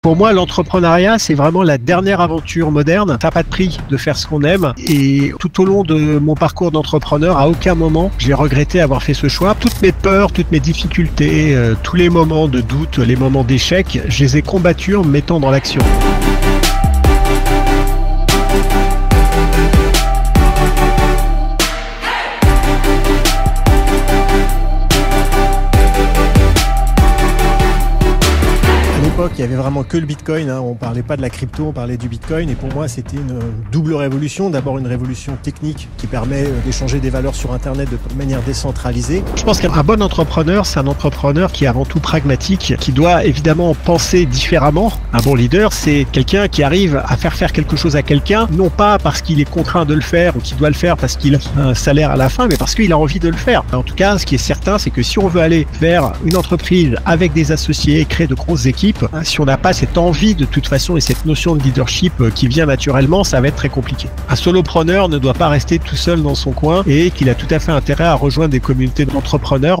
Pour 0.00 0.14
moi, 0.14 0.32
l'entrepreneuriat, 0.32 1.18
c'est 1.18 1.34
vraiment 1.34 1.64
la 1.64 1.76
dernière 1.76 2.20
aventure 2.20 2.70
moderne. 2.70 3.18
Ça 3.20 3.26
n'a 3.26 3.30
pas 3.32 3.42
de 3.42 3.48
prix 3.48 3.78
de 3.90 3.96
faire 3.96 4.16
ce 4.16 4.28
qu'on 4.28 4.44
aime. 4.44 4.72
Et 4.86 5.32
tout 5.40 5.60
au 5.60 5.64
long 5.64 5.82
de 5.82 6.20
mon 6.20 6.36
parcours 6.36 6.70
d'entrepreneur, 6.70 7.36
à 7.36 7.48
aucun 7.48 7.74
moment, 7.74 8.12
j'ai 8.16 8.32
regretté 8.32 8.80
avoir 8.80 9.02
fait 9.02 9.12
ce 9.12 9.26
choix. 9.26 9.56
Toutes 9.58 9.82
mes 9.82 9.90
peurs, 9.90 10.30
toutes 10.30 10.52
mes 10.52 10.60
difficultés, 10.60 11.56
euh, 11.56 11.74
tous 11.82 11.96
les 11.96 12.10
moments 12.10 12.46
de 12.46 12.60
doute, 12.60 12.98
les 12.98 13.16
moments 13.16 13.42
d'échec, 13.42 14.00
je 14.06 14.20
les 14.22 14.36
ai 14.36 14.42
combattus 14.42 14.94
en 14.94 15.02
me 15.02 15.10
mettant 15.10 15.40
dans 15.40 15.50
l'action. 15.50 15.82
Il 29.36 29.40
y 29.40 29.42
avait 29.42 29.56
vraiment 29.56 29.82
que 29.82 29.96
le 29.96 30.06
Bitcoin. 30.06 30.48
Hein. 30.48 30.60
On 30.60 30.74
parlait 30.74 31.02
pas 31.02 31.16
de 31.16 31.22
la 31.22 31.30
crypto, 31.30 31.64
on 31.66 31.72
parlait 31.72 31.96
du 31.96 32.08
Bitcoin. 32.08 32.50
Et 32.50 32.54
pour 32.54 32.72
moi, 32.72 32.86
c'était 32.86 33.16
une 33.16 33.40
double 33.72 33.94
révolution. 33.94 34.48
D'abord, 34.48 34.78
une 34.78 34.86
révolution 34.86 35.36
technique 35.42 35.88
qui 35.96 36.06
permet 36.06 36.44
euh, 36.44 36.60
d'échanger 36.64 37.00
des 37.00 37.10
valeurs 37.10 37.34
sur 37.34 37.52
Internet 37.52 37.88
de 37.90 37.98
manière 38.16 38.42
décentralisée. 38.42 39.24
Je 39.34 39.42
pense 39.42 39.60
qu'un 39.60 39.82
bon 39.82 40.02
entrepreneur, 40.02 40.64
c'est 40.66 40.78
un 40.78 40.86
entrepreneur 40.86 41.50
qui 41.50 41.64
est 41.64 41.68
avant 41.68 41.84
tout 41.84 41.98
pragmatique, 41.98 42.74
qui 42.78 42.92
doit 42.92 43.24
évidemment 43.24 43.74
penser 43.74 44.24
différemment. 44.24 44.92
Un 45.12 45.20
bon 45.20 45.34
leader, 45.34 45.72
c'est 45.72 46.06
quelqu'un 46.12 46.46
qui 46.46 46.62
arrive 46.62 47.02
à 47.04 47.16
faire 47.16 47.34
faire 47.34 47.52
quelque 47.52 47.76
chose 47.76 47.96
à 47.96 48.02
quelqu'un, 48.02 48.46
non 48.52 48.70
pas 48.70 48.98
parce 48.98 49.20
qu'il 49.20 49.40
est 49.40 49.50
contraint 49.50 49.84
de 49.84 49.94
le 49.94 50.00
faire 50.00 50.36
ou 50.36 50.40
qu'il 50.40 50.56
doit 50.56 50.68
le 50.68 50.74
faire 50.74 50.96
parce 50.96 51.16
qu'il 51.16 51.34
a 51.34 51.38
un 51.58 51.74
salaire 51.74 52.12
à 52.12 52.16
la 52.16 52.28
fin, 52.28 52.46
mais 52.46 52.56
parce 52.56 52.74
qu'il 52.74 52.92
a 52.92 52.98
envie 52.98 53.18
de 53.18 53.28
le 53.28 53.36
faire. 53.36 53.64
En 53.72 53.82
tout 53.82 53.96
cas, 53.96 54.16
ce 54.18 54.26
qui 54.26 54.36
est 54.36 54.38
certain, 54.38 54.78
c'est 54.78 54.90
que 54.90 55.02
si 55.02 55.18
on 55.18 55.26
veut 55.26 55.40
aller 55.40 55.66
vers 55.80 56.12
une 56.24 56.36
entreprise 56.36 56.94
avec 57.04 57.32
des 57.32 57.50
associés, 57.50 58.04
créer 58.04 58.28
de 58.28 58.34
grosses 58.34 58.66
équipes, 58.66 59.04
Hein, 59.18 59.24
si 59.24 59.40
on 59.40 59.44
n'a 59.44 59.56
pas 59.56 59.72
cette 59.72 59.98
envie 59.98 60.36
de 60.36 60.44
toute 60.44 60.68
façon 60.68 60.96
et 60.96 61.00
cette 61.00 61.24
notion 61.24 61.56
de 61.56 61.62
leadership 61.62 62.12
euh, 62.20 62.30
qui 62.30 62.46
vient 62.46 62.66
naturellement, 62.66 63.24
ça 63.24 63.40
va 63.40 63.48
être 63.48 63.56
très 63.56 63.68
compliqué. 63.68 64.08
Un 64.28 64.36
solopreneur 64.36 65.08
ne 65.08 65.18
doit 65.18 65.34
pas 65.34 65.48
rester 65.48 65.80
tout 65.80 65.96
seul 65.96 66.22
dans 66.22 66.36
son 66.36 66.52
coin 66.52 66.84
et 66.86 67.10
qu'il 67.10 67.28
a 67.28 67.34
tout 67.34 67.48
à 67.50 67.58
fait 67.58 67.72
intérêt 67.72 68.04
à 68.04 68.14
rejoindre 68.14 68.50
des 68.50 68.60
communautés 68.60 69.06
d'entrepreneurs. 69.06 69.80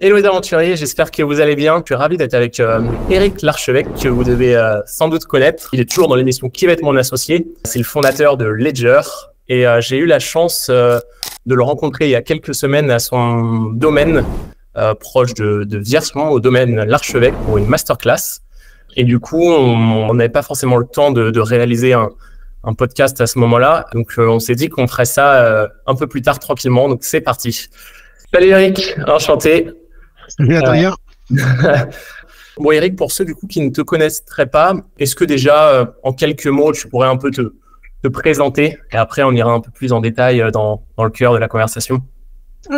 Hello 0.00 0.16
les 0.16 0.24
aventuriers, 0.24 0.74
j'espère 0.74 1.12
que 1.12 1.22
vous 1.22 1.40
allez 1.40 1.54
bien. 1.54 1.78
Je 1.78 1.84
suis 1.86 1.94
ravi 1.94 2.16
d'être 2.16 2.34
avec 2.34 2.58
euh, 2.58 2.80
Eric 3.08 3.40
Larchevêque, 3.42 3.86
que 4.02 4.08
vous 4.08 4.24
devez 4.24 4.56
euh, 4.56 4.80
sans 4.86 5.08
doute 5.08 5.26
connaître. 5.26 5.70
Il 5.72 5.80
est 5.80 5.88
toujours 5.88 6.08
dans 6.08 6.16
l'émission 6.16 6.48
Qui 6.48 6.66
va 6.66 6.72
être 6.72 6.82
mon 6.82 6.96
associé? 6.96 7.46
C'est 7.64 7.78
le 7.78 7.84
fondateur 7.84 8.36
de 8.36 8.46
Ledger. 8.46 9.02
Et 9.48 9.64
j'ai 9.78 9.98
eu 9.98 10.06
la 10.06 10.18
chance 10.18 10.68
de 10.68 11.54
le 11.54 11.62
rencontrer 11.62 12.06
il 12.06 12.10
y 12.10 12.16
a 12.16 12.22
quelques 12.22 12.52
semaines 12.52 12.90
à 12.90 12.98
son 12.98 13.70
domaine 13.70 14.24
proche 15.00 15.34
de, 15.34 15.64
de 15.64 15.78
Viersement 15.78 16.30
au 16.30 16.40
domaine 16.40 16.84
L'Archevêque 16.84 17.34
pour 17.44 17.58
une 17.58 17.66
masterclass. 17.66 18.40
Et 18.96 19.04
du 19.04 19.18
coup, 19.18 19.42
on 19.42 20.14
n'avait 20.14 20.30
pas 20.30 20.42
forcément 20.42 20.76
le 20.78 20.86
temps 20.86 21.10
de, 21.10 21.30
de 21.30 21.40
réaliser 21.40 21.92
un, 21.92 22.10
un, 22.64 22.72
podcast 22.72 23.20
à 23.20 23.26
ce 23.26 23.38
moment-là. 23.38 23.86
Donc, 23.92 24.12
euh, 24.18 24.26
on 24.26 24.38
s'est 24.38 24.54
dit 24.54 24.68
qu'on 24.68 24.86
ferait 24.86 25.04
ça 25.04 25.44
euh, 25.44 25.68
un 25.86 25.94
peu 25.94 26.06
plus 26.06 26.22
tard 26.22 26.38
tranquillement. 26.38 26.88
Donc, 26.88 27.00
c'est 27.02 27.20
parti. 27.20 27.68
Salut 28.32 28.48
Eric, 28.48 28.96
enchanté. 29.06 29.70
Salut 30.28 30.56
Adrien. 30.56 30.94
bon 32.56 32.70
Eric, 32.70 32.96
pour 32.96 33.12
ceux 33.12 33.24
du 33.24 33.34
coup 33.34 33.46
qui 33.46 33.60
ne 33.60 33.70
te 33.70 33.82
connaîtraient 33.82 34.46
pas, 34.46 34.74
est-ce 34.98 35.14
que 35.14 35.24
déjà 35.24 35.94
en 36.02 36.12
quelques 36.12 36.46
mots 36.46 36.72
tu 36.72 36.88
pourrais 36.88 37.08
un 37.08 37.16
peu 37.16 37.30
te, 37.30 37.52
te 38.02 38.08
présenter? 38.08 38.78
Et 38.92 38.96
après 38.96 39.22
on 39.22 39.32
ira 39.32 39.52
un 39.52 39.60
peu 39.60 39.70
plus 39.70 39.92
en 39.92 40.00
détail 40.00 40.42
dans, 40.52 40.84
dans 40.96 41.04
le 41.04 41.10
cœur 41.10 41.32
de 41.32 41.38
la 41.38 41.48
conversation 41.48 41.96
euh, 41.96 42.15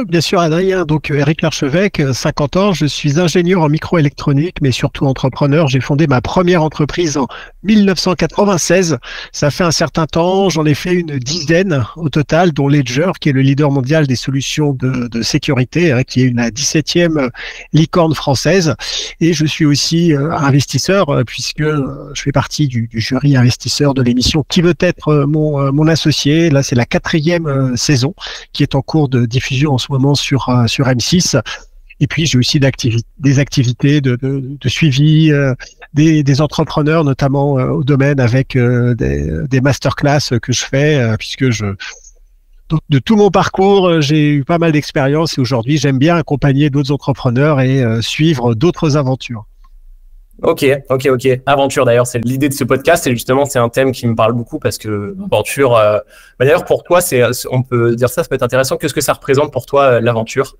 bien 0.07 0.21
sûr, 0.21 0.41
Adrien. 0.41 0.85
Donc, 0.85 1.11
Eric 1.11 1.41
euh, 1.41 1.47
Larchevêque, 1.47 2.03
50 2.13 2.57
euh, 2.57 2.61
ans. 2.61 2.73
Je 2.73 2.87
suis 2.87 3.19
ingénieur 3.19 3.63
en 3.63 3.69
microélectronique, 3.69 4.57
mais 4.61 4.73
surtout 4.73 5.07
entrepreneur. 5.07 5.69
J'ai 5.69 5.81
fondé 5.81 6.07
ma 6.07 6.21
première 6.21 6.63
entreprise 6.63 7.17
en 7.17 7.27
1996. 7.63 8.99
Ça 9.33 9.51
fait 9.51 9.65
un 9.65 9.71
certain 9.71 10.07
temps. 10.07 10.49
J'en 10.49 10.67
ai 10.67 10.75
fait 10.75 10.93
une 10.93 11.19
dizaine 11.19 11.85
au 11.97 12.09
total, 12.09 12.53
dont 12.53 12.69
Ledger, 12.69 13.13
qui 13.21 13.31
est 13.31 13.33
le 13.33 13.41
leader 13.41 13.71
mondial 13.71 14.07
des 14.07 14.17
solutions 14.17 14.73
de, 14.73 15.23
sécurité, 15.23 15.93
hein, 15.93 16.03
qui 16.03 16.23
est 16.23 16.27
une 16.27 16.41
17e 16.41 17.31
licorne 17.73 18.15
française. 18.15 18.75
Et 19.21 19.33
je 19.33 19.47
suis 19.47 19.65
aussi 19.65 20.13
investisseur, 20.15 21.23
puisque 21.27 21.63
je 21.63 22.23
fais 22.23 22.33
partie 22.33 22.69
du, 22.69 22.89
jury 22.93 23.37
investisseur 23.37 23.95
de 23.95 24.03
l'émission 24.03 24.45
Qui 24.49 24.61
veut 24.61 24.77
être 24.81 25.25
mon 25.27 25.87
associé. 25.87 26.51
Là, 26.51 26.63
c'est 26.63 26.77
la 26.77 26.87
quatrième 26.87 27.77
saison 27.77 28.15
qui 28.53 28.63
est 28.63 28.75
en 28.75 28.83
cours 28.83 29.09
de 29.09 29.27
diffusion 29.27 29.78
en 29.79 29.81
ce 29.81 29.93
moment 29.93 30.17
sur, 30.17 30.49
euh, 30.49 30.67
sur 30.67 30.87
M6. 30.87 31.41
Et 32.01 32.07
puis 32.09 32.27
j'ai 32.27 32.39
aussi 32.39 32.61
des 32.61 33.39
activités 33.39 34.01
de, 34.01 34.59
suivi 34.67 35.33
euh, 35.33 35.55
des, 35.95 36.41
entrepreneurs, 36.41 37.05
notamment 37.05 37.59
euh, 37.59 37.69
au 37.71 37.85
domaine 37.85 38.21
avec 38.21 38.57
des, 38.57 39.61
masterclass 39.61 40.39
que 40.43 40.53
je 40.53 40.65
fais, 40.65 41.17
puisque 41.19 41.51
je 41.51 41.67
donc, 42.69 42.81
de 42.91 42.99
tout 42.99 43.17
mon 43.17 43.31
parcours, 43.31 44.03
j'ai 44.03 44.31
eu 44.31 44.45
pas 44.45 44.59
mal 44.59 44.73
d'expérience 44.73 45.39
et 45.39 45.41
aujourd'hui 45.41 45.79
j'aime 45.79 45.99
bien 45.99 46.17
accompagner 46.17 46.69
d'autres 46.71 46.93
entrepreneurs 46.93 47.61
et 47.61 47.83
suivre 48.03 48.55
d'autres 48.55 48.97
aventures. 48.97 49.48
Ok, 50.43 50.65
ok, 50.89 51.07
ok. 51.07 51.29
Aventure 51.47 51.85
d'ailleurs, 51.85 52.07
c'est 52.07 52.21
l'idée 52.21 52.49
de 52.49 52.55
ce 52.55 52.63
podcast 52.63 53.07
et 53.07 53.11
justement 53.11 53.45
c'est 53.45 53.59
un 53.59 53.69
thème 53.69 53.91
qui 53.91 54.07
me 54.07 54.15
parle 54.15 54.33
beaucoup 54.33 54.59
parce 54.59 54.79
que 54.79 55.17
aventure. 55.33 55.77
Euh... 55.77 55.99
Bah, 56.39 56.45
d'ailleurs 56.45 56.65
pour 56.65 56.85
toi, 56.85 57.01
c'est, 57.01 57.23
on 57.51 57.63
peut 57.63 57.97
dire 57.97 58.09
ça, 58.09 58.23
ça 58.23 58.29
peut 58.29 58.37
être 58.37 58.43
intéressant. 58.43 58.77
Qu'est-ce 58.77 58.95
que 58.95 59.01
ça 59.01 59.15
représente 59.15 59.53
pour 59.53 59.67
toi 59.67 59.83
euh, 59.85 60.01
l'aventure? 60.01 60.57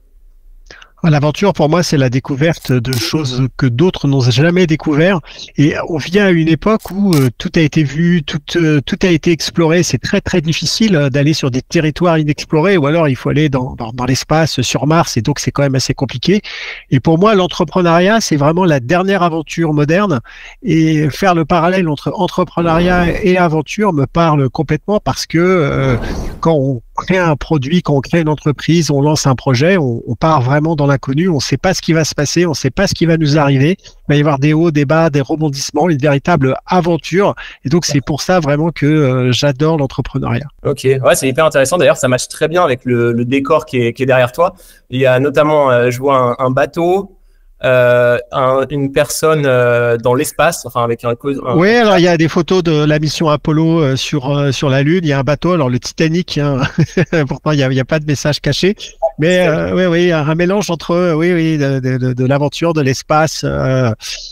L'aventure, 1.05 1.53
pour 1.53 1.69
moi, 1.69 1.85
c'est 1.85 1.97
la 1.97 2.11
découverte 2.11 2.73
de 2.73 2.93
choses 2.93 3.47
que 3.57 3.67
d'autres 3.67 4.09
n'ont 4.09 4.21
jamais 4.21 4.67
découvert. 4.67 5.21
Et 5.57 5.75
on 5.89 5.97
vient 5.97 6.27
à 6.27 6.31
une 6.31 6.49
époque 6.49 6.91
où 6.91 7.15
euh, 7.15 7.29
tout 7.39 7.53
a 7.55 7.61
été 7.61 7.85
vu, 7.85 8.25
tout, 8.25 8.41
euh, 8.57 8.81
tout 8.85 8.99
a 9.03 9.07
été 9.07 9.31
exploré. 9.31 9.85
C'est 9.85 9.99
très, 9.99 10.21
très 10.21 10.41
difficile 10.41 10.97
euh, 10.97 11.09
d'aller 11.09 11.35
sur 11.35 11.53
des 11.53 11.63
territoires 11.63 12.19
inexplorés 12.19 12.77
ou 12.77 12.87
alors 12.87 13.07
il 13.07 13.15
faut 13.15 13.29
aller 13.29 13.49
dans, 13.49 13.77
dans, 13.77 13.93
dans 13.93 14.07
l'espace, 14.07 14.61
sur 14.61 14.89
Mars. 14.89 15.17
Et 15.17 15.23
donc, 15.23 15.39
c'est 15.39 15.53
quand 15.53 15.63
même 15.63 15.77
assez 15.77 15.95
compliqué. 15.95 16.43
Et 16.91 16.99
pour 16.99 17.17
moi, 17.17 17.37
l'entrepreneuriat, 17.37 18.21
c'est 18.21 18.37
vraiment 18.37 18.65
la 18.65 18.81
dernière 18.81 19.23
aventure 19.23 19.73
moderne. 19.73 20.19
Et 20.65 21.09
faire 21.11 21.37
le 21.37 21.45
parallèle 21.45 21.89
entre 21.89 22.13
entrepreneuriat 22.13 23.23
et 23.23 23.39
aventure 23.39 23.93
me 23.93 24.07
parle 24.07 24.51
complètement 24.51 24.99
parce 24.99 25.27
que 25.27 25.97
quand 26.41 26.55
on 26.55 26.83
crée 26.99 27.17
un 27.17 27.37
produit, 27.37 27.81
quand 27.83 27.95
on 27.95 28.01
crée 28.01 28.21
une 28.21 28.29
entreprise, 28.29 28.91
on 28.91 29.01
lance 29.01 29.27
un 29.27 29.35
projet, 29.35 29.77
on, 29.79 30.03
part 30.19 30.43
vraiment 30.43 30.75
dans 30.75 30.87
l'inconnu, 30.87 31.29
on 31.29 31.37
ne 31.37 31.41
sait 31.41 31.57
pas 31.57 31.73
ce 31.75 31.81
qui 31.81 31.93
va 31.93 32.05
se 32.05 32.15
passer, 32.15 32.45
on 32.45 32.51
ne 32.51 32.55
sait 32.55 32.71
pas 32.71 32.87
ce 32.89 32.95
qui 32.95 33.07
va 33.07 33.17
nous 33.17 33.39
arriver. 33.39 33.77
Il 33.81 33.87
va 34.09 34.17
y 34.17 34.21
avoir 34.21 34.39
des 34.39 34.53
hauts, 34.53 34.71
des 34.71 34.85
bas, 34.85 35.09
des 35.11 35.21
rebondissements, 35.21 35.89
une 35.89 35.99
véritable 35.99 36.57
aventure. 36.67 37.35
Et 37.65 37.69
donc 37.69 37.85
c'est 37.85 38.01
pour 38.01 38.21
ça 38.21 38.41
vraiment 38.41 38.71
que 38.71 38.87
euh, 38.87 39.33
j'adore 39.33 39.79
l'entrepreneuriat. 39.79 40.49
Ok, 40.65 40.85
ouais, 40.85 41.15
c'est 41.15 41.29
hyper 41.29 41.45
intéressant. 41.45 41.79
D'ailleurs, 41.79 41.97
ça 41.97 42.09
matche 42.09 42.29
très 42.29 42.49
bien 42.49 42.65
avec 42.65 42.85
le, 42.85 43.25
décor 43.25 43.65
qui 43.65 43.79
est, 43.79 44.07
derrière 44.07 44.33
toi. 44.33 44.55
Il 44.91 45.01
y 45.01 45.07
a 45.07 45.21
notamment, 45.21 45.71
euh, 45.71 45.91
je 45.91 45.99
vois 45.99 46.37
un 46.43 46.51
bateau, 46.51 47.18
euh, 47.65 48.19
un, 48.31 48.65
une 48.71 48.93
personne 48.93 49.43
euh, 49.45 49.97
dans 49.97 50.15
l'espace, 50.15 50.65
enfin 50.65 50.85
avec 50.85 51.05
un, 51.05 51.11
un, 51.11 51.57
Oui, 51.57 51.71
alors 51.71 51.99
il 51.99 52.03
y 52.03 52.09
a 52.09 52.17
des 52.17 52.29
photos 52.29 52.63
de 52.63 52.85
la 52.85 53.01
mission 53.01 53.29
Apollo 53.29 53.81
euh, 53.81 53.97
sur 53.97 54.55
sur 54.55 54.69
la 54.69 54.85
Lune. 54.85 55.01
Il 55.03 55.09
y 55.09 55.13
a 55.13 55.19
un 55.19 55.25
bateau, 55.25 55.53
alors 55.53 55.69
le 55.69 55.81
Titanic. 55.81 56.39
Hein, 56.39 56.61
pourtant, 57.29 57.51
il 57.51 57.59
y 57.59 57.81
a, 57.81 57.85
pas 57.85 57.99
de 57.99 58.07
message 58.07 58.41
caché, 58.41 58.77
mais 59.19 59.49
oui, 59.73 59.87
oui, 59.87 60.13
un 60.13 60.35
mélange 60.37 60.71
entre 60.71 61.15
oui, 61.15 61.33
oui, 61.33 61.59
de, 61.59 62.25
l'aventure, 62.27 62.75
de 62.75 62.81
l'espace. 62.81 63.45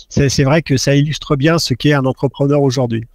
c'est 0.08 0.44
vrai 0.44 0.62
que 0.62 0.76
ça 0.76 0.94
illustre 0.94 1.34
bien 1.34 1.58
ce 1.58 1.74
qu'est 1.74 1.94
un 1.94 2.04
entrepreneur 2.04 2.62
aujourd'hui. 2.62 3.06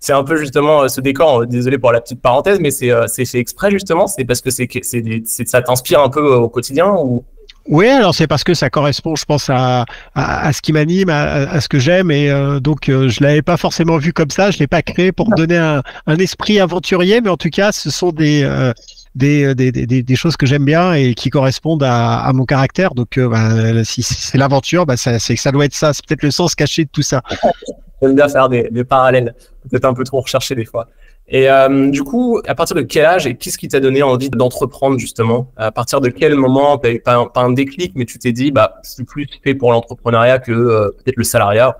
C'est 0.00 0.12
un 0.12 0.24
peu 0.24 0.36
justement 0.36 0.88
ce 0.88 1.02
décor. 1.02 1.46
Désolé 1.46 1.76
pour 1.76 1.92
la 1.92 2.00
petite 2.00 2.22
parenthèse, 2.22 2.58
mais 2.60 2.70
c'est 2.70 2.90
c'est 3.08 3.26
fait 3.26 3.38
exprès 3.38 3.70
justement. 3.70 4.06
C'est 4.06 4.24
parce 4.24 4.40
que 4.40 4.48
c'est 4.48 4.66
c'est 4.82 5.46
ça 5.46 5.60
t'inspire 5.60 6.00
un 6.00 6.08
peu 6.08 6.36
au 6.36 6.48
quotidien 6.48 6.94
ou? 6.94 7.22
Oui, 7.68 7.86
alors 7.86 8.14
c'est 8.14 8.26
parce 8.26 8.44
que 8.44 8.54
ça 8.54 8.70
correspond, 8.70 9.14
je 9.14 9.26
pense, 9.26 9.50
à, 9.50 9.84
à, 10.14 10.46
à 10.46 10.52
ce 10.54 10.62
qui 10.62 10.72
m'anime, 10.72 11.10
à, 11.10 11.50
à, 11.50 11.60
ce 11.60 11.68
que 11.68 11.78
j'aime, 11.78 12.10
et 12.10 12.30
euh, 12.30 12.60
donc 12.60 12.88
euh, 12.88 13.10
je 13.10 13.22
l'avais 13.22 13.42
pas 13.42 13.58
forcément 13.58 13.98
vu 13.98 14.14
comme 14.14 14.30
ça. 14.30 14.50
Je 14.50 14.58
l'ai 14.58 14.66
pas 14.66 14.80
créé 14.80 15.12
pour 15.12 15.28
donner 15.28 15.58
un, 15.58 15.82
un, 16.06 16.16
esprit 16.16 16.60
aventurier, 16.60 17.20
mais 17.20 17.28
en 17.28 17.36
tout 17.36 17.50
cas, 17.50 17.70
ce 17.72 17.90
sont 17.90 18.10
des 18.10 18.42
euh, 18.42 18.72
des, 19.14 19.54
des, 19.54 19.70
des, 19.70 20.02
des, 20.02 20.16
choses 20.16 20.38
que 20.38 20.46
j'aime 20.46 20.64
bien 20.64 20.94
et 20.94 21.12
qui 21.12 21.28
correspondent 21.28 21.82
à, 21.82 22.20
à 22.20 22.32
mon 22.32 22.46
caractère. 22.46 22.94
Donc, 22.94 23.18
euh, 23.18 23.28
bah, 23.28 23.84
si 23.84 24.02
c'est 24.02 24.38
l'aventure, 24.38 24.86
bah, 24.86 24.96
ça, 24.96 25.18
ça 25.18 25.52
doit 25.52 25.66
être 25.66 25.74
ça. 25.74 25.92
C'est 25.92 26.06
peut-être 26.06 26.22
le 26.22 26.30
sens 26.30 26.54
caché 26.54 26.84
de 26.84 26.90
tout 26.90 27.02
ça. 27.02 27.20
J'aime 28.00 28.14
bien 28.14 28.28
faire 28.28 28.48
des, 28.48 28.68
des 28.70 28.84
parallèles, 28.84 29.34
peut-être 29.68 29.84
un 29.84 29.92
peu 29.92 30.04
trop 30.04 30.20
recherché 30.20 30.54
des 30.54 30.64
fois. 30.64 30.86
Et 31.30 31.50
euh, 31.50 31.90
du 31.90 32.02
coup, 32.04 32.40
à 32.46 32.54
partir 32.54 32.74
de 32.74 32.82
quel 32.82 33.04
âge 33.04 33.26
et 33.26 33.36
qu'est-ce 33.36 33.58
qui 33.58 33.68
t'a 33.68 33.80
donné 33.80 34.02
envie 34.02 34.30
d'entreprendre 34.30 34.98
justement? 34.98 35.52
À 35.56 35.70
partir 35.70 36.00
de 36.00 36.08
quel 36.08 36.34
moment, 36.34 36.78
pas, 36.78 37.26
pas 37.26 37.40
un 37.42 37.52
déclic, 37.52 37.92
mais 37.94 38.06
tu 38.06 38.18
t'es 38.18 38.32
dit, 38.32 38.50
bah, 38.50 38.76
c'est 38.82 39.04
plus 39.04 39.26
fait 39.44 39.54
pour 39.54 39.72
l'entrepreneuriat 39.72 40.38
que 40.38 40.52
euh, 40.52 40.90
peut-être 40.96 41.16
le 41.16 41.24
salariat? 41.24 41.76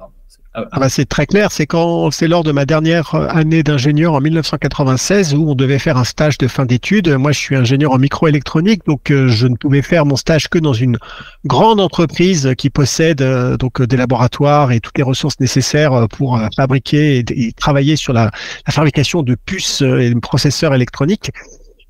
Ah 0.72 0.80
bah 0.80 0.88
c'est 0.88 1.04
très 1.04 1.26
clair, 1.26 1.52
c'est 1.52 1.66
quand 1.66 2.10
c'est 2.10 2.28
lors 2.28 2.44
de 2.44 2.52
ma 2.52 2.66
dernière 2.66 3.14
année 3.14 3.62
d'ingénieur 3.62 4.14
en 4.14 4.20
1996 4.20 5.34
où 5.34 5.50
on 5.50 5.54
devait 5.54 5.78
faire 5.78 5.96
un 5.96 6.04
stage 6.04 6.38
de 6.38 6.48
fin 6.48 6.64
d'études. 6.64 7.08
Moi, 7.08 7.32
je 7.32 7.38
suis 7.38 7.56
ingénieur 7.56 7.92
en 7.92 7.98
microélectronique, 7.98 8.84
donc 8.86 9.10
euh, 9.10 9.28
je 9.28 9.46
ne 9.46 9.56
pouvais 9.56 9.82
faire 9.82 10.06
mon 10.06 10.16
stage 10.16 10.48
que 10.48 10.58
dans 10.58 10.72
une 10.72 10.98
grande 11.44 11.80
entreprise 11.80 12.54
qui 12.56 12.70
possède 12.70 13.22
euh, 13.22 13.56
donc 13.56 13.82
des 13.82 13.96
laboratoires 13.96 14.72
et 14.72 14.80
toutes 14.80 14.98
les 14.98 15.04
ressources 15.04 15.38
nécessaires 15.40 16.06
pour 16.08 16.40
fabriquer 16.56 17.18
et, 17.18 17.52
travailler 17.52 17.96
sur 17.96 18.12
la, 18.12 18.30
fabrication 18.68 19.22
de 19.22 19.34
puces 19.34 19.82
et 19.82 20.10
de 20.10 20.18
processeurs 20.18 20.74
électroniques. 20.74 21.30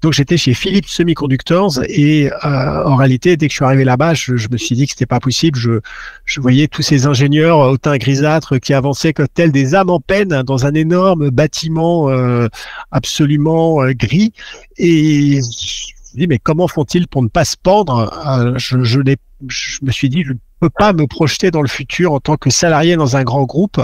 Donc 0.00 0.12
j'étais 0.12 0.36
chez 0.36 0.54
Philips 0.54 0.88
Semiconductors 0.88 1.80
et 1.88 2.30
euh, 2.30 2.84
en 2.84 2.94
réalité, 2.94 3.36
dès 3.36 3.48
que 3.48 3.52
je 3.52 3.56
suis 3.56 3.64
arrivé 3.64 3.84
là-bas, 3.84 4.14
je, 4.14 4.32
me 4.50 4.56
suis 4.56 4.76
dit 4.76 4.86
que 4.86 4.92
c'était 4.92 5.06
pas 5.06 5.18
possible. 5.18 5.58
Je, 5.58 5.80
je, 6.24 6.40
voyais 6.40 6.68
tous 6.68 6.82
ces 6.82 7.06
ingénieurs 7.06 7.58
au 7.58 7.76
teint 7.76 7.96
grisâtre 7.96 8.58
qui 8.58 8.74
avançaient 8.74 9.12
comme 9.12 9.26
tels 9.28 9.50
des 9.50 9.74
âmes 9.74 9.90
en 9.90 9.98
peine 9.98 10.42
dans 10.42 10.66
un 10.66 10.74
énorme 10.74 11.30
bâtiment 11.30 12.10
euh, 12.10 12.46
absolument 12.92 13.82
euh, 13.82 13.92
gris. 13.92 14.32
Et 14.76 15.40
je 15.40 16.14
me 16.14 16.20
dit, 16.20 16.26
mais 16.28 16.38
comment 16.38 16.68
font-ils 16.68 17.08
pour 17.08 17.22
ne 17.22 17.28
pas 17.28 17.44
se 17.44 17.56
pendre? 17.56 18.54
Je, 18.56 18.84
je, 18.84 19.00
je 19.48 19.78
me 19.82 19.90
suis 19.90 20.08
dit, 20.08 20.22
je 20.22 20.32
ne 20.32 20.38
peux 20.60 20.70
pas 20.70 20.92
me 20.92 21.06
projeter 21.08 21.50
dans 21.50 21.62
le 21.62 21.68
futur 21.68 22.12
en 22.12 22.20
tant 22.20 22.36
que 22.36 22.50
salarié 22.50 22.94
dans 22.94 23.16
un 23.16 23.24
grand 23.24 23.44
groupe 23.44 23.80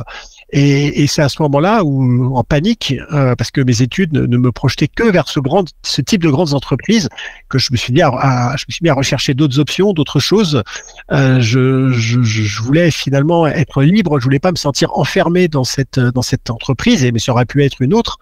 et, 0.56 1.02
et 1.02 1.08
c'est 1.08 1.20
à 1.20 1.28
ce 1.28 1.42
moment-là 1.42 1.82
où, 1.82 2.32
en 2.36 2.44
panique, 2.44 2.94
euh, 3.12 3.34
parce 3.34 3.50
que 3.50 3.60
mes 3.60 3.82
études 3.82 4.12
ne, 4.12 4.36
me 4.36 4.52
projetaient 4.52 4.86
que 4.86 5.02
vers 5.02 5.26
ce 5.26 5.40
grand, 5.40 5.64
ce 5.82 6.00
type 6.00 6.22
de 6.22 6.30
grandes 6.30 6.54
entreprises, 6.54 7.08
que 7.48 7.58
je 7.58 7.72
me 7.72 7.76
suis 7.76 7.92
dit 7.92 8.02
à, 8.02 8.54
je 8.56 8.64
me 8.68 8.72
suis 8.72 8.84
mis 8.84 8.88
à 8.88 8.94
rechercher 8.94 9.34
d'autres 9.34 9.58
options, 9.58 9.92
d'autres 9.92 10.20
choses. 10.20 10.62
Euh, 11.10 11.40
je, 11.40 11.90
je, 11.90 12.22
je, 12.22 12.62
voulais 12.62 12.92
finalement 12.92 13.48
être 13.48 13.82
libre. 13.82 14.20
Je 14.20 14.24
voulais 14.24 14.38
pas 14.38 14.52
me 14.52 14.56
sentir 14.56 14.96
enfermé 14.96 15.48
dans 15.48 15.64
cette 15.64 15.98
dans 15.98 16.22
cette 16.22 16.48
entreprise, 16.50 17.04
et 17.04 17.10
mais 17.10 17.18
ça 17.18 17.32
aurait 17.32 17.46
pu 17.46 17.64
être 17.64 17.82
une 17.82 17.92
autre. 17.92 18.18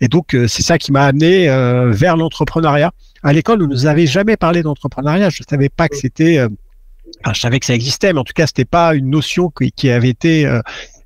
Et 0.00 0.08
donc 0.08 0.34
euh, 0.34 0.48
c'est 0.48 0.62
ça 0.62 0.78
qui 0.78 0.90
m'a 0.90 1.04
amené 1.04 1.48
euh, 1.48 1.92
vers 1.92 2.16
l'entrepreneuriat. 2.16 2.90
À 3.22 3.32
l'école, 3.32 3.62
on 3.62 3.68
nous 3.68 3.86
avait 3.86 4.08
jamais 4.08 4.36
parlé 4.36 4.64
d'entrepreneuriat. 4.64 5.30
Je 5.30 5.44
savais 5.48 5.68
pas 5.68 5.88
que 5.88 5.96
c'était 5.96 6.44
Enfin, 7.24 7.32
je 7.32 7.40
savais 7.40 7.60
que 7.60 7.66
ça 7.66 7.74
existait, 7.74 8.12
mais 8.12 8.18
en 8.18 8.24
tout 8.24 8.32
cas, 8.34 8.48
c'était 8.48 8.64
pas 8.64 8.96
une 8.96 9.08
notion 9.08 9.48
qui, 9.48 9.70
qui 9.70 9.90
avait 9.90 10.08
été 10.08 10.44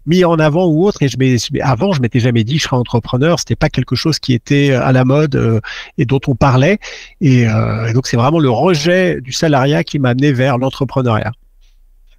mis 0.06 0.24
en 0.24 0.38
avant 0.38 0.66
ou 0.66 0.86
autre. 0.86 1.02
Et 1.02 1.08
je 1.08 1.16
avant, 1.62 1.92
je 1.92 2.00
m'étais 2.00 2.20
jamais 2.20 2.44
dit 2.44 2.58
je 2.58 2.64
serais 2.64 2.76
entrepreneur. 2.76 3.38
C'était 3.38 3.56
pas 3.56 3.68
quelque 3.68 3.96
chose 3.96 4.18
qui 4.18 4.34
était 4.34 4.70
euh, 4.70 4.82
à 4.82 4.92
la 4.92 5.04
mode 5.04 5.36
euh, 5.36 5.60
et 5.98 6.04
dont 6.04 6.20
on 6.26 6.34
parlait. 6.34 6.78
Euh, 7.22 7.86
et, 7.86 7.92
donc 7.92 8.06
c'est 8.06 8.16
vraiment 8.16 8.38
le 8.38 8.50
rejet 8.50 9.20
du 9.20 9.32
salariat 9.32 9.84
qui 9.84 9.98
m'a 9.98 10.10
amené 10.10 10.32
vers 10.32 10.58
l'entrepreneuriat. 10.58 11.32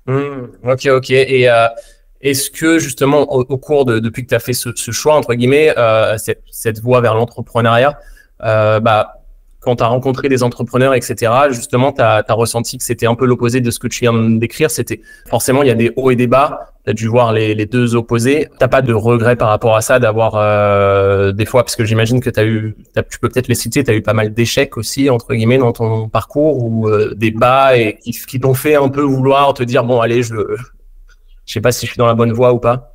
Mmh, 0.07 0.13
ok, 0.63 0.86
ok. 0.88 1.10
Et 1.12 1.48
est-ce 2.22 2.51
que 2.51 2.80
justement 2.80 3.31
au, 3.31 3.57
cours 3.57 3.86
de 3.86 4.00
depuis 4.00 4.24
que 4.24 4.30
tu 4.30 4.36
as 4.36 4.39
fait 4.39 4.54
ce, 4.54 4.72
choix 4.92 5.16
entre 5.16 5.34
guillemets, 5.34 5.74
cette, 6.18 6.44
cette 6.51 6.80
voie 6.80 7.01
vers 7.01 7.16
l'entrepreneuriat, 7.16 7.98
bah 8.39 9.20
quand 9.62 9.75
tu 9.75 9.84
as 9.84 9.88
rencontré 9.88 10.28
des 10.28 10.42
entrepreneurs, 10.42 10.96
etc., 10.96 11.31
justement, 11.52 11.94
tu 11.94 12.02
as, 12.02 12.25
ressenti 12.30 12.78
que 12.80 12.84
c'était 12.84 13.06
un 13.06 13.13
peu 13.13 13.25
l'opposé 13.25 13.62
de 13.62 13.69
ce 13.69 13.78
que 13.78 13.88
tu 13.88 14.02
viens 14.02 14.13
de 14.13 14.40
décrire. 14.40 14.72
C'était 14.72 15.02
forcément, 15.30 15.62
il 15.62 15.68
y 15.68 15.72
a 15.72 15.75
des 15.75 15.94
hauts 15.96 16.10
et 16.10 16.16
des 16.16 16.28
bas. 16.28 16.72
Tu 16.84 16.90
as 16.90 16.94
dû 16.94 17.08
voir 17.08 17.31
les, 17.31 17.66
deux 17.68 17.96
opposés. 17.96 18.48
T'as 18.58 18.68
pas 18.68 18.81
de 18.81 18.92
regret 18.92 19.36
par 19.36 19.50
rapport 19.50 19.75
à 19.75 19.81
ça 19.81 20.00
d'avoir 20.00 20.34
euh, 20.36 21.31
des 21.31 21.46
fois, 21.46 21.63
parce 21.63 21.75
que 21.75 21.86
j'imagine 21.86 22.22
que 22.22 22.31
as 22.40 22.44
eu, 22.44 22.75
tu 23.10 23.19
peux 23.19 23.30
peut-être 23.30 23.48
les 23.48 23.56
citer, 23.56 23.84
tu 23.84 23.92
as 23.92 23.94
eu 23.94 24.02
pas 24.02 24.13
mal 24.13 24.34
d'échecs 24.34 24.78
aussi, 24.78 25.12
entre 25.12 25.36
guillemets, 25.36 25.60
dans 25.60 25.74
ton 25.74 26.10
parcours, 26.10 26.63
ou 26.63 26.90
euh, 26.90 27.13
des 27.16 27.30
bas 27.30 27.78
et 27.78 28.00
qui, 28.00 28.12
qui 28.13 28.40
t'ont 28.40 28.56
fait 28.56 28.75
un 28.75 28.90
peu 28.90 29.02
vouloir 29.02 29.54
te 29.54 29.62
dire, 29.62 29.84
bon, 29.84 30.02
allez, 30.02 30.24
je, 30.24 30.36
je 31.46 31.54
sais 31.54 31.62
pas 31.62 31.72
si 31.72 31.86
je 31.86 31.92
suis 31.92 32.00
dans 32.00 32.08
la 32.08 32.16
bonne 32.16 32.31
voie 32.31 32.52
ou 32.52 32.60
pas 32.60 32.92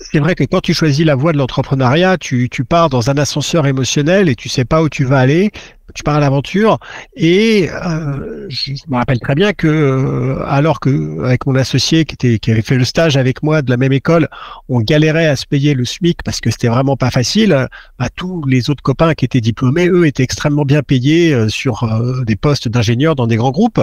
c'est 0.00 0.18
vrai 0.18 0.34
que 0.34 0.44
quand 0.44 0.60
tu 0.60 0.74
choisis 0.74 1.04
la 1.04 1.14
voie 1.14 1.32
de 1.32 1.38
l'entrepreneuriat, 1.38 2.18
tu, 2.18 2.48
tu 2.48 2.64
pars 2.64 2.88
dans 2.88 3.10
un 3.10 3.16
ascenseur 3.18 3.66
émotionnel 3.66 4.28
et 4.28 4.34
tu 4.34 4.48
sais 4.48 4.64
pas 4.64 4.82
où 4.82 4.88
tu 4.88 5.04
vas 5.04 5.18
aller 5.18 5.50
tu 5.94 6.02
pars 6.02 6.16
à 6.16 6.20
l'aventure 6.20 6.78
et 7.16 7.68
euh, 7.70 8.46
je 8.48 8.72
me 8.88 8.96
rappelle 8.96 9.20
très 9.20 9.34
bien 9.34 9.52
que 9.52 9.66
euh, 9.66 10.44
alors 10.46 10.80
que 10.80 11.24
avec 11.24 11.46
mon 11.46 11.54
associé 11.54 12.04
qui 12.04 12.50
avait 12.50 12.62
fait 12.62 12.76
le 12.76 12.84
stage 12.84 13.16
avec 13.16 13.42
moi 13.42 13.62
de 13.62 13.70
la 13.70 13.76
même 13.76 13.92
école, 13.92 14.28
on 14.68 14.80
galérait 14.80 15.26
à 15.26 15.36
se 15.36 15.46
payer 15.46 15.74
le 15.74 15.84
SMIC 15.84 16.22
parce 16.22 16.40
que 16.40 16.50
c'était 16.50 16.68
vraiment 16.68 16.96
pas 16.96 17.10
facile. 17.10 17.68
À 17.98 18.08
tous 18.08 18.44
les 18.46 18.70
autres 18.70 18.82
copains 18.82 19.14
qui 19.14 19.24
étaient 19.24 19.40
diplômés, 19.40 19.88
eux 19.88 20.06
étaient 20.06 20.22
extrêmement 20.22 20.64
bien 20.64 20.82
payés 20.82 21.34
euh, 21.34 21.48
sur 21.48 21.88
des 22.24 22.36
postes 22.36 22.68
d'ingénieurs 22.68 23.14
dans 23.14 23.26
des 23.26 23.36
grands 23.36 23.50
groupes. 23.50 23.80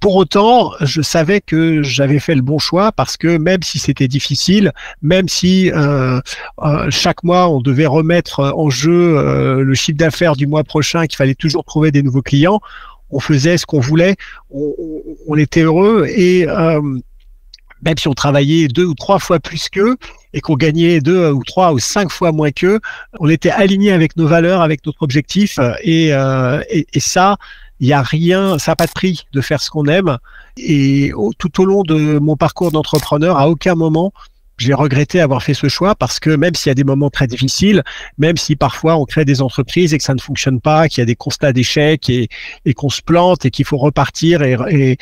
Pour 0.00 0.16
autant, 0.16 0.72
je 0.80 1.00
savais 1.00 1.40
que 1.40 1.82
j'avais 1.82 2.18
fait 2.18 2.34
le 2.34 2.42
bon 2.42 2.58
choix 2.58 2.92
parce 2.92 3.16
que 3.16 3.38
même 3.38 3.62
si 3.62 3.78
c'était 3.78 4.08
difficile, 4.08 4.72
même 5.00 5.28
si 5.28 5.70
chaque 6.90 7.22
mois 7.22 7.48
on 7.48 7.60
devait 7.60 7.86
remettre 7.86 8.40
en 8.40 8.68
jeu 8.68 9.62
le 9.62 9.74
chiffre 9.74 9.96
d'affaires 9.96 10.36
du 10.36 10.46
mois 10.46 10.64
prochain, 10.64 11.06
qu'il 11.06 11.16
fallait 11.16 11.34
toujours 11.36 11.64
trouver 11.64 11.90
des 11.90 12.02
nouveaux 12.02 12.22
clients. 12.22 12.60
On 13.10 13.20
faisait 13.20 13.56
ce 13.56 13.66
qu'on 13.66 13.80
voulait, 13.80 14.16
on, 14.50 15.36
était 15.36 15.62
heureux 15.62 16.06
et 16.08 16.48
euh, 16.48 16.80
même 17.82 17.96
si 17.98 18.08
on 18.08 18.14
travaillait 18.14 18.66
deux 18.66 18.84
ou 18.84 18.94
trois 18.94 19.20
fois 19.20 19.38
plus 19.38 19.68
qu'eux 19.68 19.96
et 20.32 20.40
qu'on 20.40 20.56
gagnait 20.56 21.00
deux 21.00 21.30
ou 21.30 21.44
trois 21.44 21.72
ou 21.72 21.78
cinq 21.78 22.10
fois 22.10 22.32
moins 22.32 22.50
qu'eux, 22.50 22.80
on 23.20 23.28
était 23.28 23.50
aligné 23.50 23.92
avec 23.92 24.16
nos 24.16 24.26
valeurs, 24.26 24.60
avec 24.60 24.84
notre 24.84 25.02
objectif 25.02 25.60
et, 25.82 26.12
euh, 26.12 26.60
et, 26.68 27.00
ça, 27.00 27.36
il 27.78 27.86
n'y 27.86 27.92
a 27.92 28.02
rien, 28.02 28.58
ça 28.58 28.72
n'a 28.72 28.76
pas 28.76 28.86
de 28.86 28.92
prix 28.92 29.24
de 29.32 29.40
faire 29.40 29.62
ce 29.62 29.70
qu'on 29.70 29.86
aime. 29.86 30.18
Et 30.56 31.12
tout 31.38 31.60
au 31.60 31.64
long 31.64 31.82
de 31.82 32.18
mon 32.18 32.36
parcours 32.36 32.72
d'entrepreneur, 32.72 33.38
à 33.38 33.48
aucun 33.48 33.76
moment 33.76 34.12
j'ai 34.58 34.74
regretté 34.74 35.20
avoir 35.20 35.42
fait 35.42 35.54
ce 35.54 35.68
choix 35.68 35.94
parce 35.94 36.18
que 36.20 36.30
même 36.30 36.54
s'il 36.54 36.70
y 36.70 36.72
a 36.72 36.74
des 36.74 36.84
moments 36.84 37.10
très 37.10 37.26
difficiles, 37.26 37.82
même 38.18 38.36
si 38.36 38.56
parfois 38.56 38.96
on 38.96 39.04
crée 39.04 39.24
des 39.24 39.42
entreprises 39.42 39.92
et 39.94 39.98
que 39.98 40.04
ça 40.04 40.14
ne 40.14 40.20
fonctionne 40.20 40.60
pas, 40.60 40.88
qu'il 40.88 41.00
y 41.00 41.02
a 41.02 41.06
des 41.06 41.16
constats 41.16 41.52
d'échec 41.52 42.08
et, 42.08 42.28
qu'on 42.74 42.90
se 42.90 43.02
plante 43.02 43.44
et 43.44 43.50
qu'il 43.50 43.64
faut 43.64 43.78
repartir 43.78 44.42
et 44.42 44.96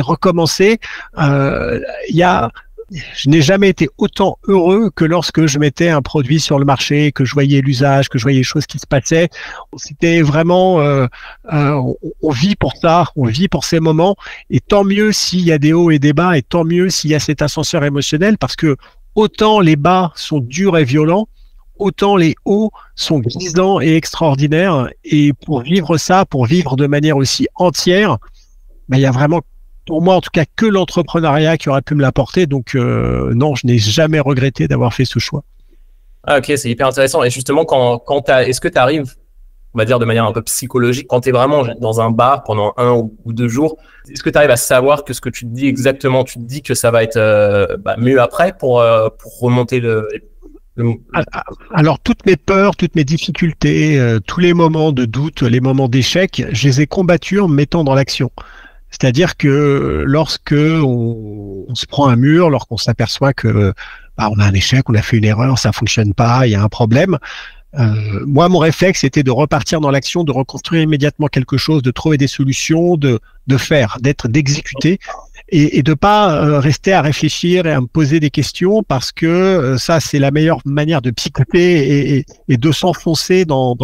recommencer, 0.00 0.78
euh, 1.18 1.80
il 2.08 2.16
y 2.16 2.22
a 2.22 2.50
je 2.90 3.28
n'ai 3.28 3.40
jamais 3.40 3.68
été 3.68 3.88
autant 3.98 4.38
heureux 4.48 4.90
que 4.90 5.04
lorsque 5.04 5.46
je 5.46 5.58
mettais 5.58 5.88
un 5.88 6.02
produit 6.02 6.40
sur 6.40 6.58
le 6.58 6.64
marché, 6.64 7.12
que 7.12 7.24
je 7.24 7.34
voyais 7.34 7.60
l'usage, 7.60 8.08
que 8.08 8.18
je 8.18 8.24
voyais 8.24 8.38
les 8.38 8.44
choses 8.44 8.66
qui 8.66 8.78
se 8.78 8.86
passaient. 8.86 9.28
C'était 9.76 10.22
vraiment, 10.22 10.80
euh, 10.80 11.06
euh, 11.52 11.80
on, 12.22 12.30
vit 12.30 12.56
pour 12.56 12.76
ça, 12.76 13.06
on 13.14 13.26
vit 13.26 13.48
pour 13.48 13.64
ces 13.64 13.78
moments. 13.78 14.16
Et 14.50 14.60
tant 14.60 14.84
mieux 14.84 15.12
s'il 15.12 15.40
y 15.40 15.52
a 15.52 15.58
des 15.58 15.72
hauts 15.72 15.90
et 15.90 15.98
des 15.98 16.12
bas, 16.12 16.36
et 16.36 16.42
tant 16.42 16.64
mieux 16.64 16.90
s'il 16.90 17.10
y 17.10 17.14
a 17.14 17.20
cet 17.20 17.42
ascenseur 17.42 17.84
émotionnel, 17.84 18.38
parce 18.38 18.56
que 18.56 18.76
autant 19.14 19.60
les 19.60 19.76
bas 19.76 20.12
sont 20.16 20.40
durs 20.40 20.76
et 20.76 20.84
violents, 20.84 21.28
autant 21.78 22.16
les 22.16 22.34
hauts 22.44 22.72
sont 22.96 23.20
grisants 23.20 23.80
et 23.80 23.94
extraordinaires. 23.94 24.88
Et 25.04 25.32
pour 25.32 25.62
vivre 25.62 25.96
ça, 25.96 26.26
pour 26.26 26.46
vivre 26.46 26.76
de 26.76 26.86
manière 26.86 27.16
aussi 27.16 27.46
entière, 27.54 28.18
ben, 28.88 28.98
il 28.98 29.02
y 29.02 29.06
a 29.06 29.12
vraiment 29.12 29.42
pour 29.86 30.02
moi 30.02 30.16
en 30.16 30.20
tout 30.20 30.30
cas 30.32 30.44
que 30.56 30.66
l'entrepreneuriat 30.66 31.56
qui 31.56 31.68
aurait 31.68 31.82
pu 31.82 31.94
me 31.94 32.02
l'apporter. 32.02 32.46
Donc 32.46 32.74
euh, 32.74 33.32
non, 33.34 33.54
je 33.54 33.66
n'ai 33.66 33.78
jamais 33.78 34.20
regretté 34.20 34.68
d'avoir 34.68 34.94
fait 34.94 35.04
ce 35.04 35.18
choix. 35.18 35.42
Ah, 36.24 36.38
ok, 36.38 36.52
c'est 36.56 36.70
hyper 36.70 36.88
intéressant. 36.88 37.22
Et 37.22 37.30
justement, 37.30 37.64
quand, 37.64 37.98
quand 37.98 38.28
est-ce 38.28 38.60
que 38.60 38.68
tu 38.68 38.78
arrives, 38.78 39.14
on 39.74 39.78
va 39.78 39.84
dire 39.84 39.98
de 39.98 40.04
manière 40.04 40.26
un 40.26 40.32
peu 40.32 40.42
psychologique, 40.42 41.06
quand 41.08 41.22
tu 41.22 41.30
es 41.30 41.32
vraiment 41.32 41.64
dans 41.80 42.00
un 42.00 42.10
bar 42.10 42.42
pendant 42.42 42.74
un 42.76 42.92
ou, 42.92 43.32
deux 43.32 43.48
jours, 43.48 43.78
est-ce 44.10 44.22
que 44.22 44.30
tu 44.30 44.36
arrives 44.36 44.50
à 44.50 44.56
savoir 44.56 45.04
que 45.04 45.14
ce 45.14 45.20
que 45.20 45.30
tu 45.30 45.46
te 45.46 45.50
dis 45.50 45.66
exactement, 45.66 46.24
tu 46.24 46.38
te 46.38 46.44
dis 46.44 46.62
que 46.62 46.74
ça 46.74 46.90
va 46.90 47.02
être 47.02 47.16
euh, 47.16 47.76
bah, 47.78 47.96
mieux 47.96 48.20
après 48.20 48.52
pour, 48.58 48.80
euh, 48.80 49.08
pour 49.18 49.40
remonter 49.40 49.80
le, 49.80 50.08
ah, 51.14 51.22
ah, 51.32 51.44
Alors, 51.72 51.98
toutes 52.00 52.26
mes 52.26 52.36
peurs, 52.36 52.76
toutes 52.76 52.96
mes 52.96 53.04
difficultés, 53.04 54.18
tous 54.26 54.40
les 54.40 54.54
moments 54.54 54.92
de 54.92 55.04
doute, 55.04 55.42
les 55.42 55.60
moments 55.60 55.88
d'échec, 55.88 56.44
je 56.52 56.68
les 56.68 56.80
ai 56.82 56.86
combattus 56.86 57.40
en 57.40 57.48
me 57.48 57.54
mettant 57.54 57.84
dans 57.84 57.94
l'action. 57.94 58.30
C'est-à-dire 58.90 59.36
que 59.36 60.04
lorsque 60.06 60.52
on, 60.52 61.66
se 61.74 61.86
prend 61.86 62.08
un 62.08 62.16
mur, 62.16 62.50
lorsqu'on 62.50 62.76
s'aperçoit 62.76 63.32
que 63.32 63.72
on 64.28 64.38
a 64.38 64.44
un 64.44 64.54
échec, 64.54 64.88
on 64.88 64.94
a 64.94 65.02
fait 65.02 65.16
une 65.16 65.24
erreur, 65.24 65.58
ça 65.58 65.72
fonctionne 65.72 66.14
pas, 66.14 66.46
il 66.46 66.50
y 66.50 66.54
a 66.54 66.62
un 66.62 66.68
problème. 66.68 67.18
Euh, 67.78 68.24
moi, 68.26 68.48
mon 68.48 68.58
réflexe 68.58 69.04
était 69.04 69.22
de 69.22 69.30
repartir 69.30 69.80
dans 69.80 69.90
l'action, 69.90 70.24
de 70.24 70.32
reconstruire 70.32 70.82
immédiatement 70.82 71.28
quelque 71.28 71.56
chose, 71.56 71.82
de 71.82 71.90
trouver 71.92 72.16
des 72.16 72.26
solutions, 72.26 72.96
de, 72.96 73.20
faire, 73.58 73.98
d'être, 74.00 74.26
d'exécuter 74.28 74.98
et, 75.50 75.78
et 75.78 75.82
de 75.82 75.94
pas 75.94 76.34
euh, 76.34 76.60
rester 76.60 76.92
à 76.92 77.02
réfléchir 77.02 77.66
et 77.66 77.72
à 77.72 77.80
me 77.80 77.86
poser 77.86 78.20
des 78.20 78.30
questions 78.30 78.82
parce 78.82 79.10
que 79.12 79.26
euh, 79.26 79.78
ça 79.78 79.98
c'est 79.98 80.20
la 80.20 80.30
meilleure 80.30 80.60
manière 80.64 81.02
de 81.02 81.10
picoter 81.10 82.24
et, 82.48 82.56
de 82.56 82.72
s'enfoncer 82.72 83.44
dans, 83.44 83.76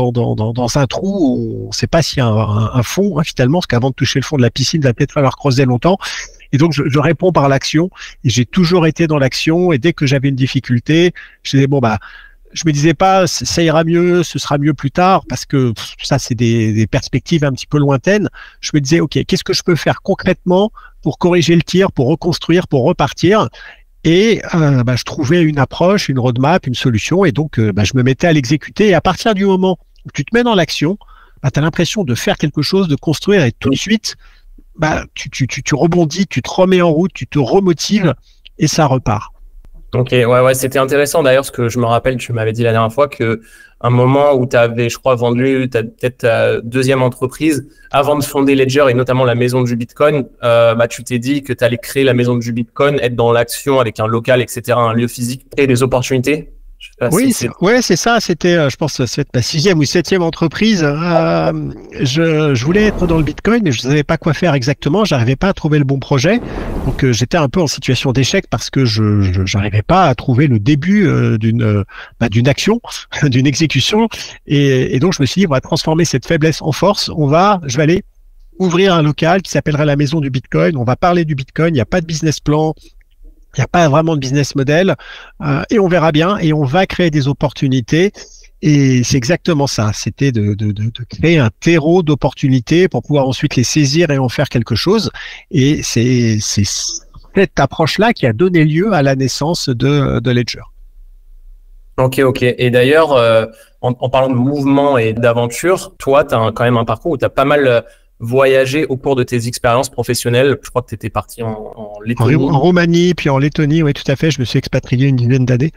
un 0.77 0.87
trou 0.87 1.65
on 1.65 1.69
ne 1.69 1.73
sait 1.73 1.89
pas 1.89 2.03
s'il 2.03 2.19
y 2.19 2.21
a 2.21 2.27
un, 2.27 2.71
un, 2.75 2.83
fond 2.85 3.19
hein, 3.19 3.25
finalement 3.25 3.59
parce 3.59 3.67
qu'avant 3.67 3.91
de 3.91 3.95
toucher 3.95 4.21
le 4.21 4.25
fond 4.25 4.37
de 4.37 4.43
la 4.43 4.51
piscine 4.51 4.81
il 4.81 4.85
va 4.85 4.95
peut-être 4.95 5.13
falloir 5.13 5.37
creuser 5.37 5.65
longtemps 5.65 5.99
et 6.53 6.59
donc 6.59 6.73
je, 6.73 6.99
réponds 6.99 7.33
par 7.33 7.49
l'action 7.49 7.91
et 8.25 8.31
j'ai 8.31 8.45
toujours 8.45 8.87
été 8.87 9.07
dans 9.07 9.19
l'action 9.19 9.73
et 9.73 9.79
dès 9.79 9.93
que 9.93 10.07
j'avais 10.07 10.29
une 10.29 10.37
difficulté 10.37 11.13
je 11.43 11.57
disais 11.57 11.67
bon 11.67 11.79
bah 11.81 11.99
je 12.53 12.63
me 12.65 12.73
disais 12.73 12.95
pas 12.95 13.27
ça 13.27 13.63
ira 13.63 13.85
mieux, 13.85 14.23
ce 14.23 14.39
sera 14.39 14.57
mieux 14.59 14.73
plus 14.73 14.91
tard 14.91 15.25
parce 15.29 15.45
que 15.45 15.73
ça 16.03 16.19
c'est 16.19 16.35
des, 16.35 16.87
perspectives 16.87 17.45
un 17.45 17.53
petit 17.53 17.67
peu 17.67 17.79
lointaines. 17.79 18.29
Je 18.61 18.71
me 18.73 18.81
disais 18.81 19.01
ok 19.01 19.19
qu'est-ce 19.27 19.45
que 19.45 19.53
je 19.53 19.63
peux 19.63 19.77
faire 19.77 20.01
concrètement 20.03 20.71
pour 21.03 21.19
corriger 21.19 21.55
le 21.55 21.63
tir, 21.63 21.93
pour 21.93 22.09
reconstruire, 22.09 22.67
pour 22.67 22.85
repartir? 22.85 23.49
Et 24.05 24.41
euh, 24.55 24.85
bah, 24.85 24.95
je 24.97 25.03
trouvais 25.03 25.43
une 25.43 25.59
approche, 25.59 26.09
une 26.09 26.19
roadmap, 26.19 26.67
une 26.67 26.75
solution, 26.75 27.25
et 27.25 27.33
donc 27.33 27.61
bah, 27.61 27.85
je 27.85 27.93
me 27.95 28.03
mettais 28.03 28.29
à 28.29 28.33
l'exécuter. 28.33 28.89
Et 28.89 28.95
à 28.95 29.01
partir 29.01 29.35
du 29.35 29.45
moment 29.45 29.79
où 30.07 30.11
tu 30.15 30.25
te 30.25 30.35
mets 30.35 30.45
dans 30.45 30.55
l'action, 30.55 30.97
bah, 31.43 31.51
tu 31.51 31.59
as 31.59 31.63
l'impression 31.63 32.05
de 32.05 32.15
faire 32.15 32.39
quelque 32.39 32.63
chose, 32.63 32.87
de 32.89 32.95
construire, 32.95 33.45
et 33.45 33.53
tout 33.53 33.71
de 33.71 33.77
suite, 33.77 34.17
bah, 34.79 35.05
tu, 35.15 35.31
tu, 35.31 35.47
tu, 35.47 35.63
tu 35.63 35.75
rebondis, 35.75 36.27
tu 36.27 36.43
te 36.43 36.51
remets 36.51 36.83
en 36.83 36.91
route, 36.91 37.13
tu 37.15 37.27
te 37.27 37.39
remotives, 37.39 38.15
et 38.59 38.67
ça 38.67 38.87
repart. 38.87 39.33
Ok, 39.95 40.11
ouais, 40.11 40.25
ouais, 40.27 40.55
c'était 40.55 40.79
intéressant 40.79 41.23
d'ailleurs, 41.23 41.45
ce 41.45 41.53
que 41.53 41.69
je 41.69 41.79
me 41.79 41.87
rappelle, 41.87 42.17
tu 42.17 42.33
m'avais 42.33 42.53
dit 42.53 42.63
la 42.63 42.73
dernière 42.73 42.93
fois 42.93 43.09
que 43.09 43.41
un 43.81 43.91
moment 43.91 44.35
où 44.35 44.47
tu 44.47 44.57
avais, 44.57 44.89
je 44.89 44.99
crois, 44.99 45.15
vendu 45.15 45.69
peut-être 45.71 46.19
ta 46.19 46.61
deuxième 46.61 47.03
entreprise 47.03 47.69
avant 47.91 48.19
de 48.19 48.25
fonder 48.25 48.55
Ledger 48.55 48.87
et 48.89 48.95
notamment 48.95 49.25
la 49.25 49.35
maison 49.35 49.63
du 49.63 49.77
Bitcoin, 49.77 50.27
euh, 50.43 50.75
bah, 50.75 50.89
tu 50.89 51.05
t'es 51.05 51.19
dit 51.19 51.43
que 51.43 51.53
tu 51.53 51.63
allais 51.63 51.77
créer 51.77 52.05
la 52.05 52.15
maison 52.15 52.37
du 52.37 52.53
Bitcoin, 52.53 52.99
être 53.01 53.15
dans 53.15 53.33
l'action 53.33 53.79
avec 53.79 54.01
un 54.01 54.07
local, 54.07 54.41
etc., 54.41 54.79
un 54.79 54.93
lieu 54.93 55.09
physique, 55.09 55.47
et 55.57 55.67
des 55.67 55.83
opportunités? 55.83 56.56
Oui, 57.13 57.33
c'est 57.33 57.49
ouais, 57.61 57.83
c'est 57.83 57.97
ça. 57.97 58.21
C'était, 58.21 58.57
euh, 58.57 58.71
je 58.71 58.77
pense, 58.77 59.01
ma 59.35 59.43
sixième 59.43 59.79
ou 59.79 59.85
septième 59.85 60.23
entreprise. 60.23 60.83
Euh, 60.83 61.53
je, 62.01 62.55
je, 62.55 62.65
voulais 62.65 62.85
être 62.85 63.07
dans 63.07 63.19
le 63.19 63.23
Bitcoin, 63.23 63.63
mais 63.63 63.73
je 63.73 63.79
ne 63.79 63.91
savais 63.91 64.03
pas 64.03 64.17
quoi 64.17 64.35
faire 64.35 64.55
exactement. 64.55 65.05
J'arrivais 65.05 65.37
pas 65.37 65.49
à 65.49 65.53
trouver 65.53 65.79
le 65.79 65.85
bon 65.85 65.99
projet, 65.99 66.41
donc 66.87 67.05
euh, 67.05 67.13
j'étais 67.13 67.37
un 67.37 67.49
peu 67.49 67.61
en 67.61 67.67
situation 67.67 68.13
d'échec 68.13 68.47
parce 68.49 68.71
que 68.71 68.85
je 68.85 69.57
n'arrivais 69.57 69.83
pas 69.83 70.05
à 70.05 70.15
trouver 70.15 70.47
le 70.47 70.59
début 70.59 71.07
euh, 71.07 71.39
d'une 71.39 71.85
bah, 72.21 72.29
d'une 72.29 72.49
action, 72.49 72.81
d'une 73.25 73.47
exécution. 73.47 74.09
Et, 74.47 74.95
et, 74.95 74.99
donc 74.99 75.15
je 75.15 75.23
me 75.23 75.27
suis 75.27 75.43
dit, 75.43 75.47
on 75.47 75.53
va 75.53 75.61
transformer 75.61 76.05
cette 76.05 76.27
faiblesse 76.27 76.63
en 76.63 76.73
force. 76.73 77.11
On 77.15 77.27
va, 77.27 77.61
je 77.67 77.77
vais 77.77 77.83
aller 77.83 78.05
ouvrir 78.59 78.95
un 78.95 79.03
local 79.03 79.43
qui 79.43 79.51
s'appellerait 79.51 79.85
la 79.85 79.97
maison 79.97 80.21
du 80.21 80.31
Bitcoin. 80.31 80.77
On 80.77 80.85
va 80.85 80.97
parler 80.97 81.25
du 81.25 81.35
Bitcoin. 81.35 81.69
Il 81.69 81.75
n'y 81.75 81.81
a 81.81 81.87
pas 81.87 82.01
de 82.01 82.07
business 82.07 82.41
plan. 82.41 82.75
Il 83.57 83.61
n'y 83.61 83.65
a 83.65 83.69
pas 83.69 83.89
vraiment 83.89 84.15
de 84.15 84.21
business 84.21 84.55
model 84.55 84.97
euh, 85.43 85.63
et 85.71 85.79
on 85.79 85.89
verra 85.89 86.13
bien 86.13 86.37
et 86.39 86.53
on 86.53 86.65
va 86.65 86.87
créer 86.87 87.11
des 87.11 87.27
opportunités. 87.27 88.13
Et 88.63 89.03
c'est 89.05 89.17
exactement 89.17 89.67
ça. 89.67 89.93
C'était 89.95 90.33
de, 90.33 90.57
créer 91.09 91.39
un 91.39 91.51
terreau 91.61 92.03
d'opportunités 92.03 92.89
pour 92.89 93.03
pouvoir 93.03 93.29
ensuite 93.29 93.57
les 93.57 93.65
saisir 93.65 94.11
et 94.11 94.19
en 94.19 94.29
faire 94.29 94.49
quelque 94.49 94.75
chose. 94.75 95.11
Et 95.51 95.83
c'est 95.83 96.39
cette 96.41 97.61
approche-là 97.61 98.13
qui 98.13 98.27
a 98.27 98.33
donné 98.33 98.65
lieu 98.65 98.93
à 98.93 99.03
la 99.03 99.15
naissance 99.15 99.69
de, 99.69 100.31
Ledger. 100.31 100.63
Ok, 101.99 102.19
ok. 102.19 102.43
Et 102.43 102.71
d'ailleurs, 102.71 103.13
euh, 103.13 103.47
en, 103.81 103.95
en, 103.99 104.11
parlant 104.11 104.29
de 104.29 104.35
mouvement 104.35 104.99
et 104.99 105.15
d'aventure, 105.15 105.95
toi, 105.97 106.25
tu 106.25 106.35
as 106.35 106.53
quand 106.53 106.65
même 106.65 106.77
un 106.77 106.85
parcours 106.85 107.13
où 107.13 107.17
tu 107.17 107.25
as 107.25 107.31
pas 107.31 107.47
mal 107.47 107.67
euh, 107.67 107.81
voyager 108.19 108.87
au 108.87 108.97
cours 108.97 109.17
de 109.17 109.23
tes 109.23 109.47
expériences 109.47 109.91
professionnelles 109.91 110.59
Je 110.63 110.71
crois 110.71 110.83
que 110.83 110.89
tu 110.89 110.95
étais 110.95 111.11
parti 111.11 111.43
en, 111.43 111.73
en 111.77 112.01
Lettonie. 112.05 112.35
En, 112.37 112.59
Roumanie, 112.59 113.15
puis 113.15 113.29
en 113.29 113.39
Lettonie, 113.39 113.83
oui, 113.83 113.93
tout 113.93 114.11
à 114.11 114.17
fait. 114.17 114.31
Je 114.31 114.41
me 114.41 114.45
suis 114.45 114.59
expatrié 114.59 115.09
une 115.09 115.17
dizaine 115.17 115.45
d'années. 115.45 115.73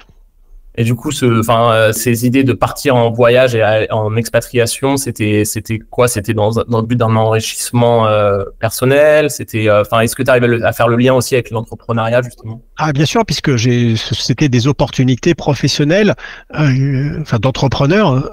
Et 0.76 0.84
du 0.84 0.96
coup, 0.96 1.12
ce, 1.12 1.40
enfin, 1.40 1.74
euh, 1.74 1.92
ces 1.92 2.26
idées 2.26 2.44
de 2.44 2.54
partir 2.54 2.96
en 2.96 3.12
voyage 3.12 3.56
et 3.56 3.88
en 3.92 4.16
expatriation, 4.16 4.98
c'était, 4.98 5.44
c'était 5.44 5.80
quoi? 5.80 6.08
C'était 6.08 6.34
dans, 6.34 6.52
le 6.52 6.82
but 6.84 6.96
d'un 6.96 7.16
enrichissement 7.16 8.08
euh, 8.08 8.44
personnel? 8.60 9.30
C'était, 9.30 9.68
euh, 9.68 9.82
enfin, 9.82 10.02
est-ce 10.02 10.16
que 10.16 10.24
tu 10.24 10.30
arrives 10.30 10.64
à, 10.64 10.72
faire 10.72 10.88
le 10.88 10.96
lien 10.96 11.14
aussi 11.14 11.36
avec 11.36 11.50
l'entrepreneuriat 11.50 12.22
justement? 12.22 12.62
Ah, 12.78 12.94
bien 12.94 13.06
sûr, 13.06 13.26
puisque 13.26 13.56
j'ai, 13.56 13.96
c'était 13.98 14.48
des 14.48 14.68
opportunités 14.68 15.34
professionnelles, 15.34 16.16
enfin, 16.54 17.40
d'entrepreneurs 17.42 18.32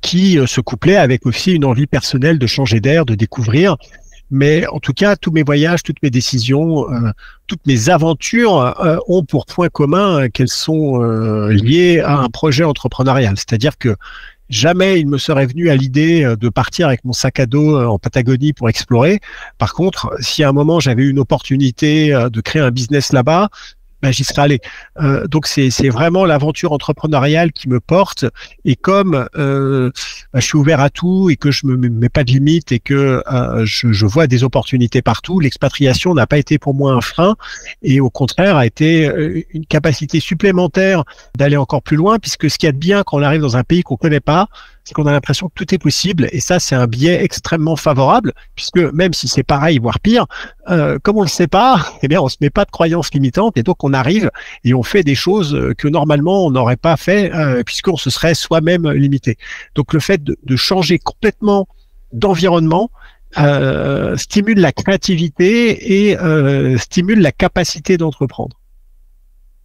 qui 0.00 0.38
se 0.46 0.60
couplaient 0.60 0.96
avec 0.96 1.26
aussi 1.26 1.54
une 1.54 1.64
envie 1.64 1.86
personnelle 1.86 2.38
de 2.38 2.46
changer 2.46 2.80
d'air, 2.80 3.04
de 3.04 3.14
découvrir. 3.14 3.76
Mais 4.30 4.66
en 4.66 4.78
tout 4.78 4.92
cas, 4.92 5.16
tous 5.16 5.30
mes 5.30 5.42
voyages, 5.42 5.82
toutes 5.82 6.02
mes 6.02 6.10
décisions, 6.10 6.90
euh, 6.92 7.10
toutes 7.46 7.66
mes 7.66 7.88
aventures 7.88 8.58
euh, 8.84 8.98
ont 9.06 9.24
pour 9.24 9.46
point 9.46 9.68
commun 9.68 10.28
qu'elles 10.28 10.48
sont 10.48 11.02
euh, 11.02 11.52
liées 11.52 12.00
à 12.00 12.18
un 12.18 12.28
projet 12.28 12.64
entrepreneurial. 12.64 13.34
C'est-à-dire 13.36 13.78
que 13.78 13.96
jamais 14.50 15.00
il 15.00 15.06
me 15.06 15.18
serait 15.18 15.46
venu 15.46 15.70
à 15.70 15.76
l'idée 15.76 16.34
de 16.38 16.48
partir 16.48 16.88
avec 16.88 17.04
mon 17.04 17.12
sac 17.12 17.40
à 17.40 17.46
dos 17.46 17.78
en 17.78 17.98
Patagonie 17.98 18.52
pour 18.52 18.68
explorer. 18.68 19.20
Par 19.58 19.74
contre, 19.74 20.10
si 20.20 20.42
à 20.42 20.48
un 20.48 20.52
moment 20.52 20.80
j'avais 20.80 21.04
une 21.04 21.18
opportunité 21.18 22.10
de 22.32 22.40
créer 22.40 22.62
un 22.62 22.70
business 22.70 23.12
là-bas, 23.12 23.50
ben, 24.02 24.12
j'y 24.12 24.24
serais 24.24 24.42
allé. 24.42 24.60
Donc 25.28 25.46
c'est 25.46 25.88
vraiment 25.88 26.24
l'aventure 26.24 26.72
entrepreneuriale 26.72 27.52
qui 27.52 27.68
me 27.68 27.80
porte. 27.80 28.24
Et 28.64 28.76
comme 28.76 29.28
euh, 29.36 29.90
ben, 30.32 30.40
je 30.40 30.46
suis 30.46 30.56
ouvert 30.56 30.80
à 30.80 30.90
tout 30.90 31.30
et 31.30 31.36
que 31.36 31.50
je 31.50 31.66
me 31.66 31.76
mets 31.76 32.08
pas 32.08 32.24
de 32.24 32.30
limites 32.30 32.72
et 32.72 32.78
que 32.78 33.22
euh, 33.30 33.64
je, 33.64 33.92
je, 33.92 34.06
vois 34.06 34.26
des 34.26 34.44
opportunités 34.44 35.02
partout, 35.02 35.40
l'expatriation 35.40 36.14
n'a 36.14 36.26
pas 36.26 36.38
été 36.38 36.58
pour 36.58 36.74
moi 36.74 36.92
un 36.92 37.00
frein 37.00 37.36
et 37.82 38.00
au 38.00 38.10
contraire 38.10 38.56
a 38.56 38.66
été 38.66 39.08
euh, 39.08 39.42
une 39.52 39.66
capacité 39.66 40.20
supplémentaire 40.20 41.04
d'aller 41.36 41.56
encore 41.56 41.82
plus 41.82 41.96
loin, 41.96 42.18
puisque 42.18 42.50
ce 42.50 42.58
qu'il 42.58 42.66
y 42.66 42.70
a 42.70 42.72
de 42.72 42.78
bien 42.78 43.02
quand 43.02 43.18
on 43.18 43.22
arrive 43.22 43.40
dans 43.40 43.56
un 43.56 43.64
pays 43.64 43.82
qu'on 43.82 43.96
connaît 43.96 44.20
pas, 44.20 44.48
c'est 44.88 44.94
qu'on 44.94 45.04
a 45.04 45.12
l'impression 45.12 45.48
que 45.48 45.52
tout 45.54 45.74
est 45.74 45.78
possible. 45.78 46.30
Et 46.32 46.40
ça, 46.40 46.58
c'est 46.58 46.74
un 46.74 46.86
biais 46.86 47.22
extrêmement 47.22 47.76
favorable, 47.76 48.32
puisque 48.54 48.78
même 48.78 49.12
si 49.12 49.28
c'est 49.28 49.42
pareil, 49.42 49.78
voire 49.78 50.00
pire, 50.00 50.24
euh, 50.70 50.98
comme 51.02 51.18
on 51.18 51.22
le 51.22 51.28
sait 51.28 51.46
pas, 51.46 51.84
eh 52.02 52.08
bien, 52.08 52.22
on 52.22 52.28
se 52.28 52.38
met 52.40 52.48
pas 52.48 52.64
de 52.64 52.70
croyances 52.70 53.12
limitantes, 53.12 53.58
et 53.58 53.62
donc 53.62 53.84
on 53.84 53.92
arrive 53.92 54.30
et 54.64 54.72
on 54.72 54.82
fait 54.82 55.02
des 55.02 55.14
choses 55.14 55.74
que 55.76 55.88
normalement 55.88 56.46
on 56.46 56.50
n'aurait 56.50 56.76
pas 56.76 56.96
fait, 56.96 57.30
euh, 57.34 57.62
puisqu'on 57.64 57.98
se 57.98 58.08
serait 58.08 58.34
soi-même 58.34 58.90
limité. 58.90 59.36
Donc 59.74 59.92
le 59.92 60.00
fait 60.00 60.24
de, 60.24 60.56
changer 60.56 60.98
complètement 60.98 61.68
d'environnement, 62.14 62.90
euh, 63.38 64.16
stimule 64.16 64.58
la 64.58 64.72
créativité 64.72 66.08
et 66.08 66.18
euh, 66.18 66.78
stimule 66.78 67.20
la 67.20 67.30
capacité 67.30 67.98
d'entreprendre. 67.98 68.58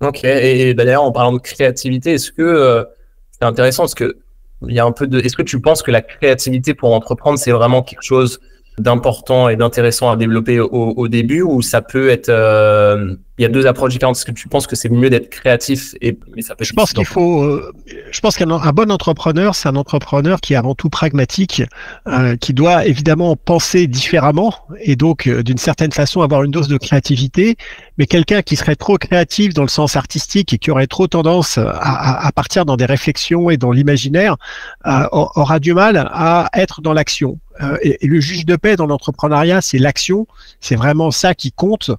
Ok, 0.01 0.25
et 0.25 0.74
d'ailleurs 0.74 1.03
en 1.03 1.13
parlant 1.13 1.32
de 1.32 1.39
créativité, 1.39 2.15
est-ce 2.15 2.34
que 2.34 2.42
euh, 2.42 2.84
c'est 3.32 3.46
intéressant 3.46 3.84
parce 3.84 3.96
que 3.96 4.18
il 4.67 4.75
y 4.75 4.79
a 4.79 4.86
un 4.86 4.91
peu 4.91 5.08
de. 5.08 5.20
Est-ce 5.20 5.36
que 5.36 5.41
tu 5.41 5.60
penses 5.62 5.82
que 5.84 5.91
la 5.91 6.01
créativité 6.01 6.74
pour 6.74 6.93
entreprendre, 6.93 7.38
c'est 7.38 7.51
vraiment 7.51 7.84
quelque 7.84 8.03
chose 8.03 8.39
d'important 8.77 9.50
et 9.50 9.56
d'intéressant 9.56 10.10
à 10.10 10.15
développer 10.15 10.60
au, 10.60 10.70
au, 10.70 11.08
début 11.08 11.42
ou 11.42 11.62
ça 11.62 11.82
peut 11.82 12.10
être 12.10 12.30
euh, 12.30 13.15
il 13.39 13.42
y 13.42 13.46
a 13.46 13.50
deux 13.50 13.65
approches 13.65 13.94
différentes? 13.94 14.15
Est-ce 14.18 14.25
que 14.25 14.32
tu 14.32 14.48
penses 14.48 14.68
que 14.68 14.75
c'est 14.75 14.89
mieux 14.89 15.10
d'être 15.10 15.30
créatif 15.30 15.96
et 16.01 16.18
mais 16.36 16.44
ça 16.44 16.56
peut 16.56 16.63
je 16.63 16.74
pense 16.74 16.94
qu'il 16.94 17.06
faut 17.06 17.44
euh, 17.44 17.74
je 18.12 18.20
pense 18.20 18.38
qu'un 18.38 18.50
un 18.51 18.72
bon 18.72 18.92
entrepreneur 18.92 19.56
c'est 19.56 19.70
un 19.70 19.75
entrepreneur 19.75 20.39
qui 20.39 20.53
est 20.53 20.56
avant 20.56 20.75
tout 20.75 20.89
pragmatique 20.89 21.63
euh, 22.08 22.36
qui 22.36 22.53
doit 22.53 22.86
évidemment 22.86 23.36
penser 23.36 23.88
différemment 23.88 24.53
et 24.80 24.96
donc 24.96 25.25
euh, 25.25 25.42
d'une 25.42 25.58
certaine 25.58 25.92
façon 25.92 26.22
avoir 26.22 26.44
une 26.44 26.51
dose 26.51 26.68
de 26.68 26.77
créativité 26.77 27.58
mais 27.98 28.06
quelqu'un 28.06 28.44
qui 28.44 28.56
serait 28.56 28.75
trop 28.75 28.98
créatif 28.98 29.56
dans 29.56 29.63
le 29.63 29.68
sens 29.68 29.96
artistique 29.96 30.53
et 30.53 30.60
qui 30.60 30.70
aurait 30.70 30.88
trop 30.88 31.08
tendance 31.08 31.58
à, 31.58 31.72
à, 31.72 32.27
à 32.27 32.32
partir 32.32 32.65
dans 32.65 32.77
des 32.77 32.86
réflexions 32.86 33.50
et 33.50 33.58
dans 33.58 33.72
l'imaginaire 33.72 34.38
euh, 34.86 35.08
aura 35.12 35.60
du 35.60 35.74
mal 35.74 35.98
à 36.12 36.50
être 36.53 36.82
dans 36.82 36.94
l'action 36.94 37.39
euh, 37.62 37.77
et, 37.81 38.07
le 38.07 38.19
juge 38.19 38.45
de 38.45 38.55
paix 38.55 38.75
dans 38.75 38.86
l'entrepreneuriat, 38.86 39.62
c'est 39.62 39.77
l'action, 39.77 40.27
c'est 40.60 40.75
vraiment 40.75 41.12
ça 41.12 41.36
qui 41.36 41.51
compte. 41.51 41.91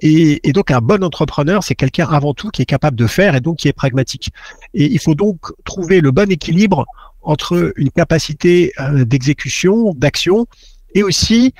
Et, 0.00 0.40
donc 0.52 0.70
un 0.70 0.80
bon 0.80 1.02
entrepreneur, 1.02 1.62
c'est 1.62 1.74
quelqu'un 1.74 2.06
avant 2.10 2.34
tout 2.34 2.50
qui 2.50 2.62
est 2.62 2.66
capable 2.66 2.96
de 2.96 3.06
faire 3.06 3.34
et 3.34 3.40
donc 3.40 3.58
qui 3.58 3.68
est 3.68 3.72
pragmatique. 3.72 4.30
Et 4.74 4.84
il 4.84 4.98
faut 5.00 5.14
donc 5.14 5.38
trouver 5.64 6.00
le 6.00 6.10
bon 6.10 6.30
équilibre 6.30 6.86
entre 7.22 7.72
une 7.76 7.90
capacité 7.90 8.72
euh, 8.80 9.04
d'exécution, 9.04 9.92
d'action, 9.94 10.46
et 10.94 11.02
aussi 11.02 11.52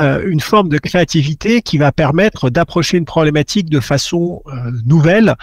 euh, 0.00 0.22
une 0.26 0.40
forme 0.40 0.68
de 0.68 0.78
créativité 0.78 1.62
qui 1.62 1.78
va 1.78 1.90
permettre 1.90 2.50
d'approcher 2.50 2.98
une 2.98 3.04
problématique 3.04 3.70
de 3.70 3.80
façon 3.80 4.42
nouvelle 4.84 5.34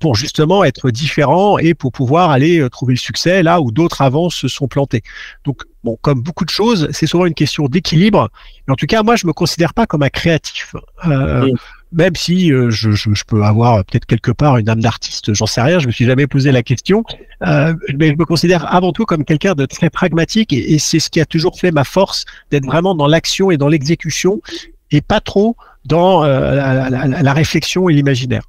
pour 0.00 0.14
justement 0.14 0.64
être 0.64 0.90
différent 0.90 1.58
et 1.58 1.74
pour 1.74 1.92
pouvoir 1.92 2.30
aller 2.30 2.66
trouver 2.70 2.94
le 2.94 2.98
succès 2.98 3.42
là 3.42 3.60
où 3.60 3.70
d'autres 3.70 4.02
avant 4.02 4.30
se 4.30 4.48
sont 4.48 4.66
plantés. 4.66 5.02
Donc 5.44 5.64
bon, 5.86 5.98
comme 6.02 6.20
beaucoup 6.20 6.44
de 6.44 6.50
choses, 6.50 6.88
c'est 6.90 7.06
souvent 7.06 7.26
une 7.26 7.34
question 7.34 7.66
d'équilibre. 7.66 8.28
En 8.68 8.74
tout 8.74 8.86
cas, 8.86 9.02
moi, 9.02 9.16
je 9.16 9.26
me 9.26 9.32
considère 9.32 9.72
pas 9.72 9.86
comme 9.86 10.02
un 10.02 10.08
créatif. 10.08 10.74
Euh, 11.06 11.48
même 11.92 12.16
si 12.16 12.52
euh, 12.52 12.68
je, 12.70 12.90
je, 12.90 13.14
je, 13.14 13.24
peux 13.24 13.42
avoir 13.42 13.84
peut-être 13.84 14.06
quelque 14.06 14.32
part 14.32 14.58
une 14.58 14.68
âme 14.68 14.80
d'artiste, 14.80 15.32
j'en 15.32 15.46
sais 15.46 15.62
rien, 15.62 15.78
je 15.78 15.86
me 15.86 15.92
suis 15.92 16.04
jamais 16.04 16.26
posé 16.26 16.50
la 16.50 16.62
question, 16.62 17.04
euh, 17.46 17.74
mais 17.96 18.08
je 18.08 18.16
me 18.16 18.24
considère 18.24 18.72
avant 18.74 18.92
tout 18.92 19.04
comme 19.04 19.24
quelqu'un 19.24 19.54
de 19.54 19.66
très 19.66 19.88
pragmatique 19.88 20.52
et, 20.52 20.74
et 20.74 20.78
c'est 20.78 20.98
ce 20.98 21.08
qui 21.08 21.20
a 21.20 21.24
toujours 21.24 21.58
fait 21.58 21.70
ma 21.70 21.84
force 21.84 22.24
d'être 22.50 22.66
vraiment 22.66 22.94
dans 22.94 23.06
l'action 23.06 23.50
et 23.52 23.56
dans 23.56 23.68
l'exécution 23.68 24.42
et 24.90 25.00
pas 25.00 25.20
trop 25.20 25.56
dans 25.84 26.24
euh, 26.24 26.56
la, 26.56 26.90
la, 26.90 27.22
la, 27.22 27.32
réflexion 27.32 27.88
et 27.88 27.94
l'imaginaire. 27.94 28.42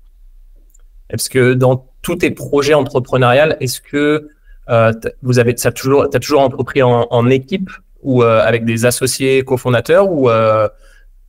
Est-ce 1.11 1.29
que 1.29 1.53
dans 1.53 1.85
tous 2.01 2.17
tes 2.17 2.31
projets 2.31 2.73
entrepreneuriaux, 2.73 3.53
est-ce 3.59 3.81
que 3.81 4.29
vous 5.21 5.39
avez 5.39 5.55
ça 5.57 5.71
toujours, 5.71 6.07
as 6.13 6.19
toujours 6.19 6.41
entrepris 6.41 6.83
en, 6.83 7.07
en 7.09 7.29
équipe 7.29 7.69
ou 8.01 8.23
euh, 8.23 8.41
avec 8.43 8.65
des 8.65 8.85
associés 8.85 9.43
cofondateurs 9.43 10.09
ou 10.11 10.29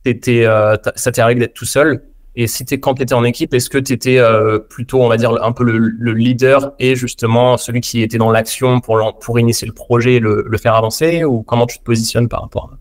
t'étais, 0.03 0.45
euh, 0.45 0.75
ça 0.95 1.11
t'est 1.11 1.21
arrivé 1.21 1.41
d'être 1.41 1.53
tout 1.53 1.65
seul? 1.65 2.03
Et 2.35 2.47
si 2.47 2.63
t'es, 2.63 2.79
quand 2.79 2.95
tu 2.95 3.03
étais 3.03 3.15
en 3.15 3.23
équipe, 3.23 3.53
est-ce 3.53 3.69
que 3.69 3.77
tu 3.77 3.91
étais 3.91 4.17
euh, 4.17 4.59
plutôt, 4.59 5.01
on 5.01 5.09
va 5.09 5.17
dire, 5.17 5.43
un 5.43 5.51
peu 5.51 5.63
le, 5.63 5.77
le, 5.77 6.13
leader 6.13 6.73
et 6.79 6.95
justement 6.95 7.57
celui 7.57 7.81
qui 7.81 8.01
était 8.01 8.17
dans 8.17 8.31
l'action 8.31 8.79
pour, 8.79 9.19
pour 9.19 9.39
initier 9.39 9.67
le 9.67 9.73
projet 9.73 10.15
et 10.15 10.19
le, 10.19 10.45
le 10.47 10.57
faire 10.57 10.75
avancer? 10.75 11.25
Ou 11.25 11.41
comment 11.41 11.65
tu 11.65 11.79
te 11.79 11.83
positionnes 11.83 12.29
par 12.29 12.41
rapport 12.41 12.77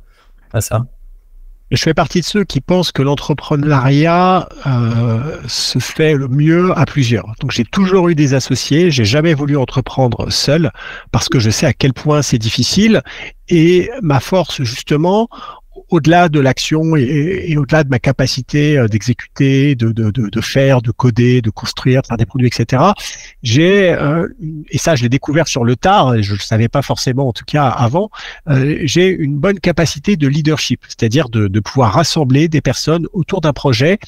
à 0.52 0.60
ça? 0.60 0.86
Je 1.70 1.82
fais 1.82 1.92
partie 1.92 2.20
de 2.20 2.25
ceux 2.25 2.44
qui 2.44 2.62
pensent 2.62 2.92
que 2.92 3.02
l'entrepreneuriat 3.02 4.48
euh, 4.66 5.37
se 5.46 5.78
fait 5.78 6.14
le 6.14 6.26
mieux 6.28 6.72
à 6.78 6.87
plusieurs. 6.87 7.34
Donc 7.40 7.50
j'ai 7.50 7.64
toujours 7.64 8.08
eu 8.08 8.14
des 8.14 8.32
associés, 8.32 8.90
j'ai 8.90 9.04
jamais 9.04 9.34
voulu 9.34 9.56
entreprendre 9.56 10.30
seul 10.30 10.70
parce 11.12 11.28
que 11.28 11.38
je 11.38 11.50
sais 11.50 11.66
à 11.66 11.75
quel 11.75 11.92
point 11.92 12.22
c'est 12.22 12.38
difficile 12.38 13.02
et 13.48 13.90
ma 14.00 14.20
force 14.20 14.62
justement 14.62 15.28
au-delà 15.90 16.28
de 16.28 16.40
l'action 16.40 16.97
et, 16.97 17.57
au-delà 17.57 17.85
de 17.85 17.88
ma 17.88 17.99
capacité 17.99 18.78
euh, 18.78 18.88
d'exécuter, 18.88 19.75
de, 19.75 19.92
de, 19.92 20.11
de, 20.11 20.40
faire, 20.40 20.83
de 20.83 20.90
coder, 20.90 21.42
de 21.42 21.50
construire, 21.50 22.02
de 22.02 22.07
faire 22.07 22.16
des 22.16 22.26
produits, 22.26 22.49
etc., 22.49 22.83
j'ai, 23.42 23.92
euh, 23.92 24.28
et 24.71 24.78
ça 24.78 24.95
je 24.95 25.02
l'ai 25.02 25.09
découvert 25.09 25.49
sur 25.49 25.64
le 25.64 25.76
tard, 25.76 26.14
et 26.14 26.23
je 26.23 26.33
ne 26.33 26.38
le 26.38 26.42
savais 26.42 26.68
pas 26.68 26.83
forcément 26.83 27.28
en 27.28 27.33
tout 27.33 27.45
cas 27.47 27.68
avant, 27.68 28.11
euh, 28.49 28.78
j'ai 28.83 29.09
une 29.09 29.38
bonne 29.38 29.61
capacité 29.61 30.16
de 30.16 30.28
leadership, 30.28 30.85
c'est-à-dire 30.88 31.28
de, 31.28 31.49
de 31.49 31.61
pouvoir 31.61 31.92
rassembler 31.92 32.49
des 32.49 32.61
personnes 32.61 33.07
autour 33.12 33.40
d'un 33.40 33.52
projet 33.52 33.99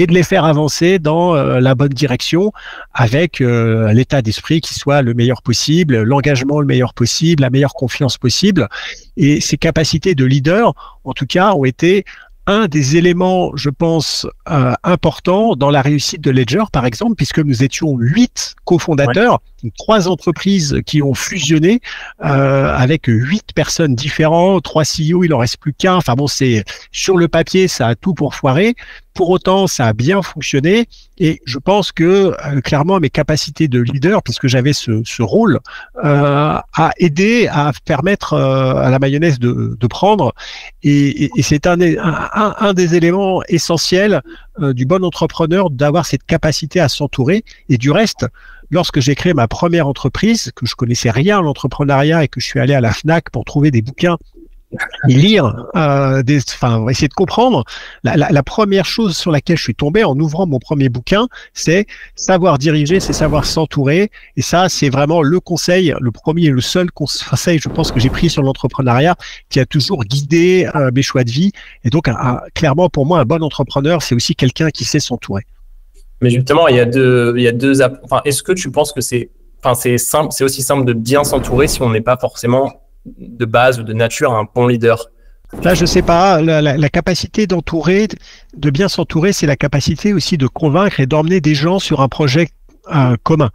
et 0.00 0.06
de 0.06 0.14
les 0.14 0.22
faire 0.22 0.46
avancer 0.46 0.98
dans 0.98 1.36
euh, 1.36 1.60
la 1.60 1.74
bonne 1.74 1.90
direction 1.90 2.52
avec 2.94 3.40
euh, 3.40 3.92
l'état 3.92 4.22
d'esprit 4.22 4.62
qui 4.62 4.74
soit 4.74 5.02
le 5.02 5.12
meilleur 5.12 5.42
possible, 5.42 6.02
l'engagement 6.02 6.58
le 6.58 6.66
meilleur 6.66 6.94
possible, 6.94 7.42
la 7.42 7.50
meilleure 7.50 7.74
confiance 7.74 8.16
possible. 8.16 8.68
Et 9.18 9.40
ces 9.42 9.58
capacités 9.58 10.14
de 10.14 10.24
leader, 10.24 10.72
en 11.04 11.12
tout 11.12 11.26
cas, 11.26 11.52
ont 11.52 11.66
été 11.66 12.04
un 12.46 12.66
des 12.66 12.96
éléments, 12.96 13.52
je 13.54 13.70
pense, 13.70 14.26
euh, 14.50 14.72
importants 14.82 15.54
dans 15.54 15.70
la 15.70 15.82
réussite 15.82 16.20
de 16.20 16.30
Ledger, 16.30 16.64
par 16.72 16.84
exemple, 16.84 17.14
puisque 17.14 17.38
nous 17.38 17.62
étions 17.62 17.96
huit 17.96 18.56
cofondateurs, 18.64 19.40
trois 19.78 20.08
entreprises 20.08 20.80
qui 20.84 21.02
ont 21.02 21.14
fusionné 21.14 21.80
euh, 22.24 22.74
avec 22.74 23.04
huit 23.06 23.52
personnes 23.54 23.94
différentes, 23.94 24.64
trois 24.64 24.82
CEO, 24.82 25.22
il 25.22 25.32
en 25.32 25.38
reste 25.38 25.58
plus 25.58 25.72
qu'un. 25.72 25.94
Enfin 25.94 26.14
bon, 26.14 26.26
c'est 26.26 26.64
sur 26.90 27.16
le 27.16 27.28
papier, 27.28 27.68
ça 27.68 27.88
a 27.88 27.94
tout 27.94 28.14
pour 28.14 28.34
foirer. 28.34 28.74
Pour 29.14 29.30
autant, 29.30 29.66
ça 29.66 29.86
a 29.86 29.92
bien 29.92 30.22
fonctionné 30.22 30.86
et 31.18 31.40
je 31.44 31.58
pense 31.58 31.92
que 31.92 32.04
euh, 32.46 32.60
clairement 32.62 33.00
mes 33.00 33.10
capacités 33.10 33.68
de 33.68 33.80
leader, 33.80 34.22
puisque 34.22 34.46
j'avais 34.46 34.72
ce, 34.72 35.02
ce, 35.04 35.22
rôle, 35.22 35.58
euh, 36.02 36.58
a 36.74 36.90
aidé 36.98 37.48
à 37.50 37.72
permettre 37.84 38.32
euh, 38.34 38.74
à 38.76 38.88
la 38.88 38.98
mayonnaise 38.98 39.38
de, 39.38 39.76
de 39.78 39.86
prendre. 39.86 40.32
Et, 40.82 41.24
et, 41.24 41.30
et 41.36 41.42
c'est 41.42 41.66
un, 41.66 41.78
un, 41.80 42.54
un, 42.58 42.72
des 42.72 42.94
éléments 42.94 43.42
essentiels 43.48 44.22
euh, 44.60 44.72
du 44.72 44.86
bon 44.86 45.04
entrepreneur 45.04 45.70
d'avoir 45.70 46.06
cette 46.06 46.24
capacité 46.24 46.80
à 46.80 46.88
s'entourer. 46.88 47.44
Et 47.68 47.78
du 47.78 47.90
reste, 47.90 48.26
lorsque 48.70 49.00
j'ai 49.00 49.14
créé 49.14 49.34
ma 49.34 49.48
première 49.48 49.88
entreprise, 49.88 50.52
que 50.54 50.66
je 50.66 50.74
connaissais 50.74 51.10
rien 51.10 51.38
à 51.38 51.42
l'entrepreneuriat 51.42 52.24
et 52.24 52.28
que 52.28 52.40
je 52.40 52.46
suis 52.46 52.60
allé 52.60 52.74
à 52.74 52.80
la 52.80 52.92
Fnac 52.92 53.30
pour 53.30 53.44
trouver 53.44 53.70
des 53.70 53.82
bouquins 53.82 54.16
et 55.08 55.14
lire, 55.14 55.66
euh, 55.76 56.22
enfin 56.54 56.86
essayer 56.88 57.08
de 57.08 57.14
comprendre. 57.14 57.64
La, 58.04 58.16
la, 58.16 58.30
la, 58.30 58.42
première 58.42 58.84
chose 58.84 59.16
sur 59.16 59.30
laquelle 59.30 59.56
je 59.56 59.62
suis 59.62 59.74
tombé 59.74 60.04
en 60.04 60.18
ouvrant 60.18 60.46
mon 60.46 60.58
premier 60.58 60.88
bouquin, 60.88 61.26
c'est 61.54 61.86
savoir 62.14 62.58
diriger, 62.58 63.00
c'est 63.00 63.12
savoir 63.12 63.44
s'entourer. 63.44 64.10
Et 64.36 64.42
ça, 64.42 64.68
c'est 64.68 64.88
vraiment 64.88 65.22
le 65.22 65.40
conseil, 65.40 65.94
le 66.00 66.10
premier 66.10 66.46
et 66.46 66.50
le 66.50 66.60
seul 66.60 66.90
conseil, 66.92 67.58
je 67.58 67.68
pense, 67.68 67.90
que 67.90 68.00
j'ai 68.00 68.10
pris 68.10 68.30
sur 68.30 68.42
l'entrepreneuriat, 68.42 69.16
qui 69.48 69.58
a 69.60 69.66
toujours 69.66 70.04
guidé 70.04 70.68
euh, 70.74 70.90
mes 70.94 71.02
choix 71.02 71.24
de 71.24 71.30
vie. 71.30 71.52
Et 71.84 71.90
donc, 71.90 72.08
clairement, 72.54 72.88
pour 72.88 73.06
moi, 73.06 73.20
un 73.20 73.24
bon 73.24 73.42
entrepreneur, 73.42 74.02
c'est 74.02 74.14
aussi 74.14 74.34
quelqu'un 74.34 74.70
qui 74.70 74.84
sait 74.84 75.00
s'entourer. 75.00 75.44
Mais 76.20 76.30
justement, 76.30 76.68
il 76.68 76.76
y 76.76 76.80
a 76.80 76.84
deux, 76.84 77.34
il 77.36 77.42
y 77.42 77.48
a 77.48 77.52
deux. 77.52 77.82
Enfin, 78.04 78.20
est-ce 78.24 78.42
que 78.42 78.52
tu 78.52 78.70
penses 78.70 78.92
que 78.92 79.00
c'est, 79.00 79.30
enfin, 79.62 79.74
c'est 79.74 79.96
simple, 79.98 80.28
c'est 80.32 80.44
aussi 80.44 80.62
simple 80.62 80.84
de 80.84 80.92
bien 80.92 81.24
s'entourer 81.24 81.66
si 81.66 81.80
on 81.82 81.90
n'est 81.90 82.02
pas 82.02 82.18
forcément 82.18 82.70
de 83.06 83.44
base 83.44 83.80
ou 83.80 83.82
de 83.82 83.92
nature 83.92 84.32
un 84.32 84.46
bon 84.54 84.66
leader 84.66 85.10
Là, 85.64 85.74
je 85.74 85.84
sais 85.84 86.02
pas. 86.02 86.40
La, 86.40 86.62
la, 86.62 86.76
la 86.76 86.88
capacité 86.88 87.46
d'entourer, 87.46 88.06
de 88.56 88.70
bien 88.70 88.88
s'entourer, 88.88 89.32
c'est 89.32 89.46
la 89.46 89.56
capacité 89.56 90.12
aussi 90.12 90.38
de 90.38 90.46
convaincre 90.46 91.00
et 91.00 91.06
d'emmener 91.06 91.40
des 91.40 91.56
gens 91.56 91.80
sur 91.80 92.00
un 92.00 92.08
projet 92.08 92.48
euh, 92.94 93.16
commun. 93.22 93.50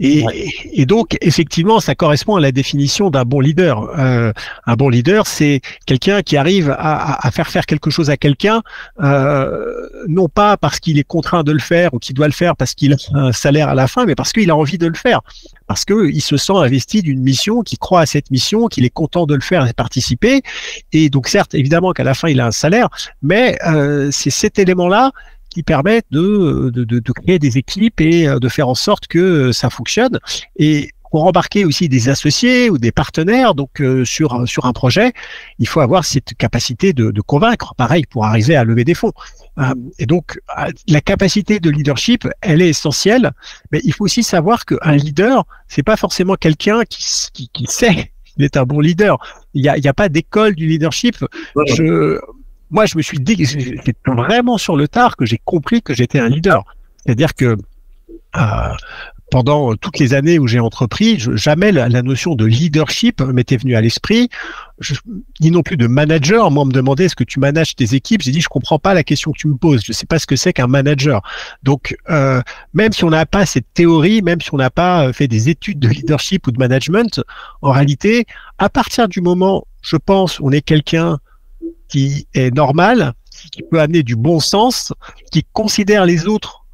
Et, 0.00 0.24
et, 0.72 0.86
donc, 0.86 1.18
effectivement, 1.20 1.80
ça 1.80 1.96
correspond 1.96 2.36
à 2.36 2.40
la 2.40 2.52
définition 2.52 3.10
d'un 3.10 3.24
bon 3.24 3.40
leader. 3.40 3.98
Euh, 3.98 4.32
un 4.64 4.74
bon 4.76 4.88
leader, 4.88 5.26
c'est 5.26 5.60
quelqu'un 5.86 6.22
qui 6.22 6.36
arrive 6.36 6.70
à, 6.70 7.26
à, 7.26 7.30
faire 7.32 7.48
faire 7.48 7.66
quelque 7.66 7.90
chose 7.90 8.08
à 8.08 8.16
quelqu'un, 8.16 8.62
euh, 9.02 9.88
non 10.06 10.28
pas 10.28 10.56
parce 10.56 10.78
qu'il 10.78 10.98
est 10.98 11.04
contraint 11.04 11.42
de 11.42 11.50
le 11.50 11.58
faire 11.58 11.94
ou 11.94 11.98
qu'il 11.98 12.14
doit 12.14 12.28
le 12.28 12.32
faire 12.32 12.54
parce 12.54 12.74
qu'il 12.74 12.92
a 12.92 12.96
un 13.12 13.32
salaire 13.32 13.68
à 13.68 13.74
la 13.74 13.88
fin, 13.88 14.06
mais 14.06 14.14
parce 14.14 14.32
qu'il 14.32 14.50
a 14.50 14.56
envie 14.56 14.78
de 14.78 14.86
le 14.86 14.94
faire, 14.94 15.20
parce 15.68 15.84
qu'il 15.84 16.22
se 16.22 16.36
sent 16.36 16.54
investi 16.56 17.02
d'une 17.02 17.20
mission, 17.20 17.62
qu'il 17.62 17.78
croit 17.78 18.00
à 18.00 18.06
cette 18.06 18.30
mission, 18.30 18.66
qu'il 18.66 18.84
est 18.86 18.90
content 18.90 19.26
de 19.26 19.34
le 19.34 19.42
faire 19.42 19.66
et 19.68 19.74
participer. 19.74 20.42
Et 20.92 21.10
donc, 21.10 21.28
certes, 21.28 21.54
évidemment 21.54 21.92
qu'à 21.92 22.04
la 22.04 22.14
fin, 22.14 22.28
il 22.28 22.40
a 22.40 22.46
un 22.46 22.52
salaire, 22.52 22.88
mais 23.22 23.58
euh, 23.66 24.08
c'est 24.10 24.30
cet 24.30 24.58
élément-là 24.58 25.12
qui 25.50 25.62
permettent 25.62 26.06
de, 26.10 27.12
créer 27.14 27.38
des 27.38 27.58
équipes 27.58 28.00
et 28.00 28.26
euh, 28.26 28.38
de 28.38 28.48
faire 28.48 28.68
en 28.68 28.74
sorte 28.74 29.06
que 29.06 29.18
euh, 29.18 29.52
ça 29.52 29.68
fonctionne. 29.68 30.18
Et 30.56 30.90
pour 31.10 31.24
embarquer 31.24 31.66
aussi 31.66 31.88
des 31.88 32.08
associés 32.08 32.70
ou 32.70 32.76
des 32.76 32.92
partenaires 32.92 33.54
donc 33.54 33.82
sur 34.04 34.46
sur 34.46 34.66
un 34.66 34.74
projet, 34.74 35.14
il 35.58 35.66
faut 35.66 35.80
avoir 35.80 36.04
cette 36.04 36.34
capacité 36.34 36.92
de, 36.92 37.10
de 37.10 37.20
convaincre, 37.22 37.74
pareil 37.76 38.04
pour 38.04 38.26
arriver 38.26 38.56
à 38.56 38.64
lever 38.64 38.84
des 38.84 38.92
fonds. 38.92 39.12
Et 39.98 40.06
donc 40.06 40.40
la 40.86 41.00
capacité 41.00 41.58
de 41.60 41.70
leadership, 41.70 42.28
elle 42.40 42.62
est 42.62 42.68
essentielle, 42.68 43.32
mais 43.72 43.80
il 43.84 43.92
faut 43.92 44.04
aussi 44.04 44.22
savoir 44.22 44.64
qu'un 44.64 44.96
leader, 44.96 45.44
c'est 45.66 45.82
pas 45.82 45.96
forcément 45.96 46.34
quelqu'un 46.34 46.84
qui, 46.84 47.04
qui, 47.32 47.48
qui 47.48 47.66
sait 47.66 48.12
qu'il 48.24 48.44
est 48.44 48.56
un 48.56 48.64
bon 48.64 48.80
leader. 48.80 49.18
Il 49.54 49.62
n'y 49.62 49.68
a, 49.68 49.90
a 49.90 49.94
pas 49.94 50.08
d'école 50.08 50.54
du 50.54 50.66
leadership. 50.66 51.16
Je, 51.66 52.20
moi, 52.70 52.86
je 52.86 52.96
me 52.96 53.02
suis 53.02 53.18
dit, 53.18 53.46
c'est 53.46 53.96
vraiment 54.06 54.58
sur 54.58 54.76
le 54.76 54.88
tard 54.88 55.16
que 55.16 55.26
j'ai 55.26 55.40
compris 55.44 55.82
que 55.82 55.94
j'étais 55.94 56.18
un 56.18 56.28
leader. 56.28 56.64
C'est-à-dire 57.04 57.34
que 57.34 57.56
euh, 58.36 58.74
pendant 59.30 59.74
toutes 59.76 59.98
les 59.98 60.14
années 60.14 60.38
où 60.38 60.46
j'ai 60.46 60.60
entrepris, 60.60 61.18
jamais 61.18 61.72
la, 61.72 61.88
notion 62.02 62.34
de 62.34 62.44
leadership 62.44 63.20
m'était 63.20 63.56
venue 63.56 63.76
à 63.76 63.80
l'esprit, 63.80 64.28
ni 65.40 65.50
non 65.50 65.62
plus 65.62 65.76
de 65.76 65.86
manager. 65.86 66.50
Moi, 66.50 66.62
on 66.62 66.66
me 66.66 66.72
demandait 66.72 67.04
est-ce 67.04 67.16
que 67.16 67.24
tu 67.24 67.40
manages 67.40 67.76
tes 67.76 67.94
équipes? 67.94 68.22
J'ai 68.22 68.30
dit 68.30 68.40
je 68.40 68.48
comprends 68.48 68.78
pas 68.78 68.94
la 68.94 69.02
question 69.02 69.32
que 69.32 69.38
tu 69.38 69.48
me 69.48 69.56
poses. 69.56 69.82
Je 69.84 69.92
sais 69.92 70.06
pas 70.06 70.18
ce 70.18 70.26
que 70.26 70.36
c'est 70.36 70.52
qu'un 70.52 70.66
manager. 70.66 71.22
Donc, 71.62 71.96
euh, 72.08 72.40
même 72.72 72.92
si 72.92 73.04
on 73.04 73.10
n'a 73.10 73.26
pas 73.26 73.44
cette 73.44 73.72
théorie, 73.74 74.22
même 74.22 74.40
si 74.40 74.54
on 74.54 74.58
n'a 74.58 74.70
pas 74.70 75.12
fait 75.12 75.28
des 75.28 75.48
études 75.48 75.78
de 75.78 75.88
leadership 75.88 76.46
ou 76.46 76.52
de 76.52 76.58
management, 76.58 77.20
en 77.62 77.72
réalité, 77.72 78.26
à 78.58 78.68
partir 78.68 79.08
du 79.08 79.20
moment, 79.20 79.66
je 79.82 79.96
pense, 79.96 80.40
on 80.40 80.52
est 80.52 80.62
quelqu'un 80.62 81.18
qui 81.88 82.26
est 82.34 82.54
normal, 82.54 83.14
qui 83.52 83.62
peut 83.62 83.80
amener 83.80 84.02
du 84.02 84.16
bon 84.16 84.40
sens, 84.40 84.92
qui 85.32 85.44
considère 85.52 86.04
les 86.04 86.26
autres 86.26 86.64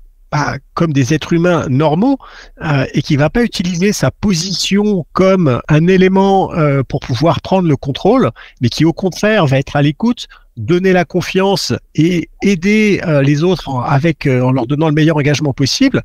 comme 0.74 0.92
des 0.92 1.14
êtres 1.14 1.32
humains 1.32 1.66
normaux 1.68 2.18
euh, 2.62 2.86
et 2.92 3.02
qui 3.02 3.16
va 3.16 3.30
pas 3.30 3.42
utiliser 3.42 3.92
sa 3.92 4.10
position 4.10 5.06
comme 5.12 5.60
un 5.68 5.86
élément 5.86 6.52
euh, 6.54 6.82
pour 6.82 7.00
pouvoir 7.00 7.40
prendre 7.40 7.68
le 7.68 7.76
contrôle, 7.76 8.30
mais 8.60 8.68
qui 8.68 8.84
au 8.84 8.92
contraire 8.92 9.46
va 9.46 9.58
être 9.58 9.76
à 9.76 9.82
l'écoute, 9.82 10.26
donner 10.56 10.92
la 10.92 11.04
confiance 11.04 11.72
et 11.94 12.28
aider 12.42 13.00
euh, 13.06 13.22
les 13.22 13.42
autres 13.42 13.68
avec 13.86 14.26
en 14.26 14.52
leur 14.52 14.66
donnant 14.66 14.88
le 14.88 14.94
meilleur 14.94 15.16
engagement 15.16 15.52
possible. 15.52 16.02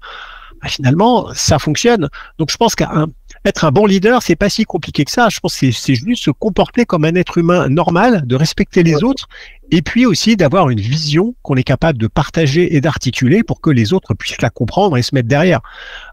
Bah, 0.62 0.68
finalement, 0.68 1.30
ça 1.34 1.58
fonctionne. 1.58 2.10
Donc 2.38 2.52
je 2.52 2.58
pense 2.58 2.76
qu'un 2.76 3.08
être 3.46 3.66
un 3.66 3.72
bon 3.72 3.86
leader, 3.86 4.22
c'est 4.22 4.36
pas 4.36 4.50
si 4.50 4.66
compliqué 4.66 5.06
que 5.06 5.12
ça. 5.12 5.30
Je 5.30 5.40
pense 5.40 5.58
que 5.58 5.72
c'est 5.72 5.96
juste 5.96 6.24
se 6.24 6.32
comporter 6.32 6.86
comme 6.86 7.06
un 7.06 7.16
être 7.16 7.38
humain 7.38 7.70
normal, 7.70 8.24
de 8.26 8.36
respecter 8.36 8.84
les 8.84 9.04
autres, 9.04 9.28
et 9.72 9.82
puis 9.82 10.06
aussi 10.06 10.36
d'avoir 10.36 10.70
une 10.70 10.80
vision 10.80 11.36
qu'on 11.42 11.56
est 11.56 11.64
capable 11.64 11.98
de 11.98 12.08
partager 12.08 12.76
et 12.76 12.82
d'articuler 12.82 13.44
pour 13.44 13.62
que 13.62 13.70
les 13.70 13.94
autres 13.94 14.14
puissent 14.14 14.42
la 14.42 14.50
comprendre 14.50 14.98
et 14.98 15.02
se 15.02 15.16
mettre 15.16 15.28
derrière. 15.28 15.62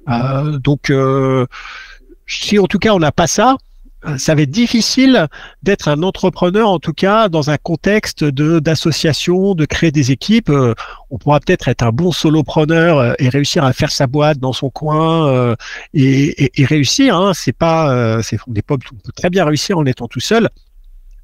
Euh, 0.08 0.58
donc, 0.58 0.90
euh, 0.90 1.46
si 2.26 2.58
en 2.58 2.66
tout 2.66 2.78
cas 2.78 2.92
on 2.92 2.98
n'a 2.98 3.12
pas 3.12 3.26
ça, 3.26 3.56
ça 4.18 4.34
va 4.34 4.42
être 4.42 4.50
difficile 4.50 5.28
d'être 5.62 5.88
un 5.88 6.02
entrepreneur, 6.02 6.68
en 6.68 6.78
tout 6.78 6.92
cas 6.92 7.28
dans 7.28 7.50
un 7.50 7.56
contexte 7.56 8.24
de 8.24 8.58
d'association, 8.58 9.54
de 9.54 9.64
créer 9.64 9.90
des 9.90 10.10
équipes. 10.10 10.50
Euh, 10.50 10.74
on 11.10 11.18
pourra 11.18 11.40
peut-être 11.40 11.68
être 11.68 11.82
un 11.82 11.90
bon 11.90 12.12
solopreneur 12.12 12.98
euh, 12.98 13.12
et 13.18 13.28
réussir 13.28 13.64
à 13.64 13.72
faire 13.72 13.90
sa 13.90 14.06
boîte 14.06 14.38
dans 14.38 14.52
son 14.52 14.70
coin 14.70 15.28
euh, 15.28 15.56
et, 15.94 16.50
réussir. 16.64 17.16
Hein. 17.16 17.32
C'est 17.34 17.52
pas, 17.52 18.22
c'est 18.22 18.38
on, 18.46 18.52
on 18.52 18.76
peut 18.78 19.12
très 19.14 19.30
bien 19.30 19.44
réussir 19.44 19.78
en 19.78 19.86
étant 19.86 20.08
tout 20.08 20.20
seul. 20.20 20.48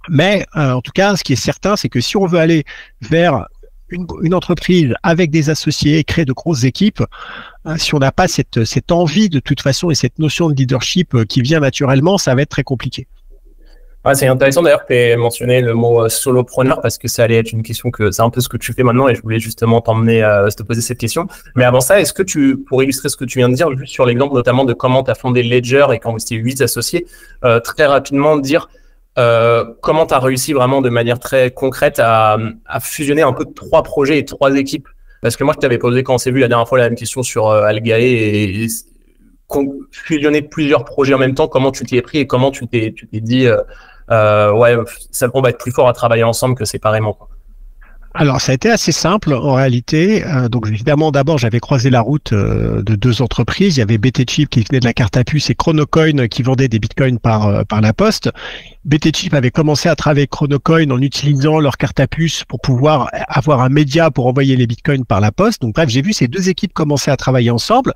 Mais 0.09 0.45
en 0.55 0.81
tout 0.81 0.91
cas, 0.93 1.17
ce 1.17 1.23
qui 1.23 1.33
est 1.35 1.37
certain, 1.37 1.77
c'est 1.77 1.89
que 1.89 2.01
si 2.01 2.17
on 2.17 2.27
veut 2.27 2.41
aller 2.41 2.65
vers 3.03 3.47
une, 3.93 4.35
entreprise 4.35 4.95
avec 5.03 5.31
des 5.31 5.51
associés, 5.51 6.03
créer 6.05 6.25
de 6.25 6.33
grosses 6.33 6.65
équipes, 6.65 7.03
hein, 7.65 7.77
si 7.79 7.95
on 7.95 7.99
n'a 7.99 8.13
pas 8.13 8.29
cette, 8.29 8.65
cette 8.65 8.93
envie 8.93 9.29
de 9.29 9.41
toute 9.41 9.61
façon 9.61 9.91
et 9.91 9.95
cette 9.95 10.19
notion 10.19 10.49
de 10.49 10.55
leadership 10.55 11.15
euh, 11.15 11.25
qui 11.25 11.43
vient 11.43 11.61
naturellement, 11.61 12.19
ça 12.19 12.35
va 12.35 12.43
être 12.43 12.49
très 12.49 12.63
compliqué. 12.63 13.07
c'est 14.15 14.27
intéressant 14.27 14.63
d'ailleurs 14.63 14.83
que 14.83 14.93
tu 14.93 14.95
aies 14.95 15.17
mentionné 15.17 15.61
le 15.61 15.75
mot 15.75 16.05
euh, 16.05 16.09
solopreneur 16.09 16.81
parce 16.81 16.99
que 16.99 17.09
ça 17.09 17.25
allait 17.25 17.37
être 17.37 17.53
une 17.53 17.63
question 17.63 17.91
que 17.91 18.11
c'est 18.11 18.23
un 18.23 18.31
peu 18.31 18.41
ce 18.41 18.49
que 18.49 18.57
tu 18.57 18.73
fais 18.73 18.83
maintenant 18.83 19.09
et 19.09 19.15
je 19.15 19.23
voulais 19.23 19.41
justement 19.41 19.81
t'emmener 19.81 20.23
à 20.23 20.49
te 20.49 20.63
poser 20.63 20.81
cette 20.81 20.99
question. 20.99 21.27
Mais 21.55 21.65
avant 21.65 21.81
ça, 21.81 22.01
est-ce 22.01 22.13
que 22.13 22.23
tu, 22.23 22.57
pour 22.57 22.83
illustrer 22.83 23.09
ce 23.09 23.17
que 23.17 23.25
tu 23.25 23.39
viens 23.39 23.49
de 23.49 23.55
dire, 23.55 23.71
juste 23.77 23.93
sur 23.93 24.07
l'exemple 24.07 24.35
notamment 24.35 24.65
de 24.65 24.73
comment 24.73 25.03
tu 25.05 25.11
as 25.11 25.15
fondé 25.15 25.43
Ledger 25.43 25.87
et 25.93 25.99
quand 25.99 26.13
vous 26.13 26.23
étiez 26.23 26.39
huit 26.39 26.61
associés, 26.61 27.07
euh, 27.45 27.61
très 27.61 27.87
rapidement 27.87 28.37
dire 28.37 28.69
Euh, 29.19 29.65
comment 29.83 30.07
tu 30.07 30.15
as 30.15 30.19
réussi 30.19 30.53
vraiment 30.53 30.81
de 30.81 30.89
manière 30.89 31.19
très 31.19 31.51
concrète 31.51 31.99
à, 31.99 32.39
fusionner 32.81 33.23
un 33.23 33.33
peu 33.33 33.45
trois 33.45 33.83
projets 33.83 34.19
et 34.19 34.25
trois 34.25 34.55
équipes? 34.57 34.89
Parce 35.21 35.37
que 35.37 35.45
moi, 35.45 35.55
je 35.55 35.61
t'avais 35.61 35.79
posé 35.79 36.03
quand 36.03 36.15
on 36.15 36.19
s'est 36.19 36.33
vu 36.33 36.41
la 36.41 36.49
dernière 36.49 36.67
fois 36.67 36.79
la 36.79 36.85
même 36.85 36.99
question 36.99 37.23
sur 37.23 37.49
euh, 37.49 37.71
et, 37.71 38.67
fusionner 39.91 40.43
plusieurs 40.43 40.85
projets 40.85 41.15
en 41.15 41.19
même 41.19 41.35
temps. 41.35 41.49
Comment 41.49 41.71
tu 41.71 41.85
t'y 41.85 41.97
es 41.97 42.03
pris 42.03 42.19
et 42.19 42.27
comment 42.27 42.51
tu 42.51 42.67
t'es 42.67 42.95
dit 43.13 43.47
euh, 43.47 43.59
euh, 44.11 44.53
ouais, 44.53 44.77
ça, 45.11 45.29
on 45.35 45.41
va 45.41 45.51
être 45.51 45.59
plus 45.59 45.73
fort 45.73 45.89
à 45.89 45.93
travailler 45.93 46.25
ensemble 46.25 46.55
que 46.55 46.65
séparément. 46.65 47.15
Quoi. 47.15 47.29
Alors, 48.15 48.43
ça 48.43 48.53
a 48.53 48.55
été 48.55 48.71
assez 48.71 48.93
simple 48.93 49.33
en 49.33 49.55
réalité. 49.55 50.23
Euh, 50.27 50.49
donc, 50.49 50.69
évidemment, 50.69 51.11
d'abord, 51.11 51.39
j'avais 51.39 51.61
croisé 51.61 51.89
la 51.89 52.03
route 52.03 52.35
euh, 52.35 52.83
de 52.83 52.95
deux 52.95 53.23
entreprises. 53.23 53.77
Il 53.77 53.81
y 53.81 53.83
avait 53.83 53.97
BT 53.97 54.29
Chip 54.29 54.51
qui 54.51 54.61
venait 54.61 54.81
de 54.81 54.85
la 54.85 54.93
carte 54.93 55.17
à 55.17 55.25
puce 55.25 55.49
et 55.49 55.55
Chronocoin 55.55 56.29
qui 56.29 56.43
vendait 56.43 56.69
des 56.69 56.79
bitcoins 56.79 57.19
par, 57.19 57.47
euh, 57.47 57.65
par 57.65 57.81
la 57.81 57.95
poste. 57.95 58.31
BT 58.85 59.17
Chip 59.17 59.33
avait 59.33 59.51
commencé 59.51 59.89
à 59.89 59.97
travailler 59.97 60.27
Chronocoin 60.27 60.91
en 60.91 61.01
utilisant 61.01 61.59
leur 61.59 61.79
carte 61.79 62.01
à 62.01 62.07
puce 62.07 62.45
pour 62.45 62.61
pouvoir 62.61 63.09
avoir 63.29 63.63
un 63.63 63.71
média 63.71 64.11
pour 64.11 64.27
envoyer 64.27 64.57
les 64.57 64.67
bitcoins 64.67 65.07
par 65.07 65.21
la 65.21 65.33
poste. 65.33 65.63
Donc, 65.63 65.75
bref, 65.75 65.89
j'ai 65.89 66.03
vu 66.03 66.13
ces 66.13 66.29
deux 66.29 66.51
équipes 66.51 66.75
commencer 66.75 67.11
à 67.11 67.17
travailler 67.17 67.51
ensemble, 67.51 67.95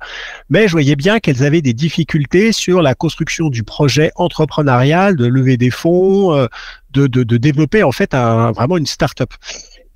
mais 0.49 0.67
je 0.67 0.71
voyais 0.71 0.95
bien 0.95 1.19
qu'elles 1.19 1.43
avaient 1.43 1.61
des 1.61 1.73
difficultés 1.73 2.53
sur 2.53 2.81
la 2.81 2.95
construction 2.95 3.49
du 3.49 3.63
projet 3.63 4.11
entrepreneurial, 4.15 5.15
de 5.15 5.27
lever 5.27 5.57
des 5.57 5.69
fonds, 5.69 6.47
de, 6.93 7.07
de, 7.07 7.37
développer 7.37 7.83
en 7.83 7.91
fait 7.91 8.13
vraiment 8.13 8.77
une 8.77 8.87
start-up. 8.87 9.33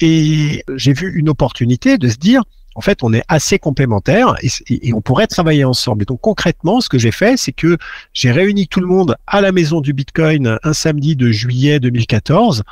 Et 0.02 0.64
j'ai 0.76 0.94
vu 0.94 1.14
une 1.16 1.30
opportunité 1.30 1.98
de 1.98 2.08
se 2.08 2.18
dire, 2.18 2.44
en 2.76 2.82
fait, 2.82 3.04
on 3.04 3.14
est 3.14 3.24
assez 3.28 3.60
complémentaires 3.60 4.36
et, 4.42 4.94
on 4.94 5.02
pourrait 5.02 5.28
travailler 5.28 5.66
ensemble. 5.66 6.04
Et 6.04 6.06
donc 6.06 6.22
concrètement, 6.22 6.80
ce 6.80 6.90
que 6.90 6.98
j'ai 6.98 7.12
fait, 7.12 7.38
c'est 7.38 7.52
que 7.52 7.78
j'ai 8.14 8.32
réuni 8.32 8.68
tout 8.68 8.80
le 8.80 8.88
monde 8.88 9.16
à 9.28 9.42
la 9.42 9.52
maison 9.52 9.82
du 9.82 9.94
Bitcoin 9.94 10.58
un 10.64 10.74
samedi 10.74 11.16
de 11.16 11.32
juillet 11.32 11.80
2014 11.80 12.64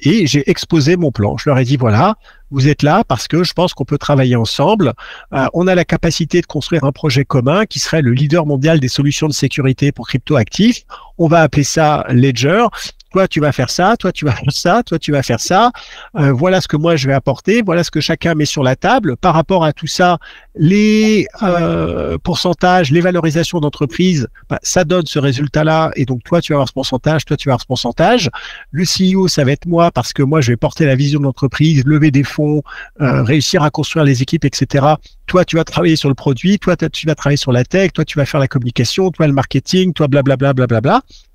et 0.00 0.26
j'ai 0.26 0.48
exposé 0.48 0.96
mon 0.96 1.10
plan. 1.10 1.36
Je 1.36 1.50
leur 1.50 1.58
ai 1.58 1.64
dit 1.64 1.76
voilà, 1.76 2.16
vous 2.52 2.68
êtes 2.68 2.82
là 2.82 3.02
parce 3.02 3.26
que 3.26 3.42
je 3.42 3.52
pense 3.52 3.74
qu'on 3.74 3.84
peut 3.84 3.98
travailler 3.98 4.36
ensemble. 4.36 4.92
Euh, 5.32 5.46
on 5.54 5.66
a 5.66 5.74
la 5.74 5.84
capacité 5.84 6.40
de 6.40 6.46
construire 6.46 6.84
un 6.84 6.92
projet 6.92 7.24
commun 7.24 7.66
qui 7.66 7.80
serait 7.80 8.02
le 8.02 8.12
leader 8.12 8.46
mondial 8.46 8.78
des 8.78 8.88
solutions 8.88 9.26
de 9.26 9.32
sécurité 9.32 9.90
pour 9.90 10.06
crypto 10.06 10.36
actifs. 10.36 10.84
On 11.18 11.26
va 11.26 11.42
appeler 11.42 11.64
ça 11.64 12.06
Ledger 12.10 12.66
toi 13.10 13.28
tu 13.28 13.40
vas 13.40 13.52
faire 13.52 13.70
ça, 13.70 13.96
toi 13.96 14.12
tu 14.12 14.24
vas 14.24 14.32
faire 14.32 14.52
ça, 14.52 14.82
toi 14.82 14.98
tu 14.98 15.12
vas 15.12 15.22
faire 15.22 15.40
ça. 15.40 15.70
Euh, 16.16 16.32
voilà 16.32 16.60
ce 16.60 16.68
que 16.68 16.76
moi 16.76 16.96
je 16.96 17.06
vais 17.06 17.14
apporter, 17.14 17.62
voilà 17.62 17.84
ce 17.84 17.90
que 17.90 18.00
chacun 18.00 18.34
met 18.34 18.44
sur 18.44 18.62
la 18.62 18.76
table. 18.76 19.16
Par 19.16 19.34
rapport 19.34 19.64
à 19.64 19.72
tout 19.72 19.86
ça, 19.86 20.18
les 20.56 21.26
euh, 21.42 22.18
pourcentages, 22.18 22.90
les 22.90 23.00
valorisations 23.00 23.60
d'entreprise, 23.60 24.28
bah, 24.48 24.58
ça 24.62 24.84
donne 24.84 25.06
ce 25.06 25.18
résultat-là. 25.18 25.90
Et 25.96 26.04
donc 26.04 26.22
toi 26.24 26.40
tu 26.40 26.52
vas 26.52 26.56
avoir 26.56 26.68
ce 26.68 26.72
pourcentage, 26.72 27.24
toi 27.24 27.36
tu 27.36 27.48
vas 27.48 27.52
avoir 27.52 27.62
ce 27.62 27.66
pourcentage. 27.66 28.30
Le 28.70 28.84
CEO, 28.84 29.28
ça 29.28 29.44
va 29.44 29.52
être 29.52 29.66
moi 29.66 29.90
parce 29.90 30.12
que 30.12 30.22
moi 30.22 30.40
je 30.40 30.52
vais 30.52 30.56
porter 30.56 30.84
la 30.84 30.96
vision 30.96 31.20
de 31.20 31.24
l'entreprise, 31.24 31.84
lever 31.84 32.10
des 32.10 32.24
fonds, 32.24 32.62
euh, 33.00 33.22
réussir 33.22 33.62
à 33.62 33.70
construire 33.70 34.04
les 34.04 34.22
équipes, 34.22 34.44
etc. 34.44 34.86
Toi 35.26 35.44
tu 35.44 35.56
vas 35.56 35.64
travailler 35.64 35.96
sur 35.96 36.08
le 36.08 36.14
produit, 36.14 36.58
toi 36.58 36.76
tu 36.76 37.06
vas 37.06 37.14
travailler 37.14 37.36
sur 37.36 37.52
la 37.52 37.64
tech, 37.64 37.92
toi 37.92 38.04
tu 38.04 38.18
vas 38.18 38.26
faire 38.26 38.40
la 38.40 38.48
communication, 38.48 39.10
toi 39.10 39.26
le 39.26 39.32
marketing, 39.32 39.92
toi 39.92 40.08
blablabla 40.08 40.52
blablabla. 40.52 40.78
Bla, 40.80 41.00
bla, 41.00 41.00
bla. 41.00 41.27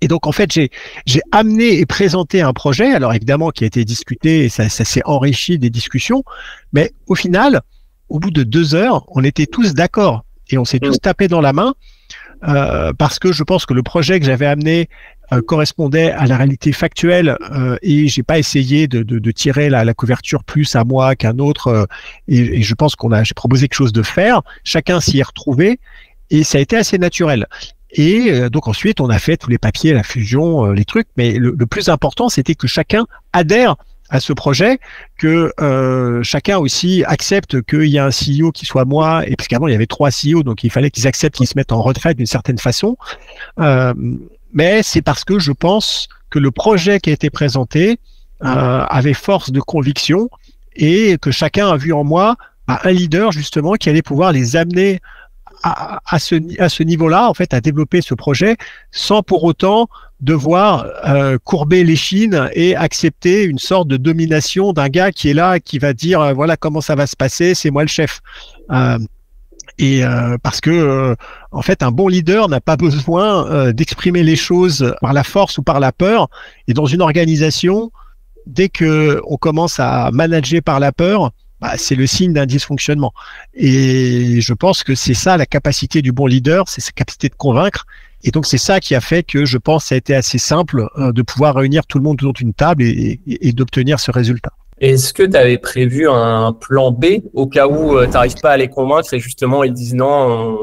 Et 0.00 0.08
donc 0.08 0.26
en 0.26 0.32
fait, 0.32 0.52
j'ai 0.52 0.70
j'ai 1.06 1.20
amené 1.32 1.78
et 1.78 1.86
présenté 1.86 2.40
un 2.40 2.52
projet, 2.52 2.92
alors 2.92 3.14
évidemment 3.14 3.50
qui 3.50 3.64
a 3.64 3.66
été 3.66 3.84
discuté 3.84 4.44
et 4.44 4.48
ça, 4.48 4.68
ça 4.68 4.84
s'est 4.84 5.02
enrichi 5.04 5.58
des 5.58 5.70
discussions, 5.70 6.24
mais 6.72 6.92
au 7.06 7.14
final, 7.14 7.62
au 8.08 8.18
bout 8.18 8.30
de 8.30 8.42
deux 8.42 8.74
heures, 8.74 9.04
on 9.08 9.24
était 9.24 9.46
tous 9.46 9.74
d'accord 9.74 10.24
et 10.50 10.58
on 10.58 10.64
s'est 10.64 10.80
tous 10.80 10.98
tapé 11.00 11.28
dans 11.28 11.40
la 11.40 11.52
main 11.52 11.74
euh, 12.46 12.92
parce 12.92 13.18
que 13.18 13.32
je 13.32 13.42
pense 13.42 13.64
que 13.64 13.72
le 13.72 13.82
projet 13.82 14.20
que 14.20 14.26
j'avais 14.26 14.46
amené 14.46 14.88
euh, 15.32 15.40
correspondait 15.40 16.10
à 16.10 16.26
la 16.26 16.36
réalité 16.36 16.72
factuelle 16.72 17.38
euh, 17.50 17.78
et 17.80 18.08
j'ai 18.08 18.22
pas 18.22 18.38
essayé 18.38 18.86
de, 18.88 19.02
de, 19.02 19.18
de 19.18 19.30
tirer 19.30 19.70
la, 19.70 19.82
la, 19.82 19.94
couverture 19.94 20.44
plus 20.44 20.76
à 20.76 20.84
moi 20.84 21.16
qu'à 21.16 21.30
un 21.30 21.38
autre 21.38 21.68
euh, 21.68 21.86
et, 22.28 22.58
et, 22.58 22.62
je 22.62 22.74
pense 22.74 22.94
qu'on 22.94 23.10
a 23.10 23.24
j'ai 23.24 23.32
proposé 23.32 23.66
quelque 23.66 23.78
chose 23.78 23.94
de 23.94 24.02
faire. 24.02 24.42
Chacun 24.64 25.00
s'y 25.00 25.20
est 25.20 25.22
retrouvé 25.22 25.80
et 26.28 26.44
ça 26.44 26.58
a 26.58 26.60
été 26.60 26.76
assez 26.76 26.98
naturel. 26.98 27.46
Et 27.94 28.30
euh, 28.30 28.50
donc 28.50 28.68
ensuite, 28.68 29.00
on 29.00 29.08
a 29.08 29.18
fait 29.18 29.36
tous 29.36 29.50
les 29.50 29.58
papiers, 29.58 29.92
la 29.92 30.02
fusion, 30.02 30.66
euh, 30.66 30.72
les 30.72 30.84
trucs. 30.84 31.06
Mais 31.16 31.32
le, 31.32 31.54
plus 31.66 31.88
important, 31.88 32.28
c'était 32.28 32.54
que 32.54 32.66
chacun 32.66 33.06
adhère 33.32 33.76
à 34.10 34.20
ce 34.20 34.32
projet, 34.32 34.78
que 35.16 35.52
euh, 35.60 36.22
chacun 36.22 36.58
aussi 36.58 37.04
accepte 37.06 37.62
qu'il 37.62 37.86
y 37.86 37.98
a 37.98 38.04
un 38.04 38.10
CEO 38.10 38.52
qui 38.52 38.66
soit 38.66 38.84
moi, 38.84 39.26
et 39.26 39.34
puisqu'avant 39.34 39.66
il 39.66 39.72
y 39.72 39.74
avait 39.74 39.86
trois 39.86 40.10
CEO, 40.10 40.42
donc 40.42 40.62
il 40.62 40.70
fallait 40.70 40.90
qu'ils 40.90 41.06
acceptent 41.06 41.36
qu'ils 41.36 41.46
se 41.46 41.54
mettent 41.56 41.72
en 41.72 41.80
retraite 41.80 42.18
d'une 42.18 42.26
certaine 42.26 42.58
façon. 42.58 42.96
mais 44.52 44.82
c'est 44.82 45.02
parce 45.02 45.24
que 45.24 45.38
je 45.38 45.52
pense 45.52 46.08
que 46.30 46.38
le 46.38 46.50
projet 46.50 47.00
qui 47.00 47.10
a 47.10 47.12
été 47.14 47.30
présenté 47.30 47.98
avait 48.40 49.14
force 49.14 49.50
de 49.50 49.60
conviction 49.60 50.28
et 50.76 51.16
que 51.20 51.30
chacun 51.30 51.70
a 51.70 51.76
vu 51.76 51.92
en 51.92 52.04
moi 52.04 52.36
bah, 52.68 52.80
un 52.84 52.90
leader 52.90 53.32
justement 53.32 53.74
qui 53.74 53.88
allait 53.88 54.02
pouvoir 54.02 54.32
les 54.32 54.56
amener 54.56 55.00
à, 55.64 56.18
ce, 56.18 56.34
à 56.60 56.68
ce 56.68 56.82
niveau-là, 56.82 57.28
en 57.28 57.34
fait, 57.34 57.54
à 57.54 57.60
développer 57.60 58.02
ce 58.02 58.14
projet 58.14 58.56
sans 58.90 59.22
pour 59.22 59.44
autant 59.44 59.88
devoir 60.20 60.86
euh, 61.06 61.38
courber 61.42 61.84
les 61.84 61.96
chines 61.96 62.48
et 62.52 62.76
accepter 62.76 63.44
une 63.44 63.58
sorte 63.58 63.88
de 63.88 63.96
domination 63.96 64.72
d'un 64.72 64.88
gars 64.88 65.10
qui 65.10 65.30
est 65.30 65.34
là, 65.34 65.60
qui 65.60 65.78
va 65.78 65.92
dire 65.92 66.20
euh, 66.20 66.32
voilà 66.32 66.56
comment 66.56 66.80
ça 66.80 66.94
va 66.94 67.06
se 67.06 67.16
passer, 67.16 67.54
c'est 67.54 67.70
moi 67.70 67.82
le 67.82 67.88
chef. 67.88 68.20
Euh, 68.70 68.98
et 69.78 70.02
parce 70.44 70.60
que 70.60 71.16
en 71.50 71.62
fait, 71.62 71.82
un 71.82 71.90
bon 71.90 72.06
leader 72.06 72.48
n'a 72.48 72.60
pas 72.60 72.76
besoin 72.76 73.72
d'exprimer 73.72 74.22
les 74.22 74.36
choses 74.36 74.94
par 75.00 75.12
la 75.12 75.24
force 75.24 75.58
ou 75.58 75.64
par 75.64 75.80
la 75.80 75.90
peur. 75.90 76.28
Et 76.68 76.74
dans 76.74 76.86
une 76.86 77.02
organisation, 77.02 77.90
dès 78.46 78.68
que 78.68 79.20
on 79.26 79.36
commence 79.36 79.80
à 79.80 80.12
manager 80.12 80.62
par 80.62 80.78
la 80.78 80.92
peur, 80.92 81.32
bah, 81.64 81.76
c'est 81.78 81.94
le 81.94 82.06
signe 82.06 82.34
d'un 82.34 82.44
dysfonctionnement. 82.44 83.14
Et 83.54 84.42
je 84.42 84.52
pense 84.52 84.84
que 84.84 84.94
c'est 84.94 85.14
ça 85.14 85.38
la 85.38 85.46
capacité 85.46 86.02
du 86.02 86.12
bon 86.12 86.26
leader, 86.26 86.68
c'est 86.68 86.82
sa 86.82 86.92
capacité 86.92 87.30
de 87.30 87.34
convaincre. 87.34 87.86
Et 88.22 88.30
donc 88.32 88.44
c'est 88.44 88.58
ça 88.58 88.80
qui 88.80 88.94
a 88.94 89.00
fait 89.00 89.22
que 89.22 89.46
je 89.46 89.56
pense 89.56 89.84
que 89.84 89.88
ça 89.88 89.94
a 89.94 89.98
été 89.98 90.14
assez 90.14 90.36
simple 90.36 90.88
euh, 90.98 91.10
de 91.12 91.22
pouvoir 91.22 91.54
réunir 91.54 91.86
tout 91.86 91.96
le 91.96 92.04
monde 92.04 92.16
autour 92.16 92.34
d'une 92.34 92.52
table 92.52 92.82
et, 92.82 93.18
d'obtenir 93.54 93.98
ce 93.98 94.10
résultat. 94.10 94.52
Est-ce 94.78 95.14
que 95.14 95.22
tu 95.22 95.36
avais 95.38 95.56
prévu 95.56 96.06
un 96.06 96.52
plan 96.52 96.90
B 96.90 97.22
au 97.32 97.46
cas 97.46 97.66
où 97.66 97.96
euh, 97.96 98.04
tu 98.04 98.12
n'arrives 98.12 98.40
pas 98.42 98.50
à 98.50 98.56
les 98.58 98.68
convaincre 98.68 99.14
et 99.14 99.18
justement 99.18 99.64
ils 99.64 99.72
disent 99.72 99.94
non 99.94 100.58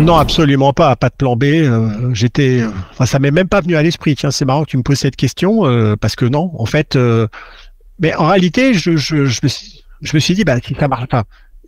Non, 0.00 0.16
absolument 0.16 0.72
pas, 0.72 0.96
pas 0.96 1.10
de 1.10 1.16
plan 1.18 1.36
B. 1.36 1.44
Euh, 1.44 2.14
j'étais, 2.14 2.62
enfin, 2.92 3.04
ça 3.04 3.18
m'est 3.18 3.30
même 3.30 3.48
pas 3.48 3.60
venu 3.60 3.76
à 3.76 3.82
l'esprit. 3.82 4.16
Tiens, 4.16 4.30
c'est 4.30 4.46
marrant 4.46 4.64
que 4.64 4.70
tu 4.70 4.78
me 4.78 4.82
poses 4.82 5.00
cette 5.00 5.16
question 5.16 5.96
parce 6.00 6.16
que 6.16 6.24
non, 6.24 6.50
en 6.58 6.64
fait, 6.64 6.96
mais 7.98 8.14
en 8.14 8.28
réalité, 8.28 8.72
je, 8.72 8.96
je, 8.96 9.26
je 9.26 9.40
me 9.42 9.48
suis 9.48 9.85
je 10.02 10.16
me 10.16 10.20
suis 10.20 10.34
dit, 10.34 10.44
bah, 10.44 10.56
si 10.64 10.74
ça 10.74 10.88
marche 10.88 11.06
pas, 11.06 11.24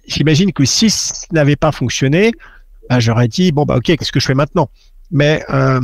j'imagine 0.07 0.53
que 0.53 0.65
si 0.65 0.91
ça 0.91 1.27
n'avait 1.33 1.57
pas 1.57 1.73
fonctionné, 1.73 2.33
bah, 2.89 3.01
j'aurais 3.01 3.29
dit, 3.29 3.53
bon, 3.53 3.65
bah, 3.65 3.77
ok, 3.77 3.85
qu'est-ce 3.85 4.13
que 4.13 4.21
je 4.21 4.27
fais 4.27 4.35
maintenant? 4.35 4.69
Mais 5.11 5.45
euh, 5.51 5.81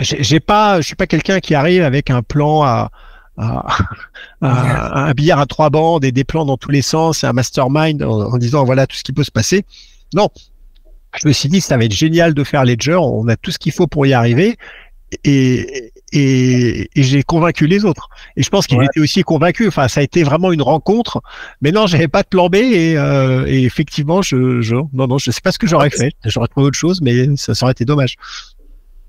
j'ai 0.00 0.40
pas, 0.40 0.80
je 0.80 0.86
suis 0.86 0.96
pas 0.96 1.06
quelqu'un 1.06 1.40
qui 1.40 1.54
arrive 1.54 1.82
avec 1.82 2.10
un 2.10 2.22
plan 2.22 2.62
à, 2.62 2.90
à, 3.38 3.66
un 4.40 5.12
billard 5.12 5.40
à 5.40 5.46
trois 5.46 5.70
bandes 5.70 6.04
et 6.04 6.12
des 6.12 6.24
plans 6.24 6.44
dans 6.44 6.56
tous 6.56 6.70
les 6.70 6.82
sens 6.82 7.24
et 7.24 7.26
un 7.26 7.32
mastermind 7.32 8.02
en, 8.02 8.36
disant 8.38 8.64
voilà 8.64 8.86
tout 8.86 8.96
ce 8.96 9.02
qui 9.02 9.12
peut 9.12 9.24
se 9.24 9.30
passer. 9.30 9.64
Non, 10.14 10.28
je 11.20 11.28
me 11.28 11.32
suis 11.32 11.48
dit 11.48 11.60
ça 11.60 11.76
va 11.76 11.84
être 11.84 11.94
génial 11.94 12.34
de 12.34 12.44
faire 12.44 12.64
Ledger, 12.64 12.96
on 12.96 13.26
a 13.28 13.36
tout 13.36 13.50
ce 13.50 13.58
qu'il 13.58 13.72
faut 13.72 13.86
pour 13.86 14.06
y 14.06 14.12
arriver 14.12 14.56
et, 15.24 15.92
et, 16.12 16.90
et 16.94 17.02
j'ai 17.02 17.22
convaincu 17.22 17.66
les 17.66 17.84
autres. 17.84 18.08
Et 18.36 18.42
je 18.42 18.50
pense 18.50 18.66
qu'ils 18.66 18.82
étaient 18.82 19.00
aussi 19.00 19.22
convaincus. 19.22 19.68
Enfin, 19.68 19.88
ça 19.88 20.00
a 20.00 20.02
été 20.02 20.22
vraiment 20.22 20.52
une 20.52 20.62
rencontre. 20.62 21.20
Mais 21.60 21.72
non, 21.72 21.86
j'avais 21.86 22.08
pas 22.08 22.22
de 22.22 22.28
plan 22.28 22.48
B 22.48 22.56
et, 22.56 22.96
euh, 22.96 23.44
et 23.46 23.64
effectivement, 23.64 24.22
je, 24.22 24.60
je, 24.60 24.74
non, 24.74 25.06
non, 25.06 25.18
je 25.18 25.30
sais 25.30 25.40
pas 25.40 25.52
ce 25.52 25.58
que 25.58 25.66
j'aurais 25.66 25.90
fait. 25.90 26.12
J'aurais 26.24 26.48
trouvé 26.48 26.66
autre 26.66 26.78
chose, 26.78 27.00
mais 27.02 27.36
ça, 27.36 27.54
ça 27.54 27.66
aurait 27.66 27.72
été 27.72 27.84
dommage. 27.84 28.16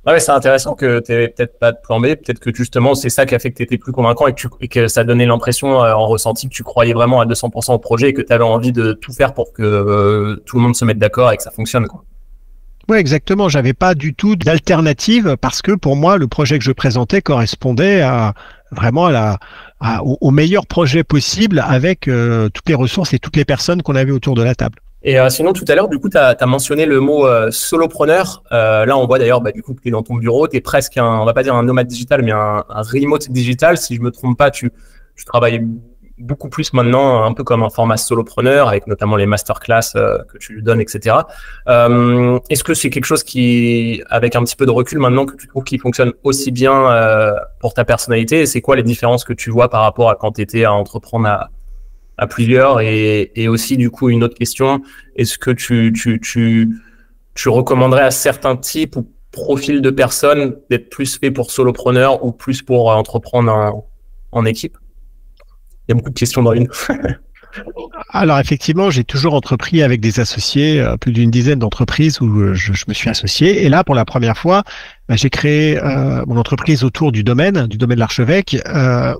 Ouais, 0.07 0.21
c'est 0.21 0.31
intéressant 0.31 0.73
que 0.73 0.99
tu 0.99 1.11
peut-être 1.35 1.59
pas 1.59 1.73
de 1.73 1.77
plan 1.83 1.99
B, 1.99 2.15
peut-être 2.15 2.39
que 2.39 2.53
justement 2.53 2.95
c'est 2.95 3.09
ça 3.09 3.25
qui 3.25 3.35
a 3.35 3.39
fait 3.39 3.51
que 3.51 3.57
tu 3.57 3.63
étais 3.63 3.77
plus 3.77 3.91
convaincant 3.91 4.27
et 4.27 4.33
que, 4.33 4.47
et 4.61 4.69
que 4.69 4.87
ça 4.87 5.03
donnait 5.03 5.25
l'impression 5.25 5.83
euh, 5.83 5.91
en 5.91 6.07
ressenti 6.07 6.47
que 6.47 6.53
tu 6.53 6.63
croyais 6.63 6.93
vraiment 6.93 7.19
à 7.19 7.25
200% 7.25 7.73
au 7.73 7.77
projet 7.77 8.09
et 8.09 8.13
que 8.13 8.21
tu 8.21 8.31
avais 8.31 8.45
envie 8.45 8.71
de 8.71 8.93
tout 8.93 9.11
faire 9.11 9.33
pour 9.33 9.51
que 9.51 9.63
euh, 9.63 10.37
tout 10.45 10.55
le 10.55 10.61
monde 10.61 10.77
se 10.77 10.85
mette 10.85 10.97
d'accord 10.97 11.33
et 11.33 11.35
que 11.35 11.43
ça 11.43 11.51
fonctionne. 11.51 11.87
Quoi. 11.87 12.05
Oui, 12.89 12.97
exactement. 12.97 13.49
J'avais 13.49 13.73
pas 13.73 13.95
du 13.95 14.13
tout 14.13 14.35
d'alternative 14.35 15.35
parce 15.41 15.61
que 15.61 15.73
pour 15.73 15.97
moi, 15.97 16.17
le 16.17 16.27
projet 16.27 16.57
que 16.57 16.63
je 16.63 16.71
présentais 16.71 17.21
correspondait 17.21 18.01
à 18.01 18.33
vraiment 18.71 19.09
au, 20.01 20.31
meilleur 20.31 20.65
projet 20.65 21.03
possible 21.03 21.63
avec 21.65 22.07
euh, 22.07 22.49
toutes 22.49 22.67
les 22.69 22.75
ressources 22.75 23.13
et 23.13 23.19
toutes 23.19 23.35
les 23.35 23.45
personnes 23.45 23.81
qu'on 23.81 23.95
avait 23.95 24.11
autour 24.11 24.35
de 24.35 24.43
la 24.43 24.55
table. 24.55 24.79
Et 25.03 25.19
euh, 25.19 25.29
sinon, 25.29 25.53
tout 25.53 25.65
à 25.67 25.75
l'heure, 25.75 25.89
du 25.89 25.99
coup, 25.99 26.09
tu 26.09 26.17
as, 26.17 26.35
mentionné 26.45 26.85
le 26.85 26.99
mot 26.99 27.27
euh, 27.27 27.51
solopreneur. 27.51 28.43
là, 28.51 28.97
on 28.97 29.05
voit 29.05 29.19
d'ailleurs, 29.19 29.41
bah, 29.41 29.51
du 29.51 29.61
coup, 29.61 29.73
que 29.73 29.81
tu 29.81 29.89
es 29.89 29.91
dans 29.91 30.03
ton 30.03 30.15
bureau, 30.15 30.47
tu 30.47 30.57
es 30.57 30.61
presque 30.61 30.97
un, 30.97 31.19
on 31.19 31.25
va 31.25 31.33
pas 31.33 31.43
dire 31.43 31.55
un 31.55 31.63
nomade 31.63 31.87
digital, 31.87 32.23
mais 32.23 32.31
un, 32.31 32.63
remote 32.69 33.29
digital. 33.29 33.77
Si 33.77 33.95
je 33.95 34.01
me 34.01 34.11
trompe 34.11 34.37
pas, 34.37 34.49
tu 34.49 34.71
travailles 35.25 35.65
beaucoup 36.17 36.49
plus 36.49 36.73
maintenant 36.73 37.23
un 37.23 37.33
peu 37.33 37.43
comme 37.43 37.63
un 37.63 37.69
format 37.69 37.97
solopreneur 37.97 38.69
avec 38.69 38.87
notamment 38.87 39.15
les 39.15 39.25
masterclass 39.25 39.95
euh, 39.95 40.17
que 40.31 40.37
tu 40.37 40.53
lui 40.53 40.63
donnes, 40.63 40.81
etc. 40.81 41.15
Euh, 41.67 42.39
Est-ce 42.49 42.63
que 42.63 42.73
c'est 42.73 42.89
quelque 42.89 43.05
chose 43.05 43.23
qui, 43.23 44.01
avec 44.09 44.35
un 44.35 44.43
petit 44.43 44.55
peu 44.55 44.65
de 44.65 44.71
recul 44.71 44.99
maintenant, 44.99 45.25
que 45.25 45.35
tu 45.35 45.47
trouves 45.47 45.63
qui 45.63 45.77
fonctionne 45.77 46.13
aussi 46.23 46.51
bien 46.51 46.91
euh, 46.91 47.33
pour 47.59 47.73
ta 47.73 47.85
personnalité? 47.85 48.41
Et 48.41 48.45
c'est 48.45 48.61
quoi 48.61 48.75
les 48.75 48.83
différences 48.83 49.23
que 49.23 49.33
tu 49.33 49.51
vois 49.51 49.69
par 49.69 49.81
rapport 49.81 50.09
à 50.09 50.15
quand 50.15 50.33
tu 50.33 50.41
étais 50.41 50.63
à 50.63 50.73
entreprendre 50.73 51.27
à, 51.27 51.49
à 52.17 52.27
plusieurs? 52.27 52.81
Et, 52.81 53.31
et, 53.35 53.47
aussi 53.47 53.77
du 53.77 53.91
coup 53.91 54.09
une 54.09 54.23
autre 54.23 54.35
question, 54.35 54.81
est-ce 55.15 55.37
que 55.37 55.51
tu, 55.51 55.93
tu, 55.93 56.19
tu, 56.19 56.69
tu 57.35 57.49
recommanderais 57.49 58.03
à 58.03 58.11
certains 58.11 58.55
types 58.55 58.95
ou 58.95 59.11
profils 59.31 59.81
de 59.81 59.89
personnes 59.91 60.55
d'être 60.71 60.89
plus 60.89 61.19
fait 61.19 61.29
pour 61.29 61.51
solopreneur 61.51 62.25
ou 62.25 62.31
plus 62.31 62.63
pour 62.63 62.89
entreprendre 62.89 63.51
en, 63.51 63.87
en 64.31 64.45
équipe? 64.45 64.77
Y 65.89 65.91
a 65.91 65.95
beaucoup 65.95 66.09
de 66.09 66.19
questions 66.19 66.43
dans 66.43 66.53
une. 66.53 66.67
Alors 68.09 68.39
effectivement, 68.39 68.89
j'ai 68.89 69.03
toujours 69.03 69.33
entrepris 69.33 69.81
avec 69.81 69.99
des 69.99 70.19
associés, 70.19 70.79
euh, 70.79 70.97
plus 70.97 71.11
d'une 71.11 71.31
dizaine 71.31 71.59
d'entreprises 71.59 72.21
où 72.21 72.27
euh, 72.39 72.53
je, 72.53 72.71
me 72.87 72.93
suis 72.93 73.09
associé. 73.09 73.63
Et 73.63 73.69
là, 73.69 73.83
pour 73.83 73.95
la 73.95 74.05
première 74.05 74.37
fois, 74.37 74.63
bah, 75.07 75.15
j'ai 75.15 75.29
créé 75.29 75.77
euh, 75.77 76.23
mon 76.27 76.37
entreprise 76.37 76.83
autour 76.83 77.11
du 77.11 77.23
domaine, 77.23 77.67
du 77.67 77.77
domaine 77.77 77.95
de 77.95 77.99
l'archevêque, 77.99 78.57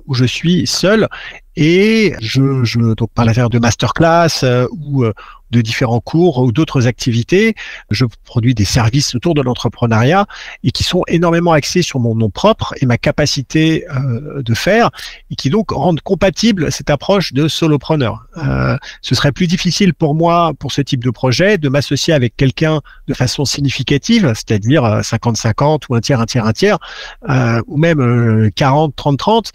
où 0.06 0.14
je 0.14 0.24
suis 0.24 0.66
seul. 0.66 1.08
Et 1.60 2.14
je, 2.20 2.62
je 2.62 2.94
donc 2.94 3.10
par 3.12 3.24
l'affaire 3.24 3.50
de 3.50 3.58
masterclass 3.58 4.44
ou 4.70 5.04
de 5.50 5.60
différents 5.60 6.00
cours 6.00 6.38
ou 6.38 6.52
d'autres 6.52 6.86
activités. 6.86 7.54
Je 7.90 8.04
produis 8.24 8.54
des 8.54 8.64
services 8.64 9.14
autour 9.14 9.34
de 9.34 9.42
l'entrepreneuriat 9.42 10.26
et 10.62 10.70
qui 10.70 10.84
sont 10.84 11.02
énormément 11.08 11.52
axés 11.52 11.82
sur 11.82 12.00
mon 12.00 12.14
nom 12.14 12.30
propre 12.30 12.74
et 12.80 12.86
ma 12.86 12.98
capacité 12.98 13.86
euh, 13.94 14.42
de 14.42 14.54
faire 14.54 14.90
et 15.30 15.36
qui 15.36 15.50
donc 15.50 15.70
rendent 15.70 16.00
compatible 16.00 16.70
cette 16.70 16.90
approche 16.90 17.32
de 17.32 17.48
solopreneur. 17.48 18.26
Euh, 18.36 18.76
ce 19.02 19.14
serait 19.14 19.32
plus 19.32 19.46
difficile 19.46 19.94
pour 19.94 20.14
moi, 20.14 20.52
pour 20.58 20.72
ce 20.72 20.82
type 20.82 21.02
de 21.02 21.10
projet, 21.10 21.58
de 21.58 21.68
m'associer 21.68 22.14
avec 22.14 22.36
quelqu'un 22.36 22.80
de 23.06 23.14
façon 23.14 23.44
significative, 23.44 24.32
c'est-à-dire 24.34 24.82
50-50 24.82 25.62
euh, 25.62 25.78
ou 25.88 25.94
un 25.94 26.00
tiers, 26.00 26.20
un 26.20 26.26
tiers, 26.26 26.46
un 26.46 26.52
tiers, 26.52 26.78
euh, 27.28 27.60
ou 27.66 27.76
même 27.76 28.50
40, 28.54 28.94
30, 28.94 29.18
30, 29.18 29.52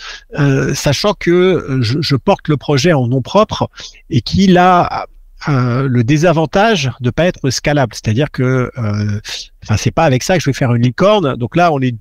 sachant 0.73 1.13
que 1.13 1.79
je, 1.81 1.92
je 1.99 2.15
porte 2.15 2.47
le 2.47 2.57
projet 2.57 2.93
en 2.93 3.07
nom 3.07 3.21
propre 3.21 3.69
et 4.09 4.21
qu'il 4.21 4.57
a 4.57 5.07
euh, 5.49 5.89
le 5.89 6.05
désavantage 6.05 6.91
de 7.01 7.09
pas 7.09 7.25
être 7.25 7.49
scalable, 7.49 7.93
c'est-à-dire 7.93 8.31
que, 8.31 8.71
euh, 8.77 9.19
enfin, 9.63 9.75
c'est 9.75 9.91
pas 9.91 10.05
avec 10.05 10.23
ça 10.23 10.37
que 10.37 10.43
je 10.43 10.49
vais 10.49 10.53
faire 10.53 10.73
une 10.73 10.83
licorne. 10.83 11.35
Donc 11.35 11.57
là, 11.57 11.73
on 11.73 11.81
est 11.81 11.95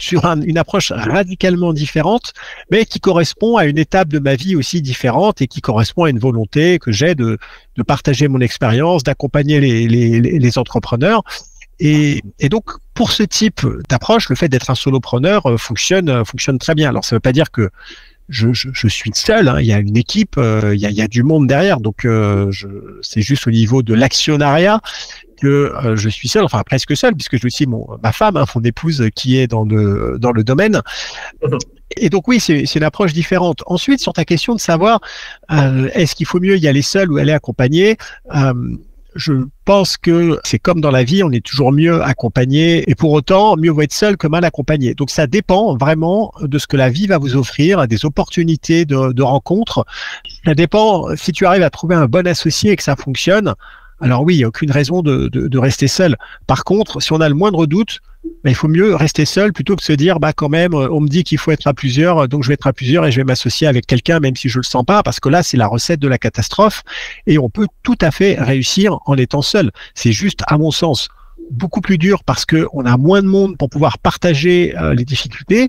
sur 0.00 0.24
une 0.24 0.56
approche 0.56 0.92
radicalement 0.92 1.74
différente, 1.74 2.32
mais 2.70 2.86
qui 2.86 3.00
correspond 3.00 3.58
à 3.58 3.66
une 3.66 3.76
étape 3.76 4.08
de 4.08 4.18
ma 4.18 4.34
vie 4.34 4.56
aussi 4.56 4.80
différente 4.80 5.42
et 5.42 5.46
qui 5.46 5.60
correspond 5.60 6.04
à 6.04 6.10
une 6.10 6.18
volonté 6.18 6.78
que 6.78 6.90
j'ai 6.90 7.14
de, 7.14 7.38
partager 7.86 8.28
mon 8.28 8.40
expérience, 8.40 9.02
d'accompagner 9.02 9.60
les, 9.60 10.58
entrepreneurs. 10.58 11.22
Et, 11.80 12.22
donc, 12.48 12.70
pour 12.94 13.12
ce 13.12 13.24
type 13.24 13.60
d'approche, 13.90 14.30
le 14.30 14.36
fait 14.36 14.48
d'être 14.48 14.70
un 14.70 14.74
solopreneur 14.74 15.44
euh, 15.44 15.56
fonctionne, 15.58 16.24
fonctionne 16.24 16.58
très 16.58 16.74
bien. 16.74 16.88
Alors, 16.88 17.04
ça 17.04 17.14
ne 17.14 17.16
veut 17.16 17.20
pas 17.20 17.32
dire 17.32 17.50
que 17.50 17.68
je, 18.28 18.52
je, 18.52 18.68
je, 18.72 18.88
suis 18.88 19.10
seul. 19.14 19.48
Hein. 19.48 19.60
Il 19.60 19.66
y 19.66 19.72
a 19.72 19.78
une 19.78 19.96
équipe, 19.96 20.36
euh, 20.38 20.74
il, 20.74 20.80
y 20.80 20.86
a, 20.86 20.90
y 20.90 21.02
a, 21.02 21.08
du 21.08 21.22
monde 21.22 21.46
derrière. 21.46 21.80
Donc, 21.80 22.04
euh, 22.04 22.50
c'est 23.02 23.22
juste 23.22 23.46
au 23.46 23.50
niveau 23.50 23.82
de 23.82 23.94
l'actionnariat 23.94 24.80
que 25.40 25.46
euh, 25.84 25.96
je 25.96 26.08
suis 26.08 26.28
seul, 26.28 26.44
enfin 26.44 26.62
presque 26.64 26.96
seul, 26.96 27.14
puisque 27.14 27.36
j'ai 27.36 27.46
aussi 27.46 27.66
mon, 27.66 27.86
ma 28.02 28.12
femme, 28.12 28.36
hein, 28.36 28.44
mon 28.54 28.62
épouse, 28.62 29.08
qui 29.14 29.38
est 29.38 29.46
dans 29.46 29.64
le, 29.64 30.16
dans 30.18 30.32
le 30.32 30.44
domaine. 30.44 30.80
Et 31.96 32.08
donc 32.08 32.28
oui, 32.28 32.40
c'est 32.40 32.62
une 32.74 32.82
approche 32.82 33.12
différente. 33.12 33.62
Ensuite, 33.66 34.00
sur 34.00 34.12
ta 34.12 34.24
question 34.24 34.54
de 34.54 34.60
savoir, 34.60 35.00
est-ce 35.94 36.14
qu'il 36.14 36.26
faut 36.26 36.40
mieux 36.40 36.56
y 36.56 36.66
aller 36.66 36.82
seul 36.82 37.12
ou 37.12 37.18
aller 37.18 37.32
accompagné 37.32 37.98
je 39.14 39.32
pense 39.64 39.96
que 39.96 40.38
c'est 40.44 40.58
comme 40.58 40.80
dans 40.80 40.90
la 40.90 41.04
vie, 41.04 41.22
on 41.22 41.30
est 41.30 41.44
toujours 41.44 41.72
mieux 41.72 42.02
accompagné 42.02 42.88
et 42.90 42.94
pour 42.94 43.12
autant, 43.12 43.56
mieux 43.56 43.70
vaut 43.70 43.82
être 43.82 43.92
seul 43.92 44.16
que 44.16 44.26
mal 44.26 44.44
accompagné. 44.44 44.94
Donc 44.94 45.10
ça 45.10 45.26
dépend 45.26 45.76
vraiment 45.76 46.32
de 46.40 46.58
ce 46.58 46.66
que 46.66 46.76
la 46.76 46.90
vie 46.90 47.06
va 47.06 47.18
vous 47.18 47.36
offrir, 47.36 47.86
des 47.86 48.04
opportunités 48.04 48.84
de, 48.84 49.22
rencontres. 49.22 49.86
Ça 50.44 50.54
dépend 50.54 51.14
si 51.16 51.32
tu 51.32 51.46
arrives 51.46 51.62
à 51.62 51.70
trouver 51.70 51.94
un 51.94 52.06
bon 52.06 52.26
associé 52.26 52.72
et 52.72 52.76
que 52.76 52.82
ça 52.82 52.96
fonctionne. 52.96 53.54
Alors 54.00 54.22
oui, 54.22 54.34
il 54.34 54.38
n'y 54.38 54.44
a 54.44 54.48
aucune 54.48 54.70
raison 54.70 55.02
de, 55.02 55.58
rester 55.58 55.88
seul. 55.88 56.16
Par 56.46 56.64
contre, 56.64 57.00
si 57.00 57.12
on 57.12 57.20
a 57.20 57.28
le 57.28 57.34
moindre 57.34 57.66
doute, 57.66 58.00
il 58.44 58.54
faut 58.54 58.68
mieux 58.68 58.94
rester 58.94 59.24
seul 59.24 59.52
plutôt 59.52 59.76
que 59.76 59.82
se 59.82 59.92
dire, 59.92 60.20
bah 60.20 60.32
quand 60.32 60.48
même, 60.48 60.74
on 60.74 61.00
me 61.00 61.08
dit 61.08 61.24
qu'il 61.24 61.38
faut 61.38 61.50
être 61.50 61.66
à 61.66 61.74
plusieurs, 61.74 62.28
donc 62.28 62.42
je 62.42 62.48
vais 62.48 62.54
être 62.54 62.66
à 62.66 62.72
plusieurs 62.72 63.06
et 63.06 63.12
je 63.12 63.16
vais 63.16 63.24
m'associer 63.24 63.66
avec 63.66 63.86
quelqu'un, 63.86 64.20
même 64.20 64.36
si 64.36 64.48
je 64.48 64.58
le 64.58 64.64
sens 64.64 64.84
pas, 64.84 65.02
parce 65.02 65.20
que 65.20 65.28
là, 65.28 65.42
c'est 65.42 65.56
la 65.56 65.66
recette 65.66 66.00
de 66.00 66.08
la 66.08 66.18
catastrophe 66.18 66.82
et 67.26 67.38
on 67.38 67.48
peut 67.48 67.66
tout 67.82 67.96
à 68.00 68.10
fait 68.10 68.36
réussir 68.38 68.98
en 69.06 69.16
étant 69.16 69.42
seul. 69.42 69.70
C'est 69.94 70.12
juste, 70.12 70.40
à 70.46 70.58
mon 70.58 70.70
sens, 70.70 71.08
beaucoup 71.50 71.80
plus 71.80 71.98
dur 71.98 72.24
parce 72.24 72.44
que 72.44 72.66
on 72.72 72.84
a 72.86 72.96
moins 72.96 73.22
de 73.22 73.26
monde 73.26 73.56
pour 73.56 73.68
pouvoir 73.68 73.98
partager 73.98 74.74
euh, 74.78 74.94
les 74.94 75.04
difficultés. 75.04 75.68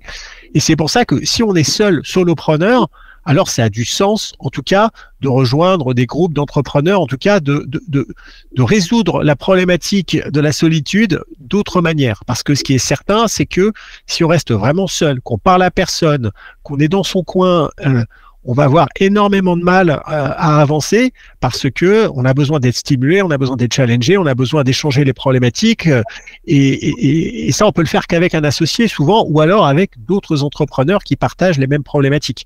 Et 0.53 0.59
c'est 0.59 0.75
pour 0.75 0.89
ça 0.89 1.05
que 1.05 1.25
si 1.25 1.43
on 1.43 1.55
est 1.55 1.63
seul 1.63 2.01
solopreneur, 2.03 2.89
alors 3.25 3.49
ça 3.49 3.65
a 3.65 3.69
du 3.69 3.85
sens, 3.85 4.33
en 4.39 4.49
tout 4.49 4.61
cas, 4.61 4.91
de 5.21 5.27
rejoindre 5.27 5.93
des 5.93 6.05
groupes 6.05 6.33
d'entrepreneurs, 6.33 7.01
en 7.01 7.07
tout 7.07 7.17
cas, 7.17 7.39
de, 7.39 7.63
de, 7.67 7.81
de, 7.87 8.07
de, 8.55 8.61
résoudre 8.61 9.23
la 9.23 9.35
problématique 9.35 10.17
de 10.27 10.39
la 10.39 10.51
solitude 10.51 11.21
d'autres 11.39 11.81
manières. 11.81 12.23
Parce 12.25 12.43
que 12.43 12.53
ce 12.53 12.63
qui 12.63 12.75
est 12.75 12.79
certain, 12.79 13.27
c'est 13.27 13.47
que 13.47 13.73
si 14.05 14.23
on 14.23 14.27
reste 14.27 14.51
vraiment 14.51 14.87
seul, 14.87 15.21
qu'on 15.21 15.39
parle 15.39 15.63
à 15.63 15.71
personne, 15.71 16.31
qu'on 16.61 16.77
est 16.77 16.87
dans 16.87 17.03
son 17.03 17.23
coin, 17.23 17.71
euh, 17.85 18.03
on 18.45 18.53
va 18.53 18.63
avoir 18.63 18.87
énormément 18.99 19.57
de 19.57 19.63
mal 19.63 19.89
euh, 19.89 19.99
à, 20.07 20.61
avancer 20.61 21.13
parce 21.39 21.69
que 21.69 22.07
on 22.13 22.25
a 22.25 22.33
besoin 22.33 22.59
d'être 22.59 22.75
stimulé, 22.75 23.21
on 23.21 23.31
a 23.31 23.37
besoin 23.37 23.55
d'être 23.55 23.73
challengé, 23.73 24.17
on 24.17 24.25
a 24.25 24.35
besoin 24.35 24.63
d'échanger 24.63 25.03
les 25.03 25.13
problématiques 25.13 25.87
euh, 25.87 26.03
et, 26.45 27.51
ça 27.51 27.65
on 27.65 27.71
peut 27.71 27.81
le 27.81 27.87
faire 27.87 28.07
qu'avec 28.07 28.35
un 28.35 28.43
associé 28.43 28.87
souvent 28.87 29.25
ou 29.27 29.41
alors 29.41 29.65
avec 29.65 29.91
d'autres 30.05 30.43
entrepreneurs 30.43 31.03
qui 31.03 31.15
partagent 31.15 31.57
les 31.57 31.67
mêmes 31.67 31.83
problématiques. 31.83 32.45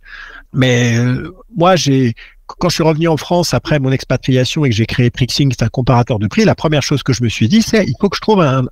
Mais 0.54 0.98
euh, 0.98 1.34
moi 1.56 1.76
j'ai 1.76 2.14
quand 2.58 2.70
je 2.70 2.76
suis 2.76 2.84
revenu 2.84 3.08
en 3.08 3.18
France 3.18 3.54
après 3.54 3.78
mon 3.80 3.92
expatriation 3.92 4.66
et 4.66 4.70
que 4.70 4.76
j'ai 4.76 4.88
créé 4.88 5.12
Prixing, 5.12 5.52
c'est 5.52 5.64
un 5.64 5.70
comparateur 5.70 6.18
de 6.18 6.26
prix, 6.26 6.46
la 6.46 6.56
première 6.56 6.82
chose 6.82 7.04
que 7.04 7.14
je 7.14 7.24
me 7.24 7.30
suis 7.30 7.48
dit, 7.48 7.62
c'est 7.62 7.86
il 7.86 7.94
faut 8.02 8.10
que 8.10 8.16
je 8.16 8.22
trouve 8.22 8.42
un 8.42 8.66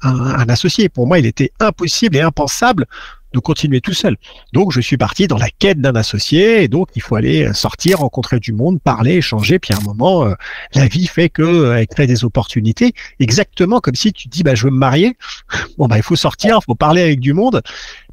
associé. 0.50 0.90
Pour 0.90 1.06
moi, 1.06 1.20
il 1.20 1.28
était 1.28 1.52
impossible 1.60 2.16
et 2.16 2.22
impensable 2.22 2.88
de 3.34 3.40
continuer 3.40 3.82
tout 3.82 3.94
seul. 3.94 4.16
Donc 4.54 4.72
je 4.72 4.80
suis 4.80 4.98
parti 4.98 5.28
dans 5.28 5.38
la 5.38 5.50
quête 5.50 5.82
d'un 5.82 5.96
associé 5.96 6.64
et 6.64 6.68
donc 6.68 6.90
il 6.96 7.02
faut 7.02 7.16
aller 7.16 7.54
sortir, 7.54 8.00
rencontrer 8.00 8.40
du 8.40 8.54
monde, 8.54 8.82
parler, 8.82 9.16
échanger. 9.16 9.60
Puis 9.60 9.74
à 9.74 9.78
un 9.78 9.82
moment, 9.82 10.26
euh, 10.26 10.34
la 10.74 10.88
vie 10.88 11.08
fait 11.08 11.30
que 11.30 11.42
euh, 11.42 11.78
elle 11.78 11.88
crée 11.88 12.08
des 12.08 12.24
opportunités. 12.24 12.94
Exactement 13.20 13.80
comme 13.80 13.96
si 13.96 14.14
tu 14.14 14.28
dis 14.28 14.44
bah 14.44 14.56
je 14.56 14.66
veux 14.66 14.72
me 14.72 14.78
marier. 14.78 15.18
Bon 15.78 15.88
bah 15.88 15.98
il 15.98 16.04
faut 16.04 16.16
sortir, 16.16 16.58
il 16.62 16.66
faut 16.66 16.76
parler 16.76 17.02
avec 17.02 17.20
du 17.20 17.34
monde. 17.34 17.62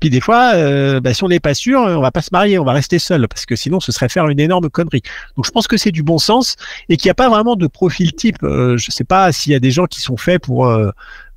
Puis 0.00 0.10
des 0.10 0.20
fois, 0.20 0.52
euh, 0.54 1.00
bah, 1.00 1.14
si 1.14 1.24
on 1.24 1.28
n'est 1.28 1.40
pas 1.40 1.54
sûr, 1.54 1.80
on 1.80 2.00
va 2.00 2.10
pas 2.10 2.20
se 2.20 2.28
marier, 2.30 2.58
on 2.58 2.64
va 2.64 2.72
rester 2.72 2.98
seul 2.98 3.26
parce 3.26 3.46
que 3.46 3.56
sinon 3.56 3.80
ce 3.80 3.90
serait 3.90 4.08
faire 4.08 4.28
une 4.28 4.40
énorme 4.40 4.68
connerie. 4.68 5.02
Donc 5.36 5.46
je 5.46 5.50
pense 5.50 5.66
que 5.66 5.76
c'est 5.76 5.92
du 5.92 6.02
bon 6.02 6.18
sens 6.18 6.56
et 6.88 6.96
qu'il 6.96 7.08
n'y 7.08 7.12
a 7.12 7.14
pas 7.14 7.30
vraiment 7.30 7.56
de 7.56 7.66
profil 7.66 8.12
type. 8.12 8.38
je 8.42 8.86
sais 8.90 9.04
pas 9.04 9.32
s'il 9.32 9.52
y 9.52 9.54
a 9.54 9.60
des 9.60 9.70
gens 9.70 9.86
qui 9.86 10.00
sont 10.00 10.16
faits 10.16 10.42
pour 10.42 10.70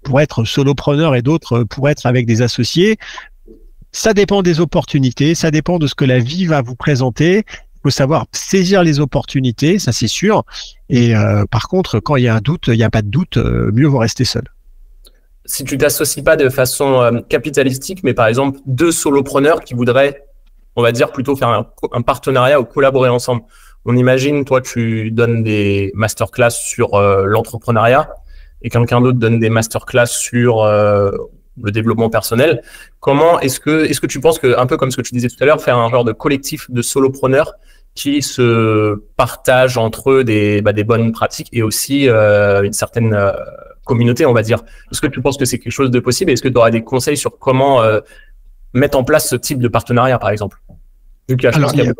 pour 0.04 0.22
être 0.22 0.46
solopreneur 0.46 1.16
et 1.16 1.22
d'autres 1.22 1.64
pour 1.64 1.90
être 1.90 2.06
avec 2.06 2.26
des 2.26 2.42
associés. 2.42 2.98
Ça 3.92 4.14
dépend 4.14 4.42
des 4.42 4.60
opportunités, 4.60 5.36
ça 5.36 5.52
dépend 5.52 5.80
de 5.80 5.88
ce 5.88 5.96
que 5.96 6.06
la 6.06 6.20
vie 6.20 6.46
va 6.46 6.62
vous 6.62 6.76
présenter. 6.76 7.44
Il 7.48 7.80
faut 7.84 7.90
savoir 7.90 8.26
saisir 8.32 8.84
les 8.84 9.00
opportunités, 9.00 9.80
ça 9.80 9.92
c'est 9.92 10.08
sûr. 10.08 10.44
Et 10.90 11.16
euh, 11.16 11.46
par 11.50 11.68
contre, 11.68 12.00
quand 12.00 12.16
il 12.16 12.24
y 12.24 12.28
a 12.28 12.36
un 12.36 12.40
doute, 12.40 12.68
il 12.68 12.78
n'y 12.78 12.84
a 12.84 12.90
pas 12.90 13.02
de 13.02 13.10
doute, 13.10 13.38
euh, 13.38 13.72
mieux 13.74 13.88
vaut 13.88 14.00
rester 14.00 14.26
seul. 14.26 14.44
Si 15.46 15.64
tu 15.64 15.78
t'associes 15.78 16.24
pas 16.24 16.36
de 16.36 16.50
façon 16.50 17.02
euh, 17.02 17.22
capitalistique, 17.22 18.04
mais 18.04 18.14
par 18.14 18.28
exemple 18.28 18.60
deux 18.66 18.92
solopreneurs 18.92 19.62
qui 19.62 19.74
voudraient, 19.74 20.26
on 20.76 20.82
va 20.82 20.92
dire 20.92 21.12
plutôt 21.12 21.36
faire 21.36 21.50
un, 21.92 22.02
partenariat 22.02 22.60
ou 22.60 22.66
collaborer 22.66 23.10
ensemble. 23.10 23.44
On 23.86 23.96
imagine, 23.96 24.44
toi, 24.44 24.62
tu 24.62 25.12
donnes 25.12 25.44
des 25.44 25.92
masterclass 25.96 26.52
sur 26.52 27.00
l'entrepreneuriat 27.00 28.10
et 28.62 28.70
quelqu'un 28.70 29.02
d'autre 29.02 29.18
donne 29.18 29.40
des 29.40 29.50
masterclass 29.50 30.08
sur 30.08 30.62
le 31.62 31.72
développement 31.72 32.10
personnel. 32.10 32.62
Comment 33.00 33.40
est-ce 33.40 33.60
que 33.60 33.86
est-ce 33.86 34.02
que 34.02 34.08
tu 34.08 34.20
penses 34.20 34.40
que 34.40 34.58
un 34.58 34.66
peu 34.66 34.78
comme 34.78 34.92
ce 34.92 34.98
que 34.98 35.02
tu 35.02 35.14
disais 35.14 35.28
tout 35.28 35.42
à 35.42 35.46
l'heure, 35.46 35.62
faire 35.62 35.78
un 35.78 35.90
genre 35.90 36.04
de 36.04 36.12
collectif 36.12 36.70
de 36.70 36.82
solopreneurs 36.82 37.54
qui 37.96 38.22
se 38.22 39.02
partagent 39.16 39.78
entre 39.78 40.12
eux 40.12 40.24
des 40.24 40.62
bah, 40.62 40.74
des 40.74 40.84
bonnes 40.84 41.12
pratiques 41.12 41.50
et 41.52 41.64
aussi 41.64 42.08
euh, 42.08 42.62
une 42.62 42.74
certaine 42.74 43.14
euh, 43.14 43.32
communauté, 43.86 44.26
on 44.26 44.34
va 44.34 44.44
dire. 44.44 44.60
Est-ce 44.92 45.02
que 45.02 45.08
tu 45.08 45.22
penses 45.22 45.38
que 45.38 45.46
c'est 45.46 45.58
quelque 45.58 45.72
chose 45.72 45.90
de 45.90 46.00
possible? 46.00 46.32
Est-ce 46.32 46.44
que 46.44 46.50
tu 46.50 46.58
auras 46.58 46.70
des 46.70 46.84
conseils 46.84 47.18
sur 47.18 47.40
comment 47.40 47.82
euh, 47.82 48.00
mettre 48.74 48.98
en 48.98 49.04
place 49.04 49.28
ce 49.30 49.36
type 49.36 49.60
de 49.60 49.68
partenariat, 49.68 50.20
par 50.20 50.30
exemple? 50.30 50.62
Vu 51.28 51.38
qu'il 51.38 51.50
y 51.50 51.54
a, 51.54 51.94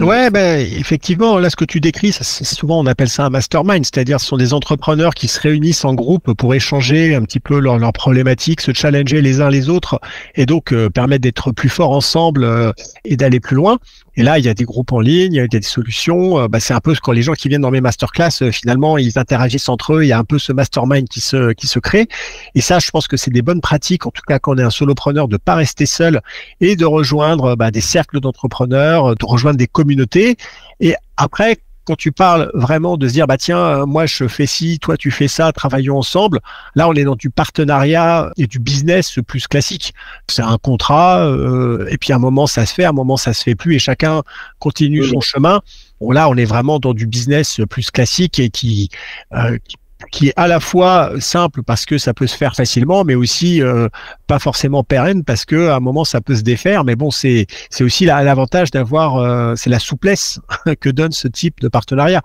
Ouais, 0.00 0.30
ben 0.30 0.60
effectivement, 0.60 1.38
là 1.38 1.50
ce 1.50 1.56
que 1.56 1.64
tu 1.64 1.80
décris, 1.80 2.12
ça, 2.12 2.22
souvent 2.22 2.80
on 2.80 2.86
appelle 2.86 3.08
ça 3.08 3.26
un 3.26 3.30
mastermind, 3.30 3.84
c'est-à-dire 3.84 4.20
ce 4.20 4.26
sont 4.26 4.36
des 4.36 4.54
entrepreneurs 4.54 5.14
qui 5.14 5.26
se 5.26 5.40
réunissent 5.40 5.84
en 5.84 5.94
groupe 5.94 6.34
pour 6.34 6.54
échanger 6.54 7.14
un 7.14 7.22
petit 7.22 7.40
peu 7.40 7.58
leurs 7.58 7.78
leur 7.78 7.92
problématiques, 7.92 8.60
se 8.60 8.72
challenger 8.72 9.20
les 9.20 9.40
uns 9.40 9.50
les 9.50 9.68
autres 9.68 10.00
et 10.36 10.46
donc 10.46 10.72
euh, 10.72 10.88
permettre 10.88 11.22
d'être 11.22 11.50
plus 11.50 11.68
forts 11.68 11.90
ensemble 11.90 12.44
euh, 12.44 12.72
et 13.04 13.16
d'aller 13.16 13.40
plus 13.40 13.56
loin. 13.56 13.78
Et 14.16 14.22
là, 14.22 14.38
il 14.38 14.44
y 14.44 14.48
a 14.48 14.54
des 14.54 14.64
groupes 14.64 14.92
en 14.92 15.00
ligne, 15.00 15.34
il 15.34 15.36
y 15.36 15.40
a 15.40 15.46
des 15.46 15.62
solutions. 15.62 16.46
Bah, 16.48 16.60
c'est 16.60 16.74
un 16.74 16.80
peu 16.80 16.94
ce 16.94 17.00
quand 17.00 17.12
les 17.12 17.22
gens 17.22 17.34
qui 17.34 17.48
viennent 17.48 17.62
dans 17.62 17.70
mes 17.70 17.80
masterclass, 17.80 18.50
finalement, 18.52 18.98
ils 18.98 19.18
interagissent 19.18 19.68
entre 19.68 19.94
eux. 19.94 20.04
Il 20.04 20.08
y 20.08 20.12
a 20.12 20.18
un 20.18 20.24
peu 20.24 20.38
ce 20.38 20.52
mastermind 20.52 21.08
qui 21.08 21.20
se 21.20 21.78
crée. 21.78 22.08
Et 22.54 22.60
ça, 22.60 22.78
je 22.78 22.90
pense 22.90 23.08
que 23.08 23.16
c'est 23.16 23.30
des 23.30 23.42
bonnes 23.42 23.60
pratiques, 23.60 24.06
en 24.06 24.10
tout 24.10 24.22
cas 24.26 24.38
quand 24.38 24.54
on 24.54 24.58
est 24.58 24.62
un 24.62 24.70
solopreneur, 24.70 25.28
de 25.28 25.36
pas 25.36 25.54
rester 25.54 25.86
seul 25.86 26.20
et 26.60 26.76
de 26.76 26.84
rejoindre 26.84 27.56
bah, 27.56 27.70
des 27.70 27.80
cercles 27.80 28.20
d'entrepreneurs, 28.20 29.14
de 29.16 29.24
rejoindre 29.24 29.58
des 29.58 29.66
communautés. 29.66 30.36
Et 30.80 30.94
après, 31.16 31.58
quand 31.86 31.96
tu 31.96 32.12
parles 32.12 32.50
vraiment 32.52 32.96
de 32.96 33.08
se 33.08 33.12
dire 33.12 33.26
bah 33.26 33.38
tiens 33.38 33.58
euh, 33.58 33.86
moi 33.86 34.06
je 34.06 34.26
fais 34.26 34.46
ci 34.46 34.78
toi 34.78 34.96
tu 34.96 35.10
fais 35.10 35.28
ça 35.28 35.52
travaillons 35.52 35.96
ensemble. 35.96 36.40
Là 36.74 36.88
on 36.88 36.92
est 36.94 37.04
dans 37.04 37.14
du 37.14 37.30
partenariat 37.30 38.30
et 38.36 38.46
du 38.46 38.58
business 38.58 39.18
plus 39.26 39.46
classique. 39.46 39.94
C'est 40.28 40.42
un 40.42 40.58
contrat 40.58 41.26
euh, 41.26 41.86
et 41.88 41.96
puis 41.96 42.12
à 42.12 42.16
un 42.16 42.18
moment 42.18 42.46
ça 42.46 42.66
se 42.66 42.74
fait 42.74 42.84
à 42.84 42.90
un 42.90 42.92
moment 42.92 43.16
ça 43.16 43.32
se 43.32 43.42
fait 43.42 43.54
plus 43.54 43.76
et 43.76 43.78
chacun 43.78 44.22
continue 44.58 45.04
son 45.04 45.20
chemin. 45.20 45.62
Bon 46.00 46.10
là 46.10 46.28
on 46.28 46.34
est 46.34 46.44
vraiment 46.44 46.80
dans 46.80 46.92
du 46.92 47.06
business 47.06 47.60
plus 47.70 47.90
classique 47.90 48.40
et 48.40 48.50
qui, 48.50 48.90
euh, 49.32 49.56
qui 49.66 49.76
qui 50.12 50.28
est 50.28 50.32
à 50.36 50.46
la 50.46 50.60
fois 50.60 51.12
simple 51.20 51.62
parce 51.62 51.86
que 51.86 51.98
ça 51.98 52.12
peut 52.12 52.26
se 52.26 52.36
faire 52.36 52.54
facilement, 52.54 53.04
mais 53.04 53.14
aussi 53.14 53.62
euh, 53.62 53.88
pas 54.26 54.38
forcément 54.38 54.84
pérenne 54.84 55.24
parce 55.24 55.44
que 55.44 55.68
à 55.68 55.76
un 55.76 55.80
moment 55.80 56.04
ça 56.04 56.20
peut 56.20 56.36
se 56.36 56.42
défaire. 56.42 56.84
Mais 56.84 56.96
bon, 56.96 57.10
c'est 57.10 57.46
c'est 57.70 57.84
aussi 57.84 58.04
l'avantage 58.04 58.70
d'avoir, 58.70 59.16
euh, 59.16 59.54
c'est 59.56 59.70
la 59.70 59.78
souplesse 59.78 60.40
que 60.80 60.90
donne 60.90 61.12
ce 61.12 61.28
type 61.28 61.60
de 61.60 61.68
partenariat. 61.68 62.22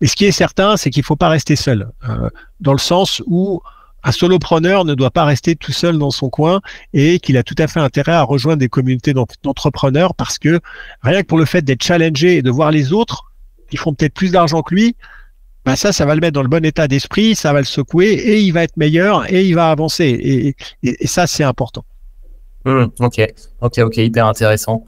Et 0.00 0.06
ce 0.06 0.16
qui 0.16 0.24
est 0.24 0.32
certain, 0.32 0.76
c'est 0.76 0.90
qu'il 0.90 1.02
faut 1.02 1.16
pas 1.16 1.28
rester 1.28 1.56
seul, 1.56 1.90
euh, 2.08 2.30
dans 2.60 2.72
le 2.72 2.78
sens 2.78 3.22
où 3.26 3.60
un 4.02 4.12
solopreneur 4.12 4.86
ne 4.86 4.94
doit 4.94 5.10
pas 5.10 5.24
rester 5.24 5.56
tout 5.56 5.72
seul 5.72 5.98
dans 5.98 6.10
son 6.10 6.30
coin 6.30 6.62
et 6.94 7.20
qu'il 7.20 7.36
a 7.36 7.42
tout 7.42 7.54
à 7.58 7.66
fait 7.66 7.80
intérêt 7.80 8.12
à 8.12 8.22
rejoindre 8.22 8.60
des 8.60 8.70
communautés 8.70 9.12
d'entrepreneurs 9.12 10.14
parce 10.14 10.38
que 10.38 10.60
rien 11.02 11.20
que 11.20 11.26
pour 11.26 11.36
le 11.36 11.44
fait 11.44 11.60
d'être 11.60 11.82
challengé 11.82 12.38
et 12.38 12.42
de 12.42 12.50
voir 12.50 12.70
les 12.70 12.94
autres 12.94 13.24
qui 13.70 13.76
font 13.76 13.92
peut-être 13.92 14.14
plus 14.14 14.32
d'argent 14.32 14.62
que 14.62 14.74
lui, 14.74 14.96
ben 15.64 15.76
ça, 15.76 15.92
ça 15.92 16.06
va 16.06 16.14
le 16.14 16.20
mettre 16.20 16.32
dans 16.32 16.42
le 16.42 16.48
bon 16.48 16.64
état 16.64 16.88
d'esprit, 16.88 17.34
ça 17.34 17.52
va 17.52 17.58
le 17.58 17.66
secouer 17.66 18.12
et 18.12 18.40
il 18.40 18.52
va 18.52 18.62
être 18.62 18.76
meilleur 18.76 19.30
et 19.32 19.44
il 19.44 19.54
va 19.54 19.70
avancer. 19.70 20.04
Et, 20.04 20.56
et, 20.82 21.06
ça, 21.06 21.26
c'est 21.26 21.44
important. 21.44 21.84
Mmh, 22.64 22.84
ok, 22.98 23.26
ok, 23.60 23.78
ok, 23.78 23.96
hyper 23.98 24.26
intéressant. 24.26 24.86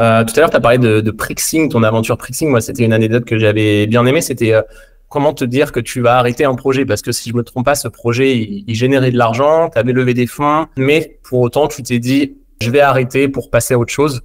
Euh, 0.00 0.24
tout 0.24 0.32
à 0.36 0.40
l'heure, 0.40 0.50
tu 0.50 0.56
as 0.56 0.60
parlé 0.60 0.78
de, 0.78 1.00
de 1.00 1.10
Prixing, 1.10 1.68
ton 1.68 1.82
aventure 1.82 2.16
Prixing. 2.16 2.48
Moi, 2.48 2.60
c'était 2.60 2.84
une 2.84 2.92
anecdote 2.92 3.24
que 3.24 3.38
j'avais 3.38 3.86
bien 3.86 4.04
aimée. 4.06 4.22
C'était 4.22 4.52
euh, 4.52 4.62
comment 5.08 5.34
te 5.34 5.44
dire 5.44 5.72
que 5.72 5.80
tu 5.80 6.00
vas 6.00 6.18
arrêter 6.18 6.44
un 6.44 6.54
projet? 6.54 6.86
Parce 6.86 7.02
que 7.02 7.12
si 7.12 7.30
je 7.30 7.34
me 7.34 7.42
trompe 7.42 7.66
pas, 7.66 7.74
ce 7.74 7.88
projet, 7.88 8.36
il, 8.36 8.64
il 8.66 8.74
générait 8.74 9.10
de 9.10 9.18
l'argent, 9.18 9.68
tu 9.70 9.78
avais 9.78 9.92
levé 9.92 10.14
des 10.14 10.26
fonds, 10.26 10.66
mais 10.76 11.18
pour 11.22 11.40
autant, 11.40 11.68
tu 11.68 11.82
t'es 11.82 11.98
dit, 11.98 12.34
je 12.60 12.70
vais 12.70 12.80
arrêter 12.80 13.28
pour 13.28 13.50
passer 13.50 13.74
à 13.74 13.78
autre 13.78 13.92
chose 13.92 14.22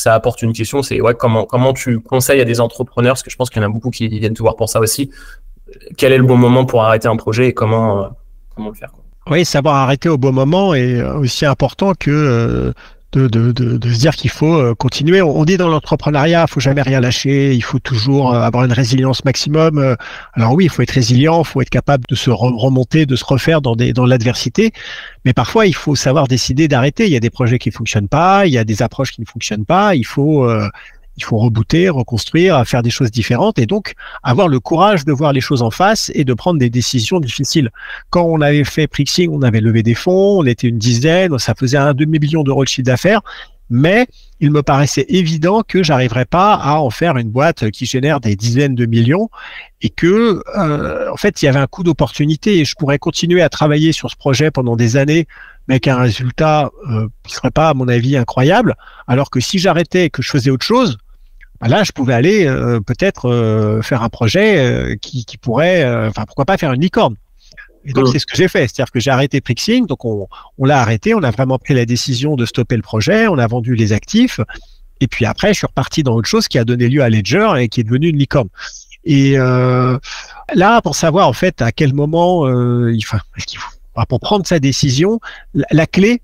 ça 0.00 0.14
apporte 0.14 0.42
une 0.42 0.52
question, 0.52 0.82
c'est 0.82 1.00
ouais, 1.00 1.14
comment, 1.14 1.44
comment 1.44 1.72
tu 1.72 2.00
conseilles 2.00 2.40
à 2.40 2.44
des 2.44 2.60
entrepreneurs, 2.60 3.14
parce 3.14 3.22
que 3.22 3.30
je 3.30 3.36
pense 3.36 3.50
qu'il 3.50 3.62
y 3.62 3.64
en 3.64 3.68
a 3.68 3.72
beaucoup 3.72 3.90
qui 3.90 4.08
viennent 4.08 4.34
te 4.34 4.42
voir 4.42 4.56
pour 4.56 4.68
ça 4.68 4.80
aussi, 4.80 5.10
quel 5.96 6.12
est 6.12 6.18
le 6.18 6.24
bon 6.24 6.36
moment 6.36 6.64
pour 6.64 6.82
arrêter 6.82 7.08
un 7.08 7.16
projet 7.16 7.48
et 7.48 7.54
comment, 7.54 8.04
euh, 8.04 8.08
comment 8.54 8.68
le 8.68 8.74
faire. 8.74 8.90
Oui, 9.30 9.44
savoir 9.44 9.76
arrêter 9.76 10.08
au 10.08 10.16
bon 10.16 10.32
moment 10.32 10.74
est 10.74 11.02
aussi 11.02 11.44
important 11.44 11.92
que 11.92 12.10
euh, 12.10 12.72
de, 13.12 13.26
de, 13.26 13.52
de, 13.52 13.78
de, 13.78 13.92
se 13.92 13.98
dire 13.98 14.14
qu'il 14.14 14.30
faut 14.30 14.54
euh, 14.54 14.74
continuer. 14.74 15.22
On 15.22 15.44
dit 15.44 15.56
dans 15.56 15.68
l'entrepreneuriat, 15.68 16.44
il 16.46 16.52
faut 16.52 16.60
jamais 16.60 16.82
rien 16.82 17.00
lâcher, 17.00 17.54
il 17.54 17.62
faut 17.62 17.78
toujours 17.78 18.34
euh, 18.34 18.40
avoir 18.40 18.64
une 18.64 18.72
résilience 18.72 19.24
maximum. 19.24 19.78
Euh, 19.78 19.96
alors 20.34 20.52
oui, 20.52 20.64
il 20.64 20.70
faut 20.70 20.82
être 20.82 20.90
résilient, 20.90 21.42
il 21.42 21.46
faut 21.46 21.62
être 21.62 21.70
capable 21.70 22.04
de 22.08 22.14
se 22.14 22.30
remonter, 22.30 23.06
de 23.06 23.16
se 23.16 23.24
refaire 23.24 23.62
dans, 23.62 23.74
dans 23.76 24.06
l'adversité. 24.06 24.72
Mais 25.24 25.32
parfois, 25.32 25.66
il 25.66 25.74
faut 25.74 25.94
savoir 25.94 26.28
décider 26.28 26.68
d'arrêter. 26.68 27.06
Il 27.06 27.12
y 27.12 27.16
a 27.16 27.20
des 27.20 27.30
projets 27.30 27.58
qui 27.58 27.70
fonctionnent 27.70 28.08
pas, 28.08 28.46
il 28.46 28.52
y 28.52 28.58
a 28.58 28.64
des 28.64 28.82
approches 28.82 29.12
qui 29.12 29.22
ne 29.22 29.26
fonctionnent 29.26 29.66
pas. 29.66 29.94
Il 29.94 30.04
faut 30.04 30.48
il 31.18 31.24
faut 31.24 31.36
rebooter, 31.36 31.88
reconstruire, 31.88 32.66
faire 32.66 32.82
des 32.82 32.90
choses 32.90 33.10
différentes 33.10 33.58
et 33.58 33.66
donc 33.66 33.94
avoir 34.22 34.48
le 34.48 34.60
courage 34.60 35.04
de 35.04 35.12
voir 35.12 35.32
les 35.32 35.40
choses 35.40 35.62
en 35.62 35.70
face 35.70 36.10
et 36.14 36.24
de 36.24 36.34
prendre 36.34 36.58
des 36.58 36.70
décisions 36.70 37.20
difficiles. 37.20 37.70
Quand 38.10 38.22
on 38.22 38.40
avait 38.40 38.64
fait 38.64 38.86
Prixing, 38.86 39.30
on 39.30 39.42
avait 39.42 39.60
levé 39.60 39.82
des 39.82 39.94
fonds, 39.94 40.38
on 40.40 40.46
était 40.46 40.68
une 40.68 40.78
dizaine, 40.78 41.38
ça 41.38 41.54
faisait 41.54 41.76
un 41.76 41.94
demi-million 41.94 42.42
d'euros 42.42 42.64
de 42.64 42.68
chiffre 42.68 42.86
d'affaires, 42.86 43.22
mais 43.70 44.06
il 44.40 44.50
me 44.50 44.62
paraissait 44.62 45.04
évident 45.08 45.62
que 45.66 45.82
j'arriverais 45.82 46.24
pas 46.24 46.54
à 46.54 46.76
en 46.76 46.90
faire 46.90 47.16
une 47.16 47.30
boîte 47.30 47.70
qui 47.70 47.86
génère 47.86 48.20
des 48.20 48.36
dizaines 48.36 48.74
de 48.74 48.86
millions 48.86 49.28
et 49.82 49.90
que 49.90 50.42
euh, 50.56 51.12
en 51.12 51.16
fait 51.16 51.42
il 51.42 51.46
y 51.46 51.48
avait 51.48 51.58
un 51.58 51.66
coup 51.66 51.82
d'opportunité 51.82 52.58
et 52.58 52.64
je 52.64 52.74
pourrais 52.74 52.98
continuer 52.98 53.42
à 53.42 53.48
travailler 53.48 53.92
sur 53.92 54.10
ce 54.10 54.16
projet 54.16 54.50
pendant 54.50 54.76
des 54.76 54.96
années 54.96 55.26
mais 55.66 55.74
avec 55.74 55.88
un 55.88 55.98
résultat 55.98 56.70
euh, 56.90 57.08
serait 57.26 57.50
pas 57.50 57.68
à 57.68 57.74
mon 57.74 57.88
avis 57.88 58.16
incroyable 58.16 58.76
alors 59.06 59.28
que 59.30 59.40
si 59.40 59.58
j'arrêtais 59.58 60.06
et 60.06 60.10
que 60.10 60.22
je 60.22 60.30
faisais 60.30 60.50
autre 60.50 60.64
chose 60.64 60.98
là, 61.66 61.82
je 61.82 61.92
pouvais 61.92 62.14
aller 62.14 62.46
euh, 62.46 62.80
peut-être 62.80 63.28
euh, 63.28 63.82
faire 63.82 64.02
un 64.02 64.08
projet 64.08 64.58
euh, 64.58 64.96
qui, 64.96 65.24
qui, 65.24 65.38
pourrait, 65.38 65.84
enfin 66.06 66.24
pourquoi 66.24 66.44
pas 66.44 66.56
faire 66.56 66.72
une 66.72 66.80
licorne. 66.80 67.16
Et 67.84 67.92
donc 67.92 68.08
c'est 68.08 68.18
ce 68.18 68.26
que 68.26 68.36
j'ai 68.36 68.48
fait, 68.48 68.68
c'est-à-dire 68.68 68.92
que 68.92 69.00
j'ai 69.00 69.10
arrêté 69.10 69.40
Prixing, 69.40 69.86
donc 69.86 70.04
on, 70.04 70.28
on 70.58 70.64
l'a 70.66 70.80
arrêté, 70.80 71.14
on 71.14 71.22
a 71.22 71.30
vraiment 71.30 71.58
pris 71.58 71.74
la 71.74 71.86
décision 71.86 72.36
de 72.36 72.44
stopper 72.44 72.76
le 72.76 72.82
projet, 72.82 73.28
on 73.28 73.38
a 73.38 73.46
vendu 73.46 73.74
les 73.76 73.92
actifs, 73.94 74.40
et 75.00 75.06
puis 75.06 75.24
après 75.24 75.54
je 75.54 75.58
suis 75.58 75.66
reparti 75.66 76.02
dans 76.02 76.14
autre 76.14 76.28
chose 76.28 76.48
qui 76.48 76.58
a 76.58 76.64
donné 76.64 76.88
lieu 76.88 77.02
à 77.02 77.08
Ledger 77.08 77.50
et 77.56 77.68
qui 77.68 77.80
est 77.80 77.84
devenu 77.84 78.08
une 78.08 78.18
licorne. 78.18 78.48
Et 79.04 79.36
là, 79.36 80.82
pour 80.82 80.96
savoir 80.96 81.28
en 81.28 81.32
fait 81.32 81.62
à 81.62 81.72
quel 81.72 81.94
moment 81.94 82.46
il 82.88 83.02
faut, 83.02 83.16
pour 84.06 84.20
prendre 84.20 84.46
sa 84.46 84.58
décision, 84.58 85.18
la 85.54 85.86
clé 85.86 86.20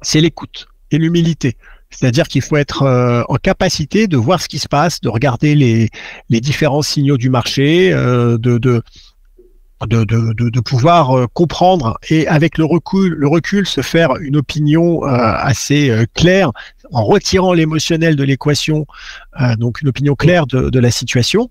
c'est 0.00 0.20
l'écoute 0.20 0.68
et 0.90 0.98
l'humilité. 0.98 1.56
C'est-à-dire 1.90 2.28
qu'il 2.28 2.42
faut 2.42 2.56
être 2.56 2.82
euh, 2.82 3.22
en 3.28 3.36
capacité 3.36 4.06
de 4.06 4.16
voir 4.16 4.40
ce 4.40 4.48
qui 4.48 4.58
se 4.58 4.68
passe, 4.68 5.00
de 5.00 5.08
regarder 5.08 5.54
les, 5.54 5.90
différents 6.40 6.82
signaux 6.82 7.16
du 7.16 7.30
marché, 7.30 7.92
euh, 7.92 8.38
de, 8.38 8.82
de, 9.86 10.60
pouvoir 10.60 11.16
euh, 11.16 11.26
comprendre 11.32 11.98
et 12.08 12.26
avec 12.26 12.58
le 12.58 12.64
recul, 12.64 13.66
se 13.66 13.80
faire 13.80 14.16
une 14.16 14.36
opinion 14.36 15.04
euh, 15.04 15.08
assez 15.08 15.90
euh, 15.90 16.04
claire 16.14 16.50
en 16.90 17.04
retirant 17.04 17.52
l'émotionnel 17.52 18.16
de 18.16 18.24
l'équation, 18.24 18.86
donc 19.58 19.82
une 19.82 19.88
opinion 19.88 20.14
claire 20.14 20.46
de, 20.46 20.70
de 20.70 20.78
la 20.78 20.90
situation, 20.90 21.50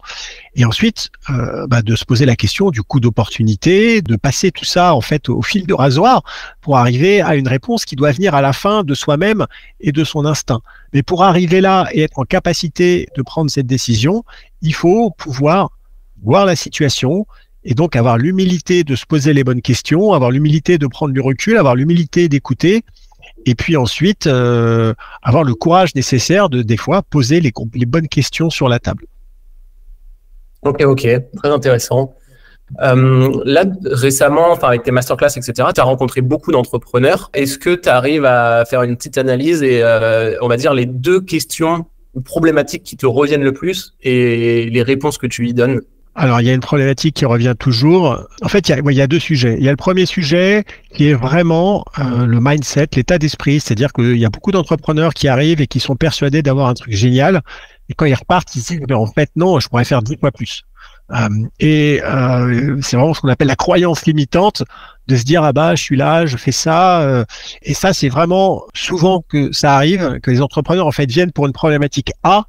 et 0.55 0.65
ensuite 0.65 1.11
bah, 1.67 1.83
de 1.83 1.95
se 1.95 2.05
poser 2.05 2.25
la 2.25 2.35
question 2.35 2.71
du 2.71 2.81
coût 2.81 2.99
d'opportunité, 2.99 4.01
de 4.01 4.15
passer 4.15 4.49
tout 4.49 4.65
ça 4.65 4.95
en 4.95 5.01
fait 5.01 5.29
au 5.29 5.43
fil 5.43 5.67
de 5.67 5.75
rasoir 5.75 6.23
pour 6.59 6.79
arriver 6.79 7.21
à 7.21 7.35
une 7.35 7.47
réponse 7.47 7.85
qui 7.85 7.95
doit 7.95 8.13
venir 8.13 8.33
à 8.33 8.41
la 8.41 8.51
fin 8.51 8.83
de 8.83 8.95
soi-même 8.95 9.45
et 9.79 9.91
de 9.91 10.03
son 10.03 10.25
instinct. 10.25 10.61
Mais 10.91 11.03
pour 11.03 11.23
arriver 11.23 11.61
là 11.61 11.87
et 11.91 12.01
être 12.01 12.17
en 12.17 12.23
capacité 12.23 13.07
de 13.15 13.21
prendre 13.21 13.51
cette 13.51 13.67
décision, 13.67 14.23
il 14.63 14.73
faut 14.73 15.11
pouvoir 15.11 15.69
voir 16.23 16.45
la 16.45 16.55
situation, 16.55 17.27
et 17.67 17.73
donc 17.73 17.97
avoir 17.97 18.17
l'humilité 18.17 18.85
de 18.85 18.95
se 18.95 19.05
poser 19.05 19.33
les 19.33 19.43
bonnes 19.43 19.61
questions, 19.61 20.13
avoir 20.13 20.31
l'humilité 20.31 20.77
de 20.77 20.87
prendre 20.87 21.13
du 21.13 21.19
recul, 21.19 21.57
avoir 21.57 21.75
l'humilité 21.75 22.29
d'écouter, 22.29 22.85
et 23.45 23.55
puis 23.55 23.75
ensuite 23.75 24.25
euh, 24.25 24.93
avoir 25.21 25.43
le 25.43 25.53
courage 25.53 25.93
nécessaire 25.93 26.47
de 26.47 26.61
des 26.61 26.77
fois 26.77 27.03
poser 27.03 27.41
les, 27.41 27.51
bonnes 27.85 28.07
questions 28.07 28.49
sur 28.49 28.69
la 28.69 28.79
table. 28.79 29.05
Ok, 30.61 30.81
ok, 30.81 31.07
très 31.35 31.49
intéressant. 31.49 32.13
Euh, 32.81 33.41
là, 33.43 33.65
récemment, 33.83 34.51
enfin 34.51 34.69
avec 34.69 34.83
tes 34.83 34.91
masterclass, 34.91 35.35
etc., 35.35 35.53
tu 35.75 35.81
as 35.81 35.83
rencontré 35.83 36.21
beaucoup 36.21 36.53
d'entrepreneurs. 36.53 37.29
Est-ce 37.33 37.57
que 37.57 37.75
tu 37.75 37.89
arrives 37.89 38.25
à 38.25 38.63
faire 38.63 38.81
une 38.83 38.95
petite 38.95 39.17
analyse 39.17 39.61
et 39.61 39.83
euh, 39.83 40.37
on 40.41 40.47
va 40.47 40.55
dire 40.55 40.73
les 40.73 40.85
deux 40.85 41.19
questions 41.19 41.85
ou 42.13 42.21
problématiques 42.21 42.83
qui 42.83 42.95
te 42.95 43.05
reviennent 43.05 43.43
le 43.43 43.53
plus 43.53 43.93
et 44.01 44.69
les 44.69 44.83
réponses 44.83 45.17
que 45.17 45.27
tu 45.27 45.49
y 45.49 45.53
donnes? 45.53 45.81
Alors, 46.19 46.41
il 46.41 46.47
y 46.47 46.49
a 46.49 46.53
une 46.53 46.61
problématique 46.61 47.15
qui 47.15 47.25
revient 47.25 47.53
toujours. 47.57 48.25
En 48.41 48.47
fait, 48.47 48.67
il 48.67 48.71
y 48.71 48.73
a, 48.73 48.81
il 48.83 48.97
y 48.97 49.01
a 49.01 49.05
deux 49.05 49.19
sujets. 49.19 49.55
Il 49.59 49.63
y 49.63 49.67
a 49.67 49.71
le 49.71 49.77
premier 49.77 50.07
sujet 50.07 50.65
qui 50.95 51.09
est 51.09 51.13
vraiment 51.13 51.85
euh, 51.99 52.25
le 52.25 52.39
mindset, 52.41 52.87
l'état 52.95 53.19
d'esprit. 53.19 53.59
C'est-à-dire 53.59 53.93
qu'il 53.93 54.17
y 54.17 54.25
a 54.25 54.29
beaucoup 54.29 54.51
d'entrepreneurs 54.51 55.13
qui 55.13 55.27
arrivent 55.27 55.61
et 55.61 55.67
qui 55.67 55.79
sont 55.79 55.95
persuadés 55.95 56.41
d'avoir 56.41 56.69
un 56.69 56.73
truc 56.73 56.91
génial. 56.91 57.43
Et 57.89 57.93
quand 57.93 58.05
ils 58.05 58.15
repartent, 58.15 58.55
ils 58.55 58.63
disent, 58.63 58.81
en 58.91 59.05
fait, 59.05 59.29
non, 59.35 59.59
je 59.59 59.67
pourrais 59.67 59.85
faire 59.85 60.01
dix 60.01 60.17
fois 60.17 60.31
plus. 60.31 60.63
Euh, 61.11 61.29
et 61.59 62.01
euh, 62.03 62.79
c'est 62.81 62.97
vraiment 62.97 63.13
ce 63.13 63.21
qu'on 63.21 63.29
appelle 63.29 63.47
la 63.47 63.55
croyance 63.55 64.05
limitante 64.05 64.63
de 65.07 65.15
se 65.15 65.23
dire 65.23 65.41
ah 65.41 65.53
bah 65.53 65.73
je 65.73 65.81
suis 65.81 65.95
là, 65.95 66.25
je 66.25 66.35
fais 66.35 66.51
ça 66.51 66.99
euh, 67.01 67.23
et 67.61 67.73
ça 67.73 67.93
c'est 67.93 68.09
vraiment 68.09 68.63
souvent 68.73 69.23
que 69.29 69.53
ça 69.53 69.75
arrive 69.75 70.19
que 70.21 70.31
les 70.31 70.41
entrepreneurs 70.41 70.85
en 70.85 70.91
fait 70.91 71.09
viennent 71.09 71.31
pour 71.31 71.45
une 71.45 71.53
problématique 71.53 72.11
A 72.23 72.43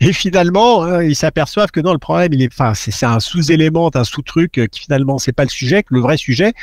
et 0.00 0.12
finalement, 0.12 0.82
hein, 0.82 1.02
ils 1.02 1.16
s'aperçoivent 1.16 1.70
que 1.70 1.80
non, 1.80 1.92
le 1.92 1.98
problème, 1.98 2.32
il 2.32 2.42
est, 2.42 2.52
enfin, 2.52 2.72
c'est 2.74 3.04
un 3.04 3.20
sous-élément, 3.20 3.90
un 3.94 4.04
sous-truc 4.04 4.58
euh, 4.58 4.66
qui 4.66 4.80
finalement, 4.80 5.18
c'est 5.18 5.32
pas 5.32 5.44
le 5.44 5.50
sujet. 5.50 5.82
Que 5.82 5.94
le 5.94 6.00
vrai 6.00 6.16
sujet, 6.16 6.54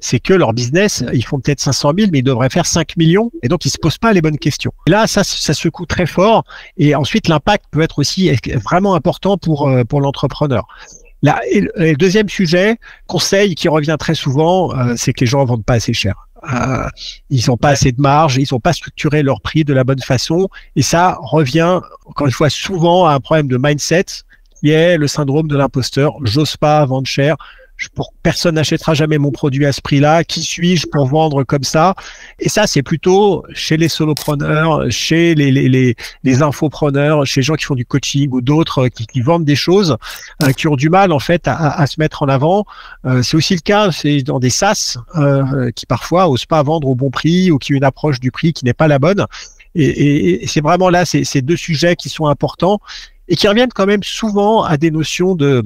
c'est 0.00 0.20
que 0.20 0.32
leur 0.32 0.52
business, 0.52 1.04
ils 1.12 1.24
font 1.24 1.38
peut-être 1.38 1.60
500 1.60 1.92
000, 1.98 2.10
mais 2.12 2.20
ils 2.20 2.22
devraient 2.22 2.48
faire 2.48 2.66
5 2.66 2.96
millions, 2.96 3.30
et 3.42 3.48
donc 3.48 3.64
ils 3.64 3.70
se 3.70 3.78
posent 3.78 3.98
pas 3.98 4.12
les 4.12 4.22
bonnes 4.22 4.38
questions. 4.38 4.72
Et 4.86 4.90
là, 4.90 5.06
ça, 5.06 5.24
ça 5.24 5.54
secoue 5.54 5.86
très 5.86 6.06
fort, 6.06 6.44
et 6.76 6.94
ensuite 6.94 7.28
l'impact 7.28 7.66
peut 7.70 7.82
être 7.82 7.98
aussi 7.98 8.30
vraiment 8.64 8.94
important 8.94 9.36
pour 9.36 9.68
euh, 9.68 9.84
pour 9.84 10.00
l'entrepreneur. 10.00 10.66
Le 11.22 11.94
deuxième 11.94 12.28
sujet, 12.28 12.78
conseil 13.06 13.54
qui 13.54 13.68
revient 13.68 13.96
très 13.98 14.14
souvent, 14.14 14.72
c'est 14.96 15.12
que 15.12 15.20
les 15.20 15.26
gens 15.26 15.44
vendent 15.44 15.64
pas 15.64 15.74
assez 15.74 15.92
cher. 15.92 16.28
Euh, 16.52 16.88
ils 17.30 17.44
n'ont 17.48 17.56
pas 17.56 17.70
assez 17.70 17.90
de 17.90 18.00
marge, 18.00 18.36
ils 18.36 18.46
n'ont 18.52 18.60
pas 18.60 18.72
structuré 18.72 19.22
leur 19.22 19.40
prix 19.40 19.64
de 19.64 19.74
la 19.74 19.84
bonne 19.84 20.00
façon, 20.00 20.48
et 20.76 20.82
ça 20.82 21.18
revient 21.20 21.80
encore 22.06 22.26
une 22.26 22.32
fois 22.32 22.50
souvent 22.50 23.06
à 23.06 23.14
un 23.14 23.20
problème 23.20 23.48
de 23.48 23.58
mindset 23.60 24.04
qui 24.60 24.70
est 24.70 24.96
le 24.96 25.08
syndrome 25.08 25.48
de 25.48 25.56
l'imposteur. 25.56 26.14
J'ose 26.22 26.56
pas 26.56 26.84
vendre 26.86 27.06
cher, 27.06 27.36
pour, 27.94 28.12
personne 28.22 28.56
n'achètera 28.56 28.94
jamais 28.94 29.18
mon 29.18 29.30
produit 29.30 29.64
à 29.66 29.72
ce 29.72 29.80
prix-là. 29.80 30.24
Qui 30.24 30.42
suis-je 30.42 30.86
pour 30.86 31.06
vendre 31.06 31.44
comme 31.44 31.62
ça? 31.62 31.94
Et 32.40 32.48
ça, 32.48 32.66
c'est 32.66 32.82
plutôt 32.82 33.44
chez 33.54 33.76
les 33.76 33.88
solopreneurs, 33.88 34.90
chez 34.90 35.34
les, 35.34 35.52
les, 35.52 35.68
les, 35.68 35.94
les, 36.24 36.42
infopreneurs, 36.42 37.24
chez 37.24 37.40
les 37.40 37.44
gens 37.44 37.54
qui 37.54 37.64
font 37.64 37.76
du 37.76 37.86
coaching 37.86 38.30
ou 38.32 38.40
d'autres 38.40 38.88
qui, 38.88 39.06
qui, 39.06 39.20
vendent 39.20 39.44
des 39.44 39.56
choses, 39.56 39.96
euh, 40.42 40.50
qui 40.52 40.66
ont 40.66 40.76
du 40.76 40.90
mal 40.90 41.12
en 41.12 41.20
fait 41.20 41.46
à, 41.46 41.54
à, 41.54 41.86
se 41.86 42.00
mettre 42.00 42.22
en 42.22 42.28
avant. 42.28 42.64
Euh, 43.04 43.22
c'est 43.22 43.36
aussi 43.36 43.54
le 43.54 43.60
cas 43.60 43.92
c'est 43.92 44.22
dans 44.22 44.40
des 44.40 44.50
SaaS 44.50 44.96
euh, 45.14 45.70
qui 45.70 45.86
parfois 45.86 46.28
osent 46.28 46.46
pas 46.46 46.62
vendre 46.62 46.88
au 46.88 46.94
bon 46.94 47.10
prix 47.10 47.50
ou 47.50 47.58
qui 47.58 47.74
ont 47.74 47.76
une 47.76 47.84
approche 47.84 48.18
du 48.18 48.32
prix 48.32 48.52
qui 48.52 48.64
n'est 48.64 48.74
pas 48.74 48.88
la 48.88 48.98
bonne. 48.98 49.24
Et, 49.74 49.84
et, 49.84 50.44
et 50.44 50.46
c'est 50.46 50.60
vraiment 50.60 50.90
là 50.90 51.04
ces 51.04 51.42
deux 51.42 51.56
sujets 51.56 51.94
qui 51.94 52.08
sont 52.08 52.26
importants 52.26 52.80
et 53.28 53.36
qui 53.36 53.46
reviennent 53.46 53.72
quand 53.72 53.86
même 53.86 54.02
souvent 54.02 54.62
à 54.62 54.76
des 54.76 54.90
notions 54.90 55.34
de 55.34 55.62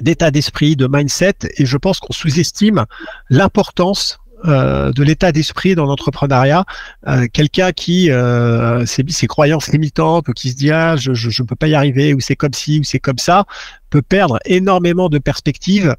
d'état 0.00 0.30
d'esprit, 0.30 0.76
de 0.76 0.88
mindset, 0.90 1.34
et 1.56 1.66
je 1.66 1.76
pense 1.76 2.00
qu'on 2.00 2.12
sous-estime 2.12 2.86
l'importance 3.30 4.18
euh, 4.44 4.90
de 4.92 5.04
l'état 5.04 5.30
d'esprit 5.30 5.76
dans 5.76 5.86
l'entrepreneuriat. 5.86 6.64
Euh, 7.06 7.28
quelqu'un 7.32 7.70
qui 7.70 8.10
euh, 8.10 8.84
ses, 8.86 9.04
ses, 9.08 9.28
croyances 9.28 9.68
limitantes, 9.68 10.32
qui 10.34 10.50
se 10.50 10.56
dit 10.56 10.72
ah 10.72 10.96
je 10.96 11.14
je, 11.14 11.42
peux 11.44 11.54
pas 11.54 11.68
y 11.68 11.74
arriver, 11.74 12.12
ou 12.12 12.20
c'est 12.20 12.34
comme 12.34 12.52
ci, 12.52 12.80
ou 12.80 12.82
c'est 12.82 12.98
comme 12.98 13.18
ça, 13.18 13.44
peut 13.90 14.02
perdre 14.02 14.38
énormément 14.44 15.08
de 15.08 15.18
perspectives. 15.18 15.94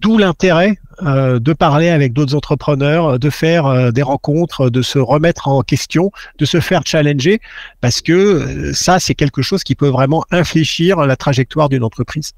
D'où 0.00 0.16
l'intérêt 0.16 0.78
euh, 1.02 1.38
de 1.38 1.52
parler 1.52 1.88
avec 1.88 2.12
d'autres 2.12 2.34
entrepreneurs, 2.34 3.18
de 3.18 3.30
faire 3.30 3.66
euh, 3.66 3.90
des 3.90 4.02
rencontres, 4.02 4.68
de 4.68 4.82
se 4.82 4.98
remettre 4.98 5.48
en 5.48 5.62
question, 5.62 6.10
de 6.38 6.44
se 6.44 6.60
faire 6.60 6.82
challenger, 6.84 7.40
parce 7.80 8.02
que 8.02 8.72
ça, 8.74 9.00
c'est 9.00 9.14
quelque 9.14 9.40
chose 9.42 9.64
qui 9.64 9.74
peut 9.74 9.88
vraiment 9.88 10.24
infléchir 10.30 10.98
la 10.98 11.16
trajectoire 11.16 11.68
d'une 11.68 11.84
entreprise. 11.84 12.32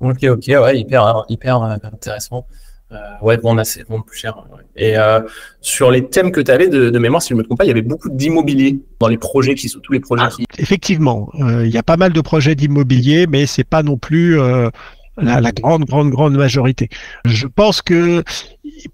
Ok, 0.00 0.24
ok, 0.24 0.44
ouais, 0.48 0.78
hyper, 0.78 1.24
hyper 1.28 1.62
euh, 1.62 1.76
intéressant. 1.82 2.46
Euh, 2.92 2.96
ouais, 3.22 3.38
bon, 3.38 3.62
c'est 3.64 3.88
bon, 3.88 4.02
plus 4.02 4.18
cher. 4.18 4.36
Et 4.76 4.96
euh, 4.96 5.20
sur 5.60 5.90
les 5.90 6.06
thèmes 6.06 6.30
que 6.30 6.40
tu 6.40 6.50
avais 6.50 6.68
de, 6.68 6.90
de, 6.90 6.98
mémoire, 6.98 7.22
si 7.22 7.30
je 7.30 7.34
ne 7.34 7.38
me 7.38 7.44
trompe 7.44 7.58
pas, 7.58 7.64
il 7.64 7.68
y 7.68 7.70
avait 7.70 7.82
beaucoup 7.82 8.10
d'immobilier 8.10 8.78
dans 9.00 9.08
les 9.08 9.18
projets 9.18 9.54
qui 9.54 9.68
sont 9.68 9.80
tous 9.80 9.92
les 9.92 10.00
projets. 10.00 10.24
qui... 10.36 10.44
Effectivement, 10.58 11.30
euh, 11.40 11.66
il 11.66 11.72
y 11.72 11.78
a 11.78 11.82
pas 11.82 11.96
mal 11.96 12.12
de 12.12 12.20
projets 12.20 12.54
d'immobilier, 12.54 13.26
mais 13.26 13.46
c'est 13.46 13.64
pas 13.64 13.82
non 13.82 13.96
plus 13.96 14.36
la, 14.36 15.40
la, 15.40 15.52
grande, 15.52 15.84
grande, 15.84 16.10
grande 16.10 16.36
majorité. 16.36 16.88
Je 17.24 17.46
pense 17.46 17.82
que 17.82 18.22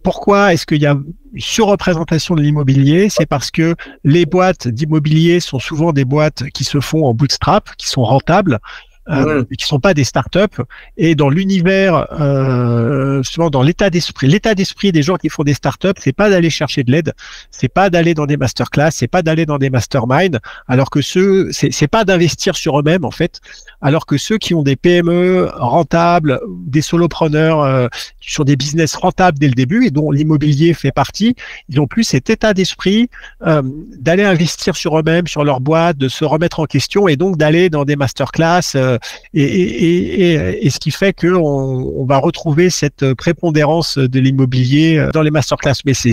pourquoi 0.02 0.52
est-ce 0.52 0.66
qu'il 0.66 0.80
y 0.80 0.86
a 0.86 0.92
une 0.92 1.40
surreprésentation 1.40 2.34
de 2.36 2.42
l'immobilier? 2.42 3.08
C'est 3.08 3.26
parce 3.26 3.50
que 3.50 3.74
les 4.04 4.26
boîtes 4.26 4.68
d'immobilier 4.68 5.40
sont 5.40 5.58
souvent 5.58 5.92
des 5.92 6.04
boîtes 6.04 6.48
qui 6.50 6.64
se 6.64 6.80
font 6.80 7.06
en 7.06 7.14
bootstrap, 7.14 7.74
qui 7.76 7.88
sont 7.88 8.04
rentables 8.04 8.60
euh, 9.08 9.44
qui 9.58 9.66
sont 9.66 9.80
pas 9.80 9.94
des 9.94 10.04
startups. 10.04 10.62
Et 10.96 11.14
dans 11.14 11.30
l'univers, 11.30 12.06
euh, 12.20 13.22
justement 13.22 13.50
dans 13.50 13.62
l'état 13.62 13.90
d'esprit, 13.90 14.26
l'état 14.26 14.54
d'esprit 14.54 14.92
des 14.92 15.02
gens 15.02 15.16
qui 15.16 15.28
font 15.28 15.42
des 15.42 15.54
startups, 15.54 15.98
c'est 15.98 16.12
pas 16.12 16.30
d'aller 16.30 16.50
chercher 16.50 16.84
de 16.84 16.92
l'aide, 16.92 17.14
c'est 17.50 17.68
pas 17.68 17.90
d'aller 17.90 18.14
dans 18.14 18.26
des 18.26 18.36
masterclass, 18.36 18.90
c'est 18.92 19.08
pas 19.08 19.22
d'aller 19.22 19.46
dans 19.46 19.58
des 19.58 19.70
masterminds, 19.70 20.38
alors 20.68 20.90
que 20.90 21.00
ceux, 21.00 21.50
c'est 21.50 21.88
pas 21.88 22.04
d'investir 22.04 22.56
sur 22.56 22.78
eux-mêmes 22.78 23.04
en 23.04 23.10
fait, 23.10 23.40
alors 23.80 24.06
que 24.06 24.18
ceux 24.18 24.38
qui 24.38 24.54
ont 24.54 24.62
des 24.62 24.76
PME 24.76 25.50
rentables, 25.54 26.40
des 26.66 26.82
solopreneurs 26.82 27.60
euh, 27.60 27.88
sur 28.20 28.44
des 28.44 28.56
business 28.56 28.94
rentables 28.96 29.38
dès 29.38 29.48
le 29.48 29.54
début 29.54 29.86
et 29.86 29.90
dont 29.90 30.10
l'immobilier 30.10 30.74
fait 30.74 30.92
partie, 30.92 31.34
ils 31.68 31.80
ont 31.80 31.86
plus 31.86 32.04
cet 32.04 32.30
état 32.30 32.54
d'esprit 32.54 33.08
euh, 33.46 33.62
d'aller 33.98 34.24
investir 34.24 34.76
sur 34.76 34.98
eux-mêmes, 34.98 35.26
sur 35.26 35.44
leur 35.44 35.60
boîte, 35.60 35.96
de 35.96 36.08
se 36.08 36.24
remettre 36.24 36.60
en 36.60 36.66
question 36.66 37.08
et 37.08 37.16
donc 37.16 37.36
d'aller 37.36 37.70
dans 37.70 37.84
des 37.84 37.96
masterclass 37.96 38.60
euh, 38.94 38.98
et, 39.34 40.66
et, 40.66 40.70
ce 40.70 40.78
qui 40.78 40.90
fait 40.90 41.12
qu'on 41.12 41.36
on 41.36 42.04
va 42.04 42.18
retrouver 42.18 42.70
cette 42.70 43.14
prépondérance 43.14 43.98
de 43.98 44.20
l'immobilier 44.20 44.98
euh, 44.98 45.10
dans 45.10 45.22
les 45.22 45.30
masterclass. 45.30 45.74
Mais 45.84 45.94
c'est, 45.94 46.12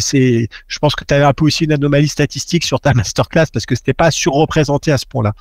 je 0.68 0.80
pense 0.80 0.96
que 0.96 1.04
tu 1.04 1.14
avais 1.14 1.24
un 1.24 1.34
peu 1.34 1.46
aussi 1.46 1.66
une 1.66 1.74
anomalie 1.74 2.08
statistique 2.08 2.66
sur 2.66 2.80
ta 2.80 2.94
masterclass 2.96 3.46
parce 3.52 3.66
que 3.66 3.76
c'était 3.76 3.94
pas 3.94 4.12
surreprésenté 4.12 4.92
à 4.92 4.98
ce 4.98 5.06
point-là. 5.06 5.34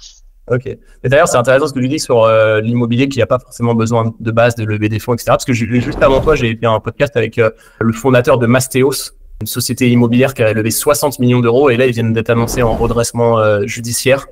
Ok. 0.48 0.76
D'ailleurs, 1.02 1.26
c'est 1.26 1.36
intéressant 1.36 1.66
ce 1.66 1.72
que 1.72 1.80
tu 1.80 1.88
dis 1.88 1.98
sur 1.98 2.22
euh, 2.22 2.60
l'immobilier 2.60 3.08
qui 3.08 3.18
n'a 3.18 3.26
pas 3.26 3.40
forcément 3.40 3.74
besoin 3.74 4.14
de 4.18 4.30
base 4.30 4.54
de 4.54 4.64
lever 4.64 4.88
des 4.88 5.00
fonds, 5.00 5.14
etc. 5.14 5.26
Parce 5.28 5.44
que 5.44 5.52
juste 5.52 6.02
avant 6.02 6.20
toi, 6.20 6.36
j'ai 6.36 6.54
fait 6.56 6.66
un 6.66 6.78
podcast 6.78 7.16
avec 7.16 7.38
euh, 7.38 7.50
le 7.80 7.92
fondateur 7.92 8.38
de 8.38 8.46
Mastéos, 8.46 9.12
une 9.40 9.48
société 9.48 9.90
immobilière 9.90 10.34
qui 10.34 10.42
a 10.42 10.52
levé 10.52 10.70
60 10.70 11.18
millions 11.18 11.40
d'euros 11.40 11.68
et 11.68 11.76
là, 11.76 11.86
ils 11.86 11.92
viennent 11.92 12.12
d'être 12.12 12.30
annoncés 12.30 12.62
en 12.62 12.76
redressement 12.76 13.40
euh, 13.40 13.66
judiciaire. 13.66 14.28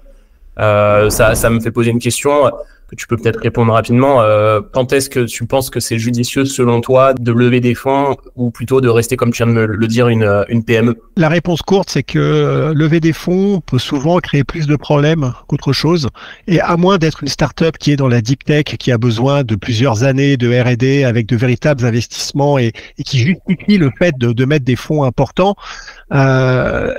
ça 0.56 1.50
me 1.50 1.58
fait 1.58 1.72
poser 1.72 1.90
une 1.90 1.98
question 1.98 2.48
tu 2.96 3.06
peux 3.06 3.16
peut-être 3.16 3.40
répondre 3.40 3.72
rapidement. 3.72 4.22
Euh, 4.22 4.60
quand 4.72 4.92
est-ce 4.92 5.10
que 5.10 5.20
tu 5.20 5.46
penses 5.46 5.70
que 5.70 5.80
c'est 5.80 5.98
judicieux 5.98 6.44
selon 6.44 6.80
toi 6.80 7.14
de 7.14 7.32
lever 7.32 7.60
des 7.60 7.74
fonds 7.74 8.16
ou 8.36 8.50
plutôt 8.50 8.80
de 8.80 8.88
rester, 8.88 9.16
comme 9.16 9.32
tu 9.32 9.44
viens 9.44 9.52
de 9.52 9.58
me 9.58 9.66
le 9.66 9.86
dire, 9.86 10.08
une, 10.08 10.44
une 10.48 10.64
PME 10.64 10.96
La 11.16 11.28
réponse 11.28 11.62
courte, 11.62 11.90
c'est 11.90 12.02
que 12.02 12.18
euh, 12.18 12.74
lever 12.74 13.00
des 13.00 13.12
fonds 13.12 13.60
peut 13.60 13.78
souvent 13.78 14.18
créer 14.18 14.44
plus 14.44 14.66
de 14.66 14.76
problèmes 14.76 15.32
qu'autre 15.48 15.72
chose. 15.72 16.08
Et 16.46 16.60
à 16.60 16.76
moins 16.76 16.98
d'être 16.98 17.22
une 17.22 17.28
start-up 17.28 17.76
qui 17.78 17.92
est 17.92 17.96
dans 17.96 18.08
la 18.08 18.20
deep 18.20 18.44
tech, 18.44 18.64
qui 18.64 18.92
a 18.92 18.98
besoin 18.98 19.42
de 19.42 19.54
plusieurs 19.54 20.04
années 20.04 20.36
de 20.36 20.48
R&D 20.48 21.04
avec 21.04 21.26
de 21.26 21.36
véritables 21.36 21.84
investissements 21.84 22.58
et, 22.58 22.72
qui 23.04 23.18
justifie 23.18 23.78
le 23.78 23.90
fait 23.98 24.16
de, 24.18 24.44
mettre 24.44 24.64
des 24.64 24.76
fonds 24.76 25.04
importants, 25.04 25.56
euh, 26.12 26.92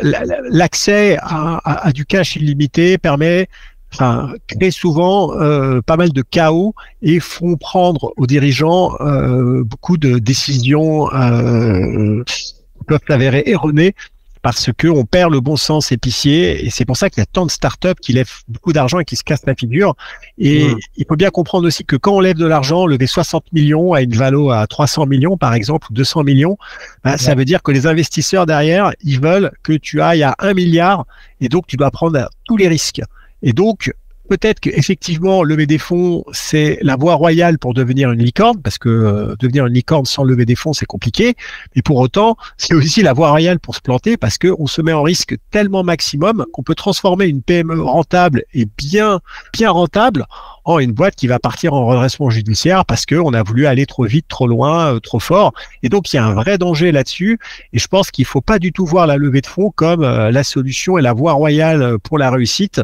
l'accès 0.49 1.17
à 1.21 1.91
du 1.93 2.05
cash 2.05 2.35
illimité 2.35 2.97
permet 2.97 3.47
enfin, 3.95 4.33
créent 4.47 4.71
souvent 4.71 5.39
euh, 5.39 5.81
pas 5.81 5.97
mal 5.97 6.11
de 6.11 6.21
chaos 6.21 6.75
et 7.01 7.19
font 7.19 7.55
prendre 7.55 8.13
aux 8.17 8.27
dirigeants 8.27 8.95
euh, 8.99 9.63
beaucoup 9.63 9.97
de 9.97 10.19
décisions 10.19 11.11
euh, 11.13 12.23
qui 12.25 12.83
peuvent 12.85 12.99
s'avérer 13.07 13.43
erronées 13.47 13.95
parce 14.41 14.69
que 14.77 14.87
on 14.87 15.05
perd 15.05 15.31
le 15.31 15.39
bon 15.39 15.55
sens 15.55 15.91
épicier 15.91 16.63
et 16.63 16.69
c'est 16.69 16.85
pour 16.85 16.97
ça 16.97 17.09
qu'il 17.09 17.19
y 17.19 17.23
a 17.23 17.25
tant 17.25 17.47
de 17.47 17.51
startups 17.51 17.95
qui 17.99 18.13
lèvent 18.13 18.43
beaucoup 18.47 18.73
d'argent 18.73 18.99
et 18.99 19.05
qui 19.05 19.15
se 19.15 19.23
cassent 19.23 19.47
la 19.47 19.55
figure. 19.55 19.95
Et 20.37 20.67
mmh. 20.67 20.77
il 20.97 21.05
faut 21.09 21.15
bien 21.15 21.31
comprendre 21.31 21.65
aussi 21.65 21.83
que 21.83 21.95
quand 21.95 22.17
on 22.17 22.19
lève 22.19 22.37
de 22.37 22.45
l'argent, 22.45 22.85
lever 22.85 23.07
60 23.07 23.51
millions 23.53 23.93
à 23.93 24.03
une 24.03 24.13
valo 24.13 24.51
à 24.51 24.67
300 24.67 25.07
millions 25.07 25.35
par 25.35 25.55
exemple, 25.55 25.87
200 25.89 26.25
millions, 26.25 26.59
bah, 27.03 27.17
ça 27.17 27.33
veut 27.33 27.45
dire 27.45 27.63
que 27.63 27.71
les 27.71 27.87
investisseurs 27.87 28.45
derrière, 28.45 28.91
ils 29.01 29.19
veulent 29.19 29.51
que 29.63 29.73
tu 29.73 29.99
ailles 29.99 30.21
à 30.21 30.35
un 30.37 30.53
milliard 30.53 31.07
et 31.41 31.49
donc 31.49 31.65
tu 31.65 31.75
dois 31.75 31.89
prendre 31.89 32.29
tous 32.43 32.57
les 32.57 32.67
risques. 32.67 33.01
Et 33.45 33.53
donc, 33.53 33.93
peut-être 34.27 34.59
qu'effectivement, 34.59 35.43
lever 35.43 35.67
des 35.67 35.77
fonds, 35.77 36.23
c'est 36.31 36.79
la 36.81 36.95
voie 36.95 37.13
royale 37.13 37.59
pour 37.59 37.75
devenir 37.75 38.11
une 38.11 38.23
licorne, 38.23 38.59
parce 38.59 38.79
que 38.79 38.89
euh, 38.89 39.35
devenir 39.39 39.67
une 39.67 39.73
licorne 39.73 40.05
sans 40.05 40.23
lever 40.23 40.45
des 40.45 40.55
fonds, 40.55 40.73
c'est 40.73 40.87
compliqué. 40.87 41.35
Mais 41.75 41.83
pour 41.83 41.97
autant, 41.97 42.37
c'est 42.57 42.73
aussi 42.73 43.03
la 43.03 43.13
voie 43.13 43.29
royale 43.29 43.59
pour 43.59 43.75
se 43.75 43.81
planter, 43.81 44.17
parce 44.17 44.39
qu'on 44.39 44.65
se 44.65 44.81
met 44.81 44.93
en 44.93 45.03
risque 45.03 45.37
tellement 45.51 45.83
maximum 45.83 46.45
qu'on 46.53 46.63
peut 46.63 46.73
transformer 46.73 47.27
une 47.27 47.43
PME 47.43 47.79
rentable 47.79 48.43
et 48.55 48.65
bien, 48.65 49.21
bien 49.53 49.69
rentable 49.69 50.25
en 50.65 50.79
une 50.79 50.91
boîte 50.91 51.15
qui 51.15 51.27
va 51.27 51.39
partir 51.39 51.73
en 51.73 51.85
redressement 51.85 52.29
judiciaire 52.29 52.85
parce 52.85 53.05
qu'on 53.05 53.33
a 53.33 53.43
voulu 53.43 53.67
aller 53.67 53.85
trop 53.85 54.03
vite, 54.03 54.27
trop 54.27 54.47
loin, 54.47 54.95
euh, 54.95 54.99
trop 54.99 55.19
fort. 55.19 55.53
Et 55.83 55.89
donc, 55.89 56.11
il 56.11 56.17
y 56.17 56.19
a 56.19 56.25
un 56.25 56.33
vrai 56.33 56.57
danger 56.57 56.91
là-dessus. 56.91 57.39
Et 57.71 57.79
je 57.79 57.87
pense 57.87 58.11
qu'il 58.11 58.25
faut 58.25 58.41
pas 58.41 58.59
du 58.59 58.73
tout 58.73 58.85
voir 58.85 59.07
la 59.07 59.17
levée 59.17 59.41
de 59.41 59.47
fonds 59.47 59.71
comme 59.73 60.03
euh, 60.03 60.31
la 60.31 60.43
solution 60.43 60.97
et 60.97 61.01
la 61.01 61.13
voie 61.13 61.33
royale 61.33 61.81
euh, 61.81 61.97
pour 61.99 62.17
la 62.17 62.31
réussite. 62.31 62.81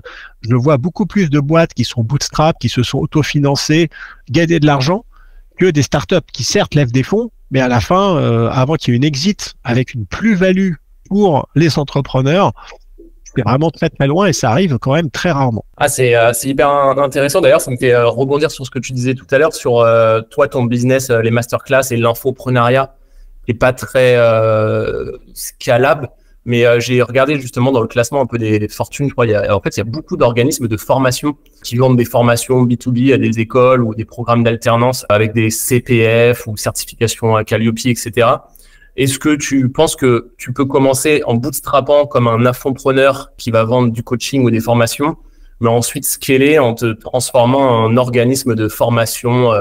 Je 0.47 0.55
vois 0.55 0.77
beaucoup 0.77 1.07
plus 1.07 1.29
de 1.29 1.39
boîtes 1.39 1.73
qui 1.73 1.83
sont 1.83 2.03
bootstrap, 2.03 2.57
qui 2.59 2.69
se 2.69 2.83
sont 2.83 2.99
autofinancées, 2.99 3.89
gagner 4.29 4.59
de 4.59 4.65
l'argent, 4.65 5.03
que 5.57 5.65
des 5.65 5.81
startups 5.81 6.17
qui 6.31 6.43
certes 6.43 6.75
lèvent 6.75 6.91
des 6.91 7.03
fonds, 7.03 7.31
mais 7.49 7.61
à 7.61 7.67
la 7.67 7.81
fin, 7.81 8.17
avant 8.49 8.75
qu'il 8.75 8.93
y 8.93 8.95
ait 8.95 8.97
une 8.97 9.03
exit 9.03 9.53
avec 9.63 9.93
une 9.93 10.05
plus-value 10.05 10.73
pour 11.09 11.47
les 11.55 11.77
entrepreneurs, 11.77 12.53
c'est 13.35 13.43
vraiment 13.43 13.71
très 13.71 13.89
très 13.89 14.07
loin 14.07 14.27
et 14.27 14.33
ça 14.33 14.51
arrive 14.51 14.77
quand 14.79 14.93
même 14.93 15.09
très 15.09 15.31
rarement. 15.31 15.65
Ah, 15.77 15.87
c'est 15.87 16.15
euh, 16.15 16.31
hyper 16.43 16.69
intéressant. 16.69 17.41
D'ailleurs, 17.41 17.61
ça 17.61 17.71
me 17.71 17.77
fait 17.77 17.93
euh, 17.93 18.07
rebondir 18.07 18.51
sur 18.51 18.65
ce 18.65 18.71
que 18.71 18.79
tu 18.79 18.93
disais 18.93 19.13
tout 19.13 19.27
à 19.31 19.37
l'heure 19.37 19.53
sur 19.53 19.79
euh, 19.79 20.21
toi, 20.21 20.47
ton 20.47 20.63
business, 20.63 21.09
euh, 21.09 21.21
les 21.21 21.31
masterclass 21.31 21.91
et 21.91 21.97
l'infoprenariat 21.97 22.95
qui 23.45 23.51
est 23.51 23.55
pas 23.55 23.73
très 23.73 24.17
scalable. 25.33 26.09
Mais 26.45 26.63
j'ai 26.79 27.01
regardé 27.01 27.39
justement 27.39 27.71
dans 27.71 27.81
le 27.81 27.87
classement 27.87 28.21
un 28.21 28.25
peu 28.27 28.37
des, 28.37 28.67
fortunes. 28.67 29.07
Je 29.07 29.13
crois, 29.13 29.25
il 29.25 29.31
y 29.31 29.35
a, 29.35 29.55
en 29.55 29.59
fait, 29.61 29.77
il 29.77 29.79
y 29.79 29.81
a 29.81 29.85
beaucoup 29.85 30.15
d'organismes 30.15 30.67
de 30.67 30.77
formation 30.77 31.35
qui 31.63 31.75
vendent 31.75 31.97
des 31.97 32.05
formations 32.05 32.63
B2B 32.65 33.13
à 33.13 33.17
des 33.17 33.39
écoles 33.39 33.83
ou 33.83 33.95
des 33.95 34.05
programmes 34.05 34.43
d'alternance 34.43 35.05
avec 35.09 35.33
des 35.33 35.49
CPF 35.49 36.45
ou 36.45 36.55
certifications 36.57 37.35
à 37.35 37.43
Calliope, 37.43 37.79
etc. 37.85 38.27
Est-ce 38.97 39.19
que 39.19 39.35
tu 39.35 39.69
penses 39.69 39.95
que 39.95 40.31
tu 40.37 40.53
peux 40.53 40.65
commencer 40.65 41.23
en 41.25 41.35
bootstrapant 41.35 42.05
comme 42.05 42.27
un 42.27 42.45
infopreneur 42.45 43.31
qui 43.37 43.51
va 43.51 43.63
vendre 43.63 43.91
du 43.91 44.03
coaching 44.03 44.43
ou 44.43 44.51
des 44.51 44.59
formations 44.59 45.17
mais 45.61 45.69
ensuite 45.69 46.05
scaler 46.05 46.57
en 46.57 46.73
te 46.73 46.91
transformant 46.91 47.83
en 47.83 47.95
organisme 47.95 48.55
de 48.55 48.67
formation 48.67 49.53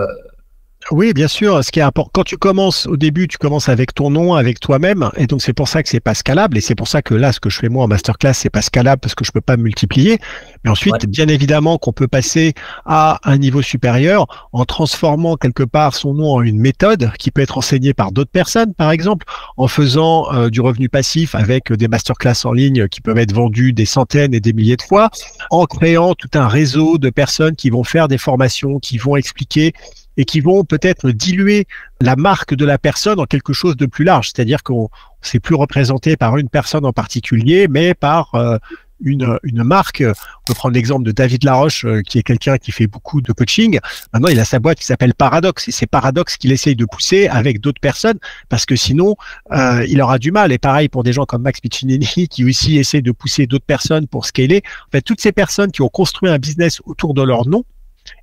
oui, 0.90 1.12
bien 1.12 1.28
sûr. 1.28 1.62
Ce 1.62 1.70
qui 1.70 1.78
est 1.78 1.82
important, 1.82 2.10
quand 2.12 2.24
tu 2.24 2.36
commences 2.36 2.86
au 2.86 2.96
début, 2.96 3.28
tu 3.28 3.38
commences 3.38 3.68
avec 3.68 3.94
ton 3.94 4.10
nom, 4.10 4.34
avec 4.34 4.58
toi-même, 4.60 5.10
et 5.16 5.26
donc 5.26 5.42
c'est 5.42 5.52
pour 5.52 5.68
ça 5.68 5.82
que 5.82 5.88
c'est 5.88 6.00
pas 6.00 6.14
scalable, 6.14 6.58
et 6.58 6.60
c'est 6.60 6.74
pour 6.74 6.88
ça 6.88 7.00
que 7.02 7.14
là, 7.14 7.32
ce 7.32 7.38
que 7.38 7.48
je 7.48 7.58
fais 7.58 7.68
moi 7.68 7.84
en 7.84 7.88
masterclass, 7.88 8.32
c'est 8.34 8.50
pas 8.50 8.62
scalable 8.62 8.98
parce 9.00 9.14
que 9.14 9.24
je 9.24 9.30
peux 9.30 9.40
pas 9.40 9.56
multiplier. 9.56 10.18
Mais 10.64 10.70
ensuite, 10.70 11.06
bien 11.06 11.28
évidemment, 11.28 11.78
qu'on 11.78 11.92
peut 11.92 12.08
passer 12.08 12.54
à 12.86 13.20
un 13.24 13.38
niveau 13.38 13.62
supérieur 13.62 14.48
en 14.52 14.64
transformant 14.64 15.36
quelque 15.36 15.62
part 15.62 15.94
son 15.94 16.14
nom 16.14 16.32
en 16.32 16.42
une 16.42 16.58
méthode 16.58 17.12
qui 17.18 17.30
peut 17.30 17.42
être 17.42 17.58
enseignée 17.58 17.94
par 17.94 18.10
d'autres 18.10 18.30
personnes, 18.30 18.74
par 18.74 18.90
exemple, 18.90 19.26
en 19.58 19.68
faisant 19.68 20.32
euh, 20.32 20.48
du 20.48 20.60
revenu 20.60 20.88
passif 20.88 21.34
avec 21.34 21.72
des 21.72 21.88
masterclass 21.88 22.44
en 22.44 22.52
ligne 22.52 22.88
qui 22.88 23.00
peuvent 23.00 23.18
être 23.18 23.32
vendus 23.32 23.72
des 23.72 23.86
centaines 23.86 24.34
et 24.34 24.40
des 24.40 24.52
milliers 24.52 24.76
de 24.76 24.82
fois, 24.82 25.10
en 25.50 25.66
créant 25.66 26.14
tout 26.14 26.30
un 26.34 26.48
réseau 26.48 26.98
de 26.98 27.10
personnes 27.10 27.54
qui 27.54 27.70
vont 27.70 27.84
faire 27.84 28.08
des 28.08 28.18
formations, 28.18 28.78
qui 28.80 28.98
vont 28.98 29.16
expliquer 29.16 29.72
et 30.16 30.24
qui 30.24 30.40
vont 30.40 30.64
peut-être 30.64 31.10
diluer 31.10 31.66
la 32.00 32.16
marque 32.16 32.54
de 32.54 32.64
la 32.64 32.78
personne 32.78 33.20
en 33.20 33.24
quelque 33.24 33.52
chose 33.52 33.76
de 33.76 33.86
plus 33.86 34.04
large. 34.04 34.28
C'est-à-dire 34.28 34.62
qu'on 34.62 34.88
c'est 35.22 35.40
plus 35.40 35.54
représenté 35.54 36.16
par 36.16 36.36
une 36.38 36.48
personne 36.48 36.84
en 36.84 36.92
particulier, 36.92 37.68
mais 37.68 37.94
par 37.94 38.34
euh, 38.34 38.56
une, 39.02 39.38
une, 39.42 39.62
marque. 39.64 40.02
On 40.06 40.42
peut 40.46 40.54
prendre 40.54 40.74
l'exemple 40.74 41.04
de 41.04 41.12
David 41.12 41.44
Laroche, 41.44 41.84
euh, 41.84 42.02
qui 42.02 42.18
est 42.18 42.22
quelqu'un 42.22 42.58
qui 42.58 42.72
fait 42.72 42.86
beaucoup 42.86 43.20
de 43.20 43.32
coaching. 43.32 43.78
Maintenant, 44.12 44.28
il 44.28 44.38
a 44.40 44.44
sa 44.44 44.58
boîte 44.58 44.78
qui 44.78 44.84
s'appelle 44.84 45.14
Paradox, 45.14 45.68
et 45.68 45.72
c'est 45.72 45.86
Paradox 45.86 46.36
qu'il 46.36 46.52
essaye 46.52 46.76
de 46.76 46.84
pousser 46.84 47.28
avec 47.28 47.60
d'autres 47.60 47.80
personnes, 47.80 48.18
parce 48.48 48.66
que 48.66 48.76
sinon, 48.76 49.16
euh, 49.52 49.84
il 49.88 50.00
aura 50.00 50.18
du 50.18 50.32
mal. 50.32 50.52
Et 50.52 50.58
pareil 50.58 50.88
pour 50.88 51.02
des 51.02 51.12
gens 51.12 51.24
comme 51.24 51.42
Max 51.42 51.60
Piccinini, 51.60 52.28
qui 52.30 52.44
aussi 52.44 52.78
essaient 52.78 53.02
de 53.02 53.12
pousser 53.12 53.46
d'autres 53.46 53.66
personnes 53.66 54.06
pour 54.06 54.26
scaler. 54.26 54.62
En 54.88 54.90
fait, 54.92 55.02
toutes 55.02 55.20
ces 55.20 55.32
personnes 55.32 55.70
qui 55.70 55.82
ont 55.82 55.88
construit 55.88 56.30
un 56.30 56.38
business 56.38 56.80
autour 56.84 57.14
de 57.14 57.22
leur 57.22 57.46
nom, 57.46 57.64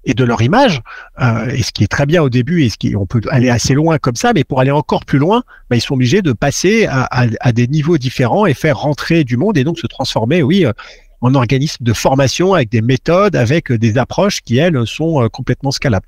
et 0.07 0.13
de 0.13 0.23
leur 0.23 0.41
image, 0.41 0.81
euh, 1.21 1.49
et 1.49 1.61
ce 1.61 1.71
qui 1.73 1.83
est 1.83 1.87
très 1.87 2.05
bien 2.05 2.23
au 2.23 2.29
début, 2.29 2.63
et 2.63 2.69
ce 2.69 2.77
qui 2.77 2.95
on 2.95 3.05
peut 3.05 3.19
aller 3.29 3.49
assez 3.49 3.73
loin 3.73 3.97
comme 3.99 4.15
ça, 4.15 4.31
mais 4.33 4.45
pour 4.45 4.61
aller 4.61 4.71
encore 4.71 5.03
plus 5.03 5.19
loin, 5.19 5.43
bah, 5.69 5.75
ils 5.75 5.81
sont 5.81 5.95
obligés 5.95 6.21
de 6.21 6.31
passer 6.31 6.87
à, 6.89 7.51
des 7.51 7.67
niveaux 7.67 7.97
différents 7.97 8.45
et 8.45 8.53
faire 8.53 8.79
rentrer 8.79 9.25
du 9.25 9.35
monde 9.35 9.57
et 9.57 9.65
donc 9.65 9.77
se 9.77 9.85
transformer, 9.85 10.41
oui, 10.41 10.65
euh, 10.65 10.71
en 11.19 11.35
organisme 11.35 11.83
de 11.83 11.93
formation 11.93 12.53
avec 12.53 12.69
des 12.69 12.81
méthodes, 12.81 13.35
avec 13.35 13.71
des 13.71 13.97
approches 13.97 14.41
qui 14.41 14.57
elles 14.57 14.87
sont 14.87 15.21
euh, 15.21 15.27
complètement 15.27 15.71
scalables. 15.71 16.07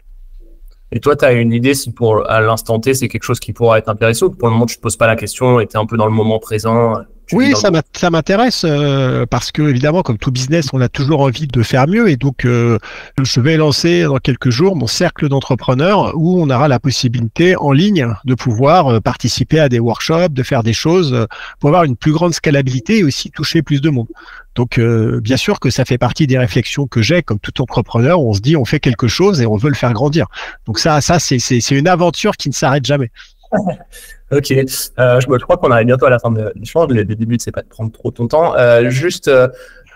Et 0.94 1.02
toi, 1.02 1.18
tu 1.18 1.26
as 1.26 1.34
une 1.34 1.52
idée 1.52 1.74
si 1.74 1.92
pour 1.92 2.28
à 2.30 2.40
l'instant 2.40 2.80
T, 2.80 2.94
c'est 2.94 3.10
quelque 3.10 3.24
chose 3.24 3.40
qui 3.40 3.52
pourra 3.52 3.80
être 3.80 3.90
intéressant 3.90 4.28
ou 4.28 4.32
pour 4.32 4.48
le 4.48 4.54
moment, 4.54 4.66
tu 4.66 4.78
te 4.78 4.82
poses 4.82 4.98
pas 4.98 5.08
la 5.08 5.18
question 5.18 5.60
et 5.60 5.68
tu 5.68 5.74
es 5.74 5.78
un 5.78 5.86
peu 5.86 5.98
dans 5.98 6.08
le 6.08 6.14
moment 6.14 6.40
présent 6.40 6.96
oui, 7.32 7.54
ça 7.56 8.10
m'intéresse 8.10 8.64
euh, 8.66 9.26
parce 9.26 9.52
que 9.52 9.62
évidemment, 9.62 10.02
comme 10.02 10.18
tout 10.18 10.32
business, 10.32 10.68
on 10.74 10.82
a 10.82 10.90
toujours 10.90 11.22
envie 11.22 11.48
de 11.48 11.62
faire 11.62 11.88
mieux 11.88 12.10
et 12.10 12.18
donc 12.18 12.46
euh, 12.46 12.78
je 13.22 13.40
vais 13.40 13.58
lancer 13.58 14.04
dans 14.04 14.18
quelques 14.18 14.50
jours 14.50 14.76
mon 14.76 14.88
cercle 14.88 15.30
d'entrepreneurs 15.30 16.14
où 16.16 16.42
on 16.42 16.50
aura 16.50 16.68
la 16.68 16.80
possibilité 16.80 17.56
en 17.56 17.72
ligne 17.72 18.08
de 18.26 18.36
pouvoir 18.36 18.88
euh, 18.88 19.00
participer 19.00 19.60
à 19.60 19.70
des 19.70 19.80
workshops, 19.80 20.30
de 20.30 20.44
faire 20.44 20.64
des 20.64 20.74
choses 20.74 21.28
pour 21.60 21.70
avoir 21.70 21.84
une 21.84 21.96
plus 21.96 22.12
grande 22.12 22.34
scalabilité 22.34 23.00
et 23.00 23.04
aussi 23.04 23.30
toucher 23.32 23.62
plus 23.62 23.82
de 23.82 23.90
monde. 23.90 24.08
Donc 24.56 24.80
bien 25.22 25.38
sûr 25.38 25.60
que 25.60 25.70
ça 25.70 25.86
fait 25.86 25.98
partie 25.98 26.28
des 26.28 26.38
réflexions 26.38 26.86
que 26.86 27.02
j'ai 27.02 27.22
comme 27.22 27.40
tout 27.40 27.62
entrepreneur. 27.62 28.20
Où 28.20 28.30
on 28.30 28.34
se 28.34 28.42
dit 28.42 28.58
on 28.58 28.66
fait 28.66 28.80
quelque 28.80 29.08
chose 29.08 29.42
et 29.42 29.46
on 29.46 29.56
veut 29.56 29.70
le 29.70 29.76
faire 29.76 29.94
grandir. 29.94 30.28
Donc 30.66 30.80
ça, 30.80 31.00
ça 31.00 31.18
c'est 31.20 31.72
une 31.72 31.88
aventure 31.88 32.36
qui 32.36 32.50
ne 32.50 32.54
s'arrête 32.54 32.86
jamais. 32.86 33.12
Ok, 34.32 34.52
euh, 34.52 35.20
je, 35.20 35.28
me 35.28 35.40
crois 35.40 35.58
qu'on 35.58 35.72
arrive 35.72 35.88
bientôt 35.88 36.06
à 36.06 36.12
la 36.12 36.20
fin 36.20 36.30
de 36.30 36.52
l'échange. 36.56 36.90
Le, 36.90 37.04
début, 37.04 37.38
c'est 37.40 37.52
pas 37.52 37.64
de 37.64 37.68
prendre 37.68 37.92
trop 37.92 38.12
ton 38.12 38.28
temps. 38.28 38.56
Euh, 38.56 38.90
juste, 38.90 39.28
euh, 39.28 39.48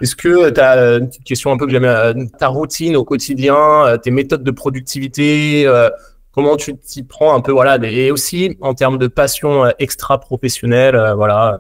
est-ce 0.01 0.15
que 0.15 0.49
tu 0.49 0.59
as 0.59 0.97
une 0.97 1.07
petite 1.07 1.23
question 1.23 1.51
un 1.51 1.57
peu 1.57 1.67
que 1.67 1.71
j'aime, 1.71 1.85
euh, 1.85 2.13
ta 2.39 2.47
routine 2.47 2.95
au 2.95 3.03
quotidien, 3.03 3.95
tes 4.01 4.09
méthodes 4.09 4.43
de 4.43 4.51
productivité, 4.51 5.69
comment 6.31 6.57
tu 6.57 6.75
t'y 6.75 7.03
prends 7.03 7.35
un 7.35 7.41
peu, 7.41 7.51
voilà, 7.51 7.77
et 7.83 8.09
aussi 8.09 8.57
en 8.61 8.73
termes 8.73 8.97
de 8.97 9.05
passion 9.05 9.71
extra-professionnelle, 9.77 11.13
voilà, 11.15 11.59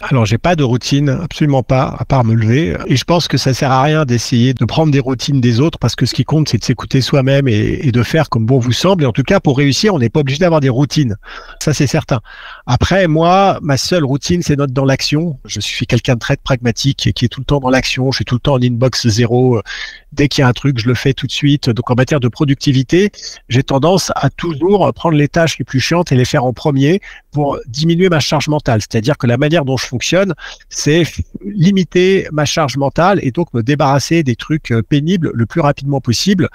Alors 0.00 0.24
j'ai 0.24 0.38
pas 0.38 0.56
de 0.56 0.62
routine, 0.62 1.08
absolument 1.08 1.62
pas, 1.62 1.96
à 1.98 2.04
part 2.04 2.24
me 2.24 2.34
lever. 2.34 2.76
Et 2.86 2.96
je 2.96 3.04
pense 3.04 3.28
que 3.28 3.36
ça 3.36 3.52
sert 3.54 3.70
à 3.70 3.82
rien 3.82 4.04
d'essayer 4.04 4.54
de 4.54 4.64
prendre 4.64 4.92
des 4.92 5.00
routines 5.00 5.40
des 5.40 5.60
autres 5.60 5.78
parce 5.78 5.96
que 5.96 6.06
ce 6.06 6.14
qui 6.14 6.24
compte 6.24 6.48
c'est 6.48 6.58
de 6.58 6.64
s'écouter 6.64 7.00
soi-même 7.00 7.48
et, 7.48 7.80
et, 7.82 7.92
de 7.92 8.02
faire 8.02 8.28
comme 8.28 8.46
bon 8.46 8.58
vous 8.58 8.72
semble. 8.72 9.04
Et 9.04 9.06
en 9.06 9.12
tout 9.12 9.22
cas 9.22 9.40
pour 9.40 9.58
réussir, 9.58 9.94
on 9.94 9.98
n'est 9.98 10.10
pas 10.10 10.20
obligé 10.20 10.38
d'avoir 10.38 10.60
des 10.60 10.68
routines. 10.68 11.16
Ça 11.60 11.74
c'est 11.74 11.86
certain. 11.86 12.20
Après 12.66 13.08
moi, 13.08 13.58
ma 13.62 13.76
seule 13.76 14.04
routine 14.04 14.42
c'est 14.42 14.56
d'être 14.56 14.72
dans 14.72 14.84
l'action. 14.84 15.38
Je 15.44 15.60
suis 15.60 15.86
quelqu'un 15.86 16.14
de 16.14 16.20
très 16.20 16.36
pragmatique 16.36 17.06
et 17.06 17.12
qui 17.12 17.24
est 17.24 17.28
tout 17.28 17.40
le 17.40 17.46
temps 17.46 17.60
dans 17.60 17.70
l'action. 17.70 18.10
Je 18.12 18.18
suis 18.18 18.24
tout 18.24 18.36
le 18.36 18.40
temps 18.40 18.54
en 18.54 18.62
inbox 18.62 19.08
zéro. 19.08 19.60
Dès 20.12 20.28
qu'il 20.28 20.42
y 20.42 20.44
a 20.44 20.48
un 20.48 20.52
truc, 20.52 20.78
je 20.78 20.86
le 20.86 20.94
fais 20.94 21.12
tout 21.12 21.26
de 21.26 21.32
suite. 21.32 21.70
Donc 21.70 21.90
en 21.90 21.94
matière 21.96 22.20
de 22.20 22.28
productivité, 22.28 23.10
j'ai 23.48 23.62
tendance 23.64 24.12
à 24.14 24.30
toujours 24.30 24.92
prendre 24.94 25.16
les 25.16 25.28
tâches 25.28 25.58
les 25.58 25.64
plus 25.64 25.80
chiantes 25.80 26.12
et 26.12 26.16
les 26.16 26.24
faire 26.24 26.44
en 26.44 26.52
premier 26.52 27.00
pour 27.32 27.58
diminuer 27.66 28.08
ma 28.08 28.20
charge 28.20 28.48
mentale. 28.48 28.80
C'est-à-dire 28.90 29.16
que 29.18 29.26
la 29.26 29.36
manière 29.36 29.64
dont 29.64 29.76
je 29.76 29.86
fonctionne, 29.86 30.34
c'est 30.68 31.04
limiter 31.44 32.28
ma 32.32 32.44
charge 32.44 32.76
mentale 32.76 33.18
et 33.22 33.30
donc 33.30 33.52
me 33.54 33.62
débarrasser 33.62 34.22
des 34.22 34.36
trucs 34.36 34.70
euh, 34.70 34.82
pénibles 34.82 35.30
le 35.34 35.46
plus 35.46 35.60
rapidement 35.60 36.00
possible. 36.00 36.48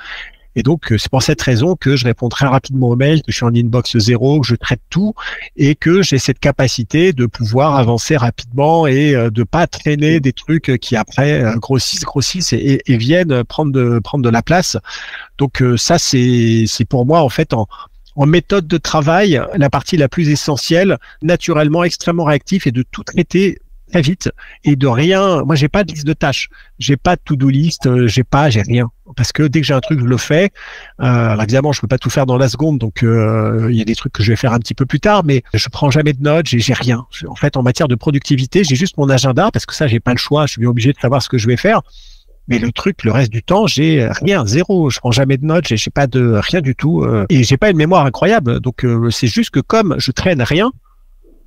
Et 0.56 0.64
donc, 0.64 0.92
euh, 0.92 0.98
c'est 0.98 1.10
pour 1.10 1.22
cette 1.22 1.42
raison 1.42 1.76
que 1.76 1.96
je 1.96 2.06
réponds 2.06 2.28
très 2.28 2.48
rapidement 2.48 2.90
aux 2.90 2.96
mails, 2.96 3.22
que 3.22 3.32
je 3.32 3.38
suis 3.38 3.46
en 3.46 3.54
inbox 3.54 3.98
zéro, 3.98 4.42
que 4.42 4.48
je 4.48 4.56
traite 4.56 4.82
tout 4.90 5.14
et 5.56 5.76
que 5.76 6.02
j'ai 6.02 6.18
cette 6.18 6.40
capacité 6.40 7.14
de 7.14 7.26
pouvoir 7.28 7.76
avancer 7.78 8.18
rapidement 8.18 8.88
et 8.88 9.16
euh, 9.16 9.30
de 9.30 9.44
pas 9.44 9.68
traîner 9.68 10.20
des 10.20 10.34
trucs 10.34 10.78
qui 10.82 10.96
après 10.96 11.44
grossissent, 11.58 12.04
grossissent 12.04 12.54
et, 12.54 12.82
viennent 12.88 13.44
prendre 13.44 13.72
de, 13.72 14.00
prendre 14.00 14.24
de 14.24 14.30
la 14.30 14.42
place. 14.42 14.78
Donc, 15.38 15.64
ça, 15.78 15.98
c'est 15.98 16.66
pour 16.90 17.06
moi, 17.06 17.22
en 17.22 17.30
fait, 17.30 17.54
en, 17.54 17.68
en 18.20 18.26
méthode 18.26 18.68
de 18.68 18.78
travail, 18.78 19.42
la 19.56 19.70
partie 19.70 19.96
la 19.96 20.10
plus 20.10 20.28
essentielle, 20.28 20.98
naturellement 21.22 21.86
extrêmement 21.86 22.26
réactif 22.26 22.68
et 22.68 22.72
de 22.72 22.84
tout 22.84 23.04
traiter 23.06 23.60
très 23.90 24.02
vite 24.02 24.30
et 24.66 24.76
de 24.76 24.88
rien. 24.88 25.44
Moi, 25.46 25.56
j'ai 25.56 25.70
pas 25.70 25.86
de 25.86 25.94
liste 25.94 26.06
de 26.06 26.12
tâches, 26.12 26.50
j'ai 26.80 26.98
pas 26.98 27.16
de 27.16 27.22
to-do 27.24 27.48
list, 27.48 27.88
euh, 27.88 28.08
j'ai 28.08 28.26
pas, 28.26 28.50
j'ai 28.50 28.62
rien. 28.62 28.92
Parce 29.16 29.32
que 29.32 29.44
dès 29.44 29.62
que 29.62 29.66
j'ai 29.66 29.74
un 29.74 29.80
truc, 29.80 30.02
je 30.02 30.06
le 30.06 30.18
fais. 30.18 30.52
Euh, 31.00 31.06
alors 31.06 31.44
évidemment, 31.44 31.72
je 31.72 31.80
peux 31.80 31.88
pas 31.88 31.98
tout 31.98 32.10
faire 32.10 32.26
dans 32.26 32.38
la 32.38 32.50
seconde, 32.50 32.78
donc 32.78 33.04
euh, 33.04 33.70
il 33.72 33.78
y 33.78 33.82
a 33.82 33.86
des 33.86 33.96
trucs 33.96 34.12
que 34.12 34.22
je 34.22 34.34
vais 34.34 34.36
faire 34.36 34.52
un 34.52 34.60
petit 34.60 34.76
peu 34.76 34.86
plus 34.86 35.00
tard, 35.00 35.24
mais 35.24 35.42
je 35.54 35.70
prends 35.70 35.90
jamais 35.90 36.12
de 36.12 36.22
notes, 36.22 36.46
j'ai 36.46 36.74
rien. 36.74 37.06
En 37.26 37.36
fait, 37.36 37.56
en 37.56 37.64
matière 37.64 37.88
de 37.88 37.96
productivité, 37.96 38.66
j'ai 38.66 38.76
juste 38.76 38.98
mon 38.98 39.10
agenda 39.10 39.50
parce 39.50 39.66
que 39.66 39.74
ça, 39.74 39.88
j'ai 39.88 40.02
pas 40.02 40.12
le 40.12 40.18
choix. 40.18 40.46
Je 40.46 40.52
suis 40.52 40.66
obligé 40.66 40.92
de 40.92 41.00
savoir 41.00 41.24
ce 41.24 41.30
que 41.30 41.38
je 41.38 41.48
vais 41.48 41.58
faire. 41.58 41.82
Mais 42.50 42.58
le 42.58 42.72
truc, 42.72 43.04
le 43.04 43.12
reste 43.12 43.32
du 43.32 43.44
temps, 43.44 43.68
j'ai 43.68 44.08
rien, 44.22 44.46
zéro. 44.46 44.90
Je 44.90 45.00
prends 45.00 45.12
jamais 45.12 45.38
de 45.38 45.46
notes, 45.46 45.68
j'ai 45.68 45.92
pas 45.92 46.08
de 46.08 46.40
rien 46.42 46.62
du 46.62 46.76
tout. 46.76 47.04
Euh, 47.04 47.26
et 47.30 47.44
j'ai 47.44 47.58
pas 47.58 47.70
une 47.70 47.78
mémoire 47.78 48.06
incroyable. 48.06 48.60
Donc 48.60 48.84
euh, 48.84 49.12
c'est 49.12 49.28
juste 49.28 49.52
que 49.52 49.60
comme 49.60 49.96
je 50.00 50.12
traîne 50.12 50.42
rien, 50.42 50.72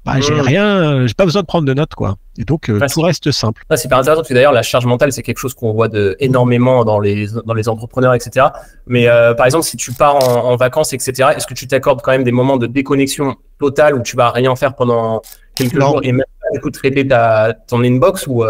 bah, 0.04 0.20
j'ai 0.20 0.40
rien, 0.40 1.06
j'ai 1.06 1.14
pas 1.14 1.24
besoin 1.24 1.42
de 1.42 1.46
prendre 1.46 1.66
de 1.66 1.74
notes, 1.74 1.94
quoi. 1.94 2.16
Et 2.38 2.44
donc 2.44 2.68
euh, 2.68 2.80
tout 2.92 3.00
reste 3.00 3.30
simple. 3.32 3.62
c'est 3.70 3.76
super 3.78 3.98
intéressant 3.98 4.20
parce 4.20 4.28
que 4.28 4.34
d'ailleurs 4.34 4.52
la 4.52 4.62
charge 4.62 4.86
mentale 4.86 5.12
c'est 5.12 5.22
quelque 5.22 5.38
chose 5.38 5.54
qu'on 5.54 5.72
voit 5.72 5.88
de 5.88 6.16
énormément 6.18 6.84
dans 6.84 6.98
les 6.98 7.26
dans 7.44 7.54
les 7.54 7.68
entrepreneurs, 7.68 8.14
etc. 8.14 8.46
Mais 8.86 9.06
par 9.36 9.46
exemple 9.46 9.64
si 9.64 9.76
tu 9.76 9.92
pars 9.92 10.16
en, 10.16 10.54
vacances, 10.56 10.92
etc. 10.92 11.30
Est-ce 11.36 11.48
que 11.48 11.54
tu 11.54 11.66
t'accordes 11.66 12.00
quand 12.00 12.12
même 12.12 12.24
des 12.24 12.32
moments 12.32 12.58
de 12.58 12.66
déconnexion 12.68 13.36
totale 13.58 13.96
où 13.96 14.02
tu 14.02 14.16
vas 14.16 14.30
rien 14.30 14.54
faire 14.54 14.76
pendant 14.76 15.20
quelques 15.56 15.80
jours 15.80 16.00
et 16.04 16.12
même 16.12 16.24
écoute 16.54 16.74
traiter 16.74 17.06
ta 17.06 17.54
ton 17.66 17.82
inbox 17.82 18.26
ou 18.28 18.44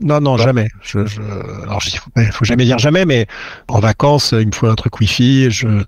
non, 0.00 0.20
non, 0.20 0.36
jamais. 0.36 0.68
Je, 0.82 1.06
je, 1.06 1.20
alors, 1.62 1.82
il 2.16 2.32
faut 2.32 2.44
jamais 2.44 2.64
dire 2.64 2.78
jamais, 2.78 3.04
mais 3.04 3.26
en 3.68 3.80
vacances, 3.80 4.32
il 4.32 4.46
me 4.46 4.52
faut 4.52 4.66
un 4.66 4.74
truc 4.74 5.00
Wi-Fi. 5.00 5.50
Je, 5.50 5.84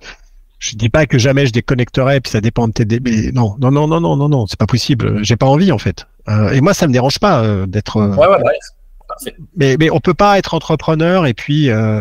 je 0.60 0.76
dis 0.76 0.90
pas 0.90 1.06
que 1.06 1.18
jamais 1.18 1.46
je 1.46 1.52
déconnecterai, 1.52 2.20
puis 2.20 2.30
ça 2.30 2.40
dépend 2.40 2.68
de 2.68 2.72
tes 2.72 2.84
mais 3.00 3.32
non, 3.32 3.56
non, 3.58 3.70
non, 3.70 3.88
non, 3.88 4.00
non, 4.00 4.16
non, 4.16 4.28
non, 4.28 4.46
c'est 4.46 4.58
pas 4.58 4.66
possible. 4.66 5.24
J'ai 5.24 5.36
pas 5.36 5.46
envie 5.46 5.72
en 5.72 5.78
fait. 5.78 6.06
Euh, 6.28 6.50
et 6.50 6.60
moi, 6.60 6.74
ça 6.74 6.86
me 6.86 6.92
dérange 6.92 7.18
pas 7.18 7.42
euh, 7.42 7.66
d'être. 7.66 7.96
Euh, 7.96 8.14
ouais, 8.14 8.26
ouais, 8.26 8.42
ouais. 8.42 9.30
Mais, 9.56 9.76
mais 9.78 9.90
on 9.90 10.00
peut 10.00 10.14
pas 10.14 10.38
être 10.38 10.54
entrepreneur 10.54 11.26
et 11.26 11.34
puis 11.34 11.68
euh, 11.70 12.00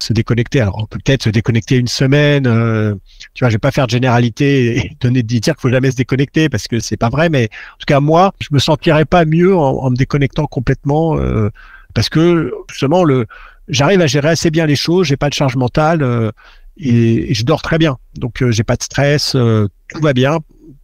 se 0.00 0.12
déconnecter. 0.12 0.60
Alors, 0.60 0.78
on 0.78 0.86
peut 0.86 0.98
peut-être 1.04 1.24
se 1.24 1.30
déconnecter 1.30 1.76
une 1.76 1.88
semaine. 1.88 2.46
Euh, 2.46 2.94
tu 3.34 3.44
vois, 3.44 3.48
je 3.48 3.54
vais 3.54 3.58
pas 3.58 3.70
faire 3.70 3.86
de 3.86 3.90
généralité 3.90 4.76
et 4.76 4.96
donner 5.00 5.22
dire 5.22 5.40
qu'il 5.40 5.60
faut 5.60 5.70
jamais 5.70 5.90
se 5.90 5.96
déconnecter 5.96 6.48
parce 6.48 6.68
que 6.68 6.80
c'est 6.80 6.96
pas 6.96 7.08
vrai. 7.08 7.28
Mais 7.28 7.44
en 7.44 7.78
tout 7.78 7.86
cas, 7.86 8.00
moi, 8.00 8.32
je 8.40 8.48
me 8.52 8.58
sentirais 8.58 9.04
pas 9.04 9.24
mieux 9.24 9.56
en, 9.56 9.90
me 9.90 9.96
déconnectant 9.96 10.46
complètement 10.46 11.18
euh, 11.18 11.50
parce 11.94 12.08
que 12.08 12.52
justement, 12.70 13.04
le, 13.04 13.26
j'arrive 13.68 14.00
à 14.00 14.06
gérer 14.06 14.28
assez 14.28 14.50
bien 14.50 14.66
les 14.66 14.76
choses. 14.76 15.06
J'ai 15.06 15.16
pas 15.16 15.28
de 15.28 15.34
charge 15.34 15.56
mentale 15.56 16.02
euh, 16.02 16.30
et, 16.76 17.34
je 17.34 17.44
dors 17.44 17.62
très 17.62 17.78
bien. 17.78 17.98
Donc, 18.16 18.42
j'ai 18.50 18.64
pas 18.64 18.76
de 18.76 18.82
stress. 18.82 19.32
tout 19.32 20.00
va 20.00 20.12
bien. 20.12 20.38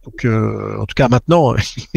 Donc, 0.05 0.23
euh, 0.23 0.77
en 0.79 0.85
tout 0.85 0.93
cas 0.95 1.07
maintenant, 1.09 1.55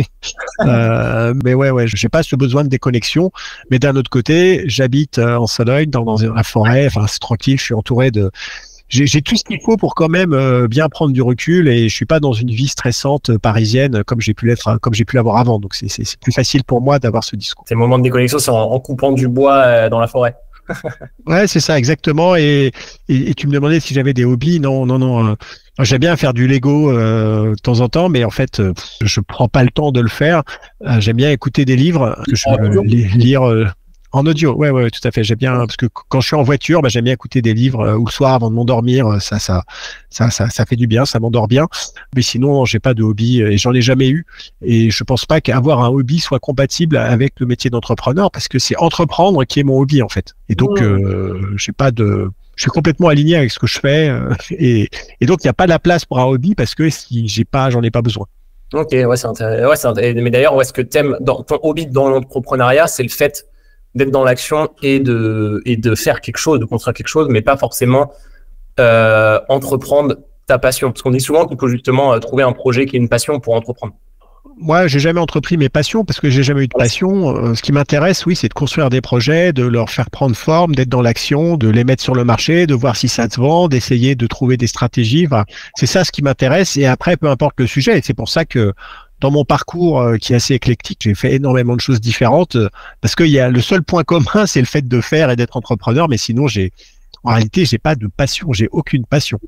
euh, 0.66 1.34
mais 1.44 1.54
ouais, 1.54 1.70
ouais, 1.70 1.86
j'ai 1.86 2.08
pas 2.08 2.22
ce 2.22 2.36
besoin 2.36 2.64
de 2.64 2.68
déconnexion. 2.68 3.30
Mais 3.70 3.78
d'un 3.78 3.96
autre 3.96 4.10
côté, 4.10 4.64
j'habite 4.66 5.18
euh, 5.18 5.36
en 5.36 5.46
Sologne, 5.46 5.90
dans, 5.90 6.16
la 6.16 6.42
forêt. 6.42 6.86
Enfin, 6.86 7.06
c'est 7.06 7.18
tranquille. 7.18 7.58
Je 7.58 7.64
suis 7.64 7.74
entouré 7.74 8.10
de 8.10 8.30
j'ai 8.88 9.20
tout 9.20 9.36
ce 9.36 9.44
qu'il 9.44 9.60
faut 9.60 9.76
pour 9.76 9.94
quand 9.94 10.08
même 10.08 10.32
euh, 10.32 10.66
bien 10.66 10.88
prendre 10.88 11.12
du 11.12 11.20
recul 11.20 11.68
et 11.68 11.90
je 11.90 11.94
suis 11.94 12.06
pas 12.06 12.20
dans 12.20 12.32
une 12.32 12.50
vie 12.50 12.68
stressante 12.68 13.28
euh, 13.28 13.38
parisienne 13.38 14.02
comme 14.04 14.22
j'ai 14.22 14.32
pu 14.32 14.46
l'être, 14.46 14.78
comme 14.78 14.94
j'ai 14.94 15.04
pu 15.04 15.16
l'avoir 15.16 15.36
avant. 15.36 15.58
Donc 15.58 15.74
c'est 15.74 16.18
plus 16.20 16.32
facile 16.32 16.64
pour 16.64 16.80
moi 16.80 16.98
d'avoir 16.98 17.22
ce 17.22 17.36
discours. 17.36 17.66
C'est 17.68 17.74
le 17.74 17.80
moment 17.80 17.98
de 17.98 18.04
déconnexion, 18.04 18.38
c'est 18.38 18.50
en, 18.50 18.80
coupant 18.80 19.12
du 19.12 19.28
bois 19.28 19.90
dans 19.90 20.00
la 20.00 20.06
forêt. 20.06 20.36
ouais, 21.26 21.46
c'est 21.46 21.60
ça 21.60 21.78
exactement. 21.78 22.36
Et, 22.36 22.72
et, 23.08 23.34
tu 23.34 23.46
me 23.46 23.52
demandais 23.52 23.80
si 23.80 23.94
j'avais 23.94 24.14
des 24.14 24.24
hobbies. 24.24 24.60
Non, 24.60 24.86
non, 24.86 24.98
non. 24.98 25.36
J'aime 25.80 26.00
bien 26.00 26.16
faire 26.16 26.34
du 26.34 26.48
Lego 26.48 26.90
euh, 26.90 27.50
de 27.50 27.60
temps 27.60 27.80
en 27.80 27.88
temps, 27.88 28.08
mais 28.08 28.24
en 28.24 28.30
fait, 28.30 28.60
je 29.00 29.20
prends 29.20 29.48
pas 29.48 29.62
le 29.62 29.70
temps 29.70 29.92
de 29.92 30.00
le 30.00 30.08
faire. 30.08 30.42
J'aime 30.98 31.16
bien 31.16 31.30
écouter 31.30 31.64
des 31.64 31.76
livres 31.76 32.20
que 32.26 32.34
je 32.34 32.44
ah, 32.46 32.56
veux 32.56 32.82
lire 32.82 33.74
en 34.18 34.26
audio, 34.26 34.54
ouais, 34.54 34.70
ouais, 34.70 34.90
tout 34.90 35.06
à 35.06 35.10
fait. 35.10 35.24
J'aime 35.24 35.38
bien 35.38 35.56
parce 35.58 35.76
que 35.76 35.86
quand 36.08 36.20
je 36.20 36.26
suis 36.26 36.36
en 36.36 36.42
voiture, 36.42 36.82
bah, 36.82 36.88
j'aime 36.88 37.04
bien 37.04 37.14
écouter 37.14 37.40
des 37.42 37.54
livres 37.54 37.80
euh, 37.80 37.96
ou 37.96 38.04
le 38.06 38.10
soir 38.10 38.34
avant 38.34 38.50
de 38.50 38.54
m'endormir. 38.54 39.06
Euh, 39.06 39.18
ça, 39.20 39.38
ça, 39.38 39.64
ça, 40.10 40.30
ça, 40.30 40.50
ça 40.50 40.66
fait 40.66 40.76
du 40.76 40.86
bien, 40.86 41.04
ça 41.04 41.20
m'endort 41.20 41.48
bien. 41.48 41.66
Mais 42.14 42.22
sinon, 42.22 42.64
j'ai 42.64 42.78
pas 42.78 42.94
de 42.94 43.02
hobby 43.02 43.42
euh, 43.42 43.52
et 43.52 43.58
j'en 43.58 43.72
ai 43.72 43.80
jamais 43.80 44.08
eu. 44.08 44.26
Et 44.62 44.90
je 44.90 45.04
pense 45.04 45.24
pas 45.24 45.40
qu'avoir 45.40 45.82
un 45.82 45.88
hobby 45.88 46.18
soit 46.18 46.38
compatible 46.40 46.96
avec 46.96 47.34
le 47.40 47.46
métier 47.46 47.70
d'entrepreneur 47.70 48.30
parce 48.30 48.48
que 48.48 48.58
c'est 48.58 48.76
entreprendre 48.76 49.44
qui 49.44 49.60
est 49.60 49.64
mon 49.64 49.78
hobby 49.78 50.02
en 50.02 50.08
fait. 50.08 50.34
Et 50.48 50.54
donc, 50.54 50.80
euh, 50.82 51.54
j'ai 51.56 51.72
pas 51.72 51.90
de, 51.90 52.30
je 52.56 52.62
suis 52.62 52.70
complètement 52.70 53.08
aligné 53.08 53.36
avec 53.36 53.50
ce 53.50 53.58
que 53.58 53.66
je 53.66 53.78
fais 53.78 54.12
et, 54.50 54.88
et 55.20 55.26
donc 55.26 55.44
il 55.44 55.46
n'y 55.46 55.50
a 55.50 55.54
pas 55.54 55.66
la 55.66 55.78
place 55.78 56.04
pour 56.04 56.18
un 56.18 56.24
hobby 56.24 56.54
parce 56.54 56.74
que 56.74 56.90
si 56.90 57.28
j'ai 57.28 57.44
pas, 57.44 57.70
j'en 57.70 57.82
ai 57.82 57.90
pas 57.90 58.02
besoin. 58.02 58.26
Ok, 58.74 58.88
ouais, 58.92 59.16
c'est 59.16 59.26
intéressant. 59.26 59.94
Ouais, 59.94 60.14
mais 60.14 60.30
d'ailleurs, 60.30 60.60
est-ce 60.60 60.72
que 60.74 60.82
thème 60.82 61.16
dans 61.20 61.42
ton 61.42 61.58
hobby 61.62 61.86
dans 61.86 62.08
l'entrepreneuriat, 62.08 62.86
c'est 62.86 63.02
le 63.02 63.08
fait 63.08 63.46
d'être 63.94 64.10
dans 64.10 64.24
l'action 64.24 64.70
et 64.82 65.00
de, 65.00 65.62
et 65.64 65.76
de 65.76 65.94
faire 65.94 66.20
quelque 66.20 66.38
chose, 66.38 66.60
de 66.60 66.64
construire 66.64 66.94
quelque 66.94 67.08
chose, 67.08 67.28
mais 67.30 67.42
pas 67.42 67.56
forcément 67.56 68.12
euh, 68.78 69.40
entreprendre 69.48 70.16
ta 70.46 70.58
passion. 70.58 70.92
Parce 70.92 71.02
qu'on 71.02 71.10
dit 71.10 71.20
souvent 71.20 71.46
qu'il 71.46 71.58
faut 71.58 71.68
justement 71.68 72.14
euh, 72.14 72.18
trouver 72.18 72.42
un 72.42 72.52
projet 72.52 72.86
qui 72.86 72.96
est 72.96 72.98
une 72.98 73.08
passion 73.08 73.40
pour 73.40 73.54
entreprendre. 73.54 73.94
Moi, 74.60 74.88
j'ai 74.88 74.98
jamais 74.98 75.20
entrepris 75.20 75.56
mes 75.56 75.68
passions 75.68 76.04
parce 76.04 76.18
que 76.18 76.30
j'ai 76.30 76.42
jamais 76.42 76.64
eu 76.64 76.68
de 76.68 76.76
passion. 76.76 77.36
Euh, 77.36 77.54
ce 77.54 77.62
qui 77.62 77.70
m'intéresse, 77.70 78.26
oui, 78.26 78.34
c'est 78.34 78.48
de 78.48 78.54
construire 78.54 78.90
des 78.90 79.00
projets, 79.00 79.52
de 79.52 79.64
leur 79.64 79.88
faire 79.88 80.10
prendre 80.10 80.34
forme, 80.34 80.74
d'être 80.74 80.88
dans 80.88 81.02
l'action, 81.02 81.56
de 81.56 81.68
les 81.68 81.84
mettre 81.84 82.02
sur 82.02 82.14
le 82.14 82.24
marché, 82.24 82.66
de 82.66 82.74
voir 82.74 82.96
si 82.96 83.08
ça 83.08 83.30
se 83.30 83.40
vend, 83.40 83.68
d'essayer 83.68 84.16
de 84.16 84.26
trouver 84.26 84.56
des 84.56 84.66
stratégies. 84.66 85.28
C'est 85.76 85.86
ça 85.86 86.02
ce 86.02 86.10
qui 86.10 86.22
m'intéresse. 86.22 86.76
Et 86.76 86.86
après, 86.86 87.16
peu 87.16 87.28
importe 87.28 87.54
le 87.58 87.68
sujet. 87.68 87.98
Et 87.98 88.02
c'est 88.02 88.14
pour 88.14 88.28
ça 88.28 88.44
que 88.44 88.74
dans 89.20 89.30
mon 89.30 89.44
parcours 89.44 90.00
euh, 90.00 90.16
qui 90.16 90.32
est 90.32 90.36
assez 90.36 90.54
éclectique, 90.54 91.00
j'ai 91.02 91.14
fait 91.14 91.34
énormément 91.34 91.74
de 91.74 91.80
choses 91.80 92.00
différentes 92.00 92.56
euh, 92.56 92.68
parce 93.00 93.14
qu'il 93.14 93.28
y 93.28 93.40
a 93.40 93.48
le 93.48 93.60
seul 93.60 93.82
point 93.82 94.04
commun, 94.04 94.24
c'est 94.46 94.60
le 94.60 94.66
fait 94.66 94.86
de 94.86 95.00
faire 95.00 95.30
et 95.30 95.36
d'être 95.36 95.56
entrepreneur. 95.56 96.08
Mais 96.08 96.16
sinon, 96.16 96.46
j'ai 96.46 96.72
en 97.24 97.32
réalité, 97.32 97.64
j'ai 97.64 97.78
pas 97.78 97.94
de 97.94 98.06
passion, 98.06 98.52
j'ai 98.52 98.68
aucune 98.70 99.04
passion. 99.04 99.38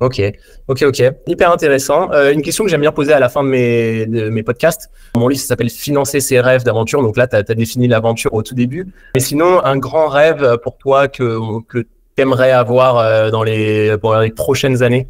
Ok, 0.00 0.22
ok, 0.68 0.82
ok. 0.82 1.02
Hyper 1.26 1.50
intéressant. 1.50 2.12
Euh, 2.12 2.32
une 2.32 2.40
question 2.40 2.64
que 2.64 2.70
j'aime 2.70 2.80
bien 2.80 2.92
poser 2.92 3.12
à 3.12 3.18
la 3.18 3.28
fin 3.28 3.42
de 3.42 3.48
mes, 3.48 4.06
de 4.06 4.30
mes 4.30 4.44
podcasts. 4.44 4.90
Mon 5.16 5.26
livre 5.26 5.42
s'appelle 5.42 5.70
Financer 5.70 6.20
ses 6.20 6.40
rêves 6.40 6.62
d'aventure. 6.62 7.02
Donc 7.02 7.16
là, 7.16 7.26
tu 7.26 7.34
as, 7.34 7.42
défini 7.42 7.88
l'aventure 7.88 8.32
au 8.32 8.42
tout 8.44 8.54
début. 8.54 8.86
Mais 9.14 9.20
sinon, 9.20 9.62
un 9.64 9.76
grand 9.76 10.08
rêve 10.08 10.58
pour 10.62 10.78
toi 10.78 11.08
que, 11.08 11.60
que 11.62 11.78
tu 11.78 11.88
aimerais 12.22 12.52
avoir 12.52 13.30
dans 13.32 13.42
les, 13.42 13.98
pour 13.98 14.16
les 14.16 14.30
prochaines 14.30 14.84
années? 14.84 15.08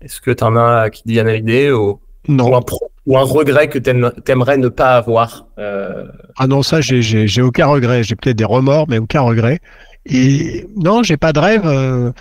Est-ce 0.00 0.22
que 0.22 0.30
tu 0.30 0.44
en 0.44 0.56
as 0.56 0.88
qui 0.88 1.02
te 1.02 1.08
viennent 1.10 1.28
à 1.28 1.34
l'idée 1.34 1.70
ou, 1.70 2.00
non. 2.28 2.50
Ou 2.50 2.56
un, 2.56 2.62
ou 3.06 3.16
un 3.16 3.22
regret 3.22 3.68
que 3.68 3.78
tu 3.78 3.90
aimerais 4.30 4.58
ne 4.58 4.68
pas 4.68 4.96
avoir 4.96 5.46
euh... 5.58 6.06
Ah 6.38 6.46
non, 6.46 6.62
ça, 6.62 6.80
j'ai 6.80 7.42
aucun 7.42 7.66
regret. 7.66 8.02
J'ai 8.02 8.16
peut-être 8.16 8.36
des 8.36 8.44
remords, 8.44 8.86
mais 8.88 8.98
aucun 8.98 9.20
regret. 9.20 9.60
Et 10.04 10.66
non, 10.76 11.02
j'ai 11.02 11.16
pas 11.16 11.32
de 11.32 11.38
rêve. 11.38 11.66
Euh... 11.66 12.12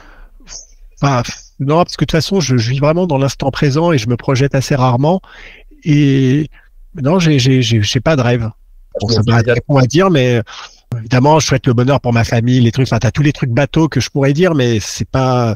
Enfin, 1.01 1.23
non, 1.59 1.77
parce 1.77 1.97
que 1.97 2.03
de 2.03 2.07
toute 2.07 2.11
façon, 2.11 2.39
je, 2.39 2.57
je 2.57 2.69
vis 2.69 2.79
vraiment 2.79 3.07
dans 3.07 3.17
l'instant 3.17 3.51
présent 3.51 3.91
et 3.91 3.97
je 3.97 4.07
me 4.07 4.15
projette 4.15 4.55
assez 4.55 4.75
rarement. 4.75 5.21
Et 5.83 6.49
non, 7.01 7.19
j'ai 7.19 7.99
pas 8.03 8.15
de 8.15 8.21
rêve. 8.21 8.49
Bon, 9.01 9.07
ça 9.09 9.21
paraît 9.23 9.43
con 9.67 9.77
à 9.77 9.86
dire, 9.86 10.09
mais 10.09 10.41
évidemment, 10.97 11.39
je 11.39 11.47
souhaite 11.47 11.67
le 11.67 11.73
bonheur 11.73 11.99
pour 11.99 12.13
ma 12.13 12.23
famille, 12.23 12.61
les 12.61 12.71
trucs. 12.71 12.88
Enfin, 12.88 12.99
t'as 12.99 13.11
tous 13.11 13.23
les 13.23 13.33
trucs 13.33 13.49
bateaux 13.49 13.89
que 13.89 13.99
je 13.99 14.09
pourrais 14.09 14.33
dire, 14.33 14.55
mais 14.55 14.79
c'est 14.79 15.09
pas 15.09 15.55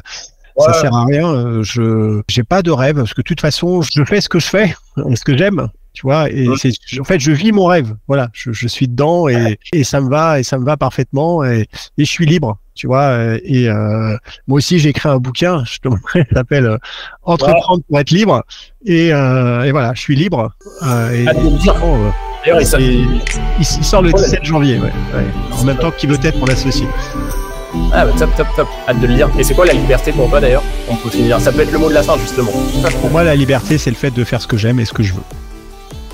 ça 0.58 0.72
sert 0.74 0.94
à 0.94 1.04
rien. 1.04 1.28
Euh, 1.28 1.62
je 1.62 2.22
j'ai 2.28 2.44
pas 2.44 2.62
de 2.62 2.70
rêve 2.70 2.96
parce 2.96 3.14
que 3.14 3.20
de 3.20 3.26
toute 3.26 3.40
façon, 3.40 3.82
je 3.82 4.04
fais 4.04 4.20
ce 4.20 4.28
que 4.28 4.38
je 4.38 4.46
fais, 4.46 4.74
ce 5.14 5.24
que 5.24 5.36
j'aime, 5.36 5.68
tu 5.92 6.02
vois. 6.02 6.30
Et 6.30 6.46
c'est 6.56 6.72
en 7.00 7.04
fait, 7.04 7.20
je 7.20 7.32
vis 7.32 7.52
mon 7.52 7.66
rêve. 7.66 7.94
Voilà, 8.08 8.28
je, 8.32 8.52
je 8.52 8.68
suis 8.68 8.88
dedans 8.88 9.28
et, 9.28 9.58
et 9.72 9.84
ça 9.84 10.00
me 10.00 10.08
va 10.08 10.40
et 10.40 10.42
ça 10.42 10.58
me 10.58 10.64
va 10.64 10.76
parfaitement 10.76 11.44
et, 11.44 11.66
et 11.98 12.04
je 12.04 12.10
suis 12.10 12.26
libre, 12.26 12.58
tu 12.74 12.86
vois. 12.86 13.36
Et 13.44 13.68
euh, 13.68 14.16
moi 14.46 14.58
aussi, 14.58 14.78
j'ai 14.78 14.90
écrit 14.90 15.08
un 15.08 15.18
bouquin. 15.18 15.64
Je 15.70 15.78
te 15.78 15.88
montrerai, 15.88 16.26
s'appelle 16.32 16.66
euh, 16.66 16.78
Entreprendre 17.22 17.82
pour 17.88 17.98
être 17.98 18.10
libre. 18.10 18.42
Et, 18.84 19.12
euh, 19.12 19.64
et 19.64 19.72
voilà, 19.72 19.92
je 19.94 20.00
suis 20.00 20.16
libre. 20.16 20.50
Euh, 20.82 21.10
et, 21.12 21.24
D'ailleurs, 21.24 22.62
il, 22.80 23.20
il, 23.58 23.64
sort 23.64 24.00
le 24.00 24.12
17 24.12 24.44
janvier, 24.44 24.78
ouais, 24.78 24.84
ouais. 24.84 25.26
en 25.52 25.64
même 25.64 25.76
temps 25.76 25.90
qu'il 25.90 26.08
veut 26.08 26.18
être 26.24 26.38
mon 26.38 26.46
associé. 26.46 26.86
Ah 27.92 28.06
bah 28.06 28.12
top, 28.18 28.34
top, 28.36 28.46
top. 28.56 28.68
Hâte 28.88 29.00
de 29.00 29.06
le 29.06 29.14
lire. 29.14 29.30
Et 29.38 29.44
c'est 29.44 29.54
quoi 29.54 29.66
la 29.66 29.72
liberté 29.72 30.12
pour 30.12 30.28
toi 30.28 30.40
d'ailleurs 30.40 30.62
On 30.88 30.96
peut 30.96 31.10
finir. 31.10 31.40
Ça 31.40 31.52
peut 31.52 31.60
être 31.60 31.72
le 31.72 31.78
mot 31.78 31.88
de 31.88 31.94
la 31.94 32.02
fin 32.02 32.16
justement. 32.18 32.50
pour 33.00 33.10
moi, 33.10 33.22
la 33.22 33.34
liberté, 33.34 33.78
c'est 33.78 33.90
le 33.90 33.96
fait 33.96 34.10
de 34.10 34.24
faire 34.24 34.40
ce 34.40 34.46
que 34.46 34.56
j'aime 34.56 34.80
et 34.80 34.84
ce 34.84 34.92
que 34.92 35.02
je 35.02 35.14
veux. 35.14 35.22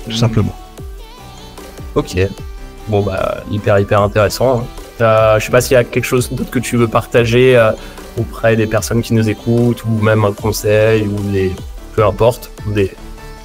Tout 0.05 0.11
hmm. 0.11 0.15
simplement. 0.15 0.55
Ok. 1.95 2.17
Bon 2.87 3.01
bah 3.01 3.43
hyper 3.51 3.79
hyper 3.79 4.01
intéressant. 4.01 4.59
Hein. 4.59 4.63
Euh, 5.01 5.39
je 5.39 5.45
sais 5.45 5.51
pas 5.51 5.61
s'il 5.61 5.73
y 5.73 5.77
a 5.77 5.83
quelque 5.83 6.05
chose 6.05 6.31
d'autre 6.31 6.49
que 6.49 6.59
tu 6.59 6.77
veux 6.77 6.87
partager 6.87 7.55
euh, 7.55 7.71
auprès 8.17 8.55
des 8.55 8.65
personnes 8.65 9.01
qui 9.01 9.13
nous 9.13 9.29
écoutent 9.29 9.83
ou 9.85 10.01
même 10.01 10.23
un 10.25 10.31
conseil 10.31 11.03
ou 11.03 11.31
des 11.31 11.53
peu 11.95 12.05
importe 12.05 12.51
des 12.67 12.91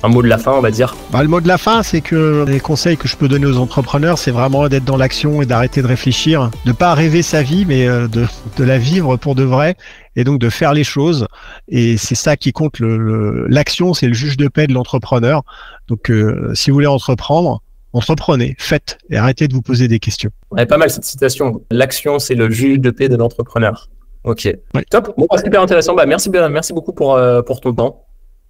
un 0.03 0.09
mot 0.09 0.22
de 0.22 0.28
la 0.28 0.38
fin, 0.38 0.53
on 0.53 0.61
va 0.61 0.70
dire 0.70 0.96
bah, 1.12 1.22
Le 1.22 1.28
mot 1.28 1.40
de 1.40 1.48
la 1.48 1.59
fin, 1.59 1.82
c'est 1.82 2.00
que 2.00 2.44
les 2.46 2.61
conseils 2.61 2.96
que 2.96 3.07
je 3.07 3.16
peux 3.16 3.28
donner 3.28 3.46
aux 3.46 3.59
entrepreneurs, 3.59 4.18
c'est 4.18 4.30
vraiment 4.30 4.68
d'être 4.68 4.84
dans 4.84 4.96
l'action 4.96 5.42
et 5.42 5.46
d'arrêter 5.46 5.80
de 5.80 5.86
réfléchir, 5.86 6.50
de 6.66 6.72
pas 6.72 6.94
rêver 6.94 7.22
sa 7.22 7.42
vie, 7.42 7.64
mais 7.66 7.86
euh, 7.86 8.09
de, 8.09 8.26
de, 8.57 8.64
la 8.64 8.78
vivre 8.78 9.16
pour 9.16 9.34
de 9.34 9.44
vrai, 9.44 9.76
et 10.16 10.24
donc 10.24 10.40
de 10.40 10.50
faire 10.50 10.74
les 10.74 10.84
choses. 10.84 11.26
Et 11.68 11.96
c'est 11.96 12.14
ça 12.14 12.36
qui 12.36 12.53
compte. 12.53 12.80
L'action, 12.80 13.88
le, 13.88 13.94
c'est 13.94 14.07
le 14.09 14.14
juge 14.14 14.36
de 14.36 14.48
paix 14.48 14.66
de 14.66 14.74
l'entrepreneur. 14.74 15.42
Donc, 15.88 16.11
euh, 16.11 16.53
si 16.55 16.70
vous 16.70 16.74
voulez 16.74 16.86
entreprendre, 16.86 17.62
entreprenez, 17.92 18.57
faites, 18.59 18.98
et 19.11 19.16
arrêtez 19.16 19.46
de 19.46 19.55
vous 19.55 19.62
poser 19.62 19.86
des 19.86 20.00
questions. 20.00 20.30
Ouais, 20.50 20.66
pas 20.66 20.78
mal 20.78 20.90
cette 20.90 21.05
citation. 21.05 21.62
L'action, 21.70 22.18
c'est 22.18 22.34
le 22.34 22.50
juge 22.50 22.80
de 22.80 22.90
paix 22.90 23.09
de 23.09 23.16
l'entrepreneur. 23.16 23.88
Ok. 24.24 24.48
Top. 24.90 25.14
Bon, 25.16 25.26
bah, 25.30 25.38
super 25.38 25.62
intéressant. 25.62 25.94
Bah, 25.94 26.07
merci, 26.07 26.30
merci 26.30 26.72
beaucoup 26.72 26.92
pour, 26.92 27.14
euh, 27.14 27.42
pour 27.42 27.61
ton 27.61 27.72
temps. 27.72 28.05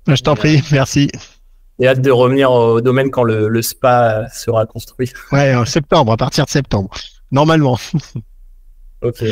Je 0.07 0.21
t'en 0.23 0.35
prie, 0.35 0.63
merci 0.73 1.11
et 1.79 1.89
hâte 1.89 2.01
de 2.01 2.11
revenir 2.11 2.51
au 2.51 2.81
domaine 2.81 3.11
quand 3.11 3.25
le, 3.25 3.63
spa 3.63 4.27
sera 4.33 4.67
construit. 4.67 5.13
Ouais, 5.33 5.55
en 5.55 5.65
septembre, 5.65 6.13
à 6.13 6.17
partir 6.17 6.45
de 6.45 6.51
septembre, 6.51 6.91
normalement. 7.31 7.79
ok. 9.03 9.25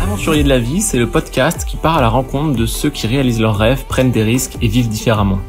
Aventurier 0.00 0.44
de 0.44 0.48
la 0.48 0.58
vie, 0.58 0.80
c'est 0.80 0.98
le 0.98 1.08
podcast 1.08 1.64
qui 1.64 1.76
part 1.76 1.98
à 1.98 2.00
la 2.00 2.08
rencontre 2.08 2.56
de 2.56 2.66
ceux 2.66 2.90
qui 2.90 3.06
réalisent 3.06 3.40
leurs 3.40 3.56
rêves, 3.56 3.84
prennent 3.86 4.12
des 4.12 4.22
risques 4.22 4.56
et 4.60 4.68
vivent 4.68 4.88
différemment. 4.88 5.40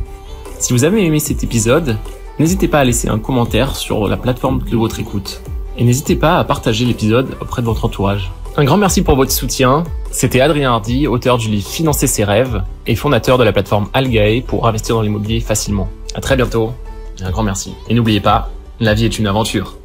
Si 0.59 0.71
vous 0.73 0.85
avez 0.85 1.05
aimé 1.05 1.19
cet 1.19 1.43
épisode, 1.43 1.97
N'hésitez 2.39 2.67
pas 2.67 2.79
à 2.79 2.83
laisser 2.83 3.09
un 3.09 3.19
commentaire 3.19 3.75
sur 3.75 4.07
la 4.07 4.17
plateforme 4.17 4.63
de 4.63 4.75
votre 4.75 4.99
écoute. 4.99 5.41
Et 5.77 5.83
n'hésitez 5.83 6.15
pas 6.15 6.39
à 6.39 6.43
partager 6.43 6.83
l'épisode 6.83 7.35
auprès 7.39 7.61
de 7.61 7.67
votre 7.67 7.85
entourage. 7.85 8.31
Un 8.57 8.63
grand 8.63 8.77
merci 8.77 9.03
pour 9.03 9.15
votre 9.15 9.31
soutien. 9.31 9.83
C'était 10.11 10.41
Adrien 10.41 10.71
Hardy, 10.71 11.07
auteur 11.07 11.37
du 11.37 11.49
livre 11.49 11.67
Financer 11.67 12.07
ses 12.07 12.23
rêves 12.23 12.63
et 12.87 12.95
fondateur 12.95 13.37
de 13.37 13.43
la 13.43 13.51
plateforme 13.51 13.87
Algae 13.93 14.43
pour 14.45 14.67
investir 14.67 14.95
dans 14.95 15.01
l'immobilier 15.01 15.41
facilement. 15.41 15.89
À 16.15 16.21
très 16.21 16.35
bientôt. 16.35 16.73
Et 17.19 17.23
un 17.23 17.31
grand 17.31 17.43
merci. 17.43 17.73
Et 17.87 17.93
n'oubliez 17.93 18.19
pas, 18.19 18.51
la 18.79 18.95
vie 18.95 19.05
est 19.05 19.19
une 19.19 19.27
aventure. 19.27 19.77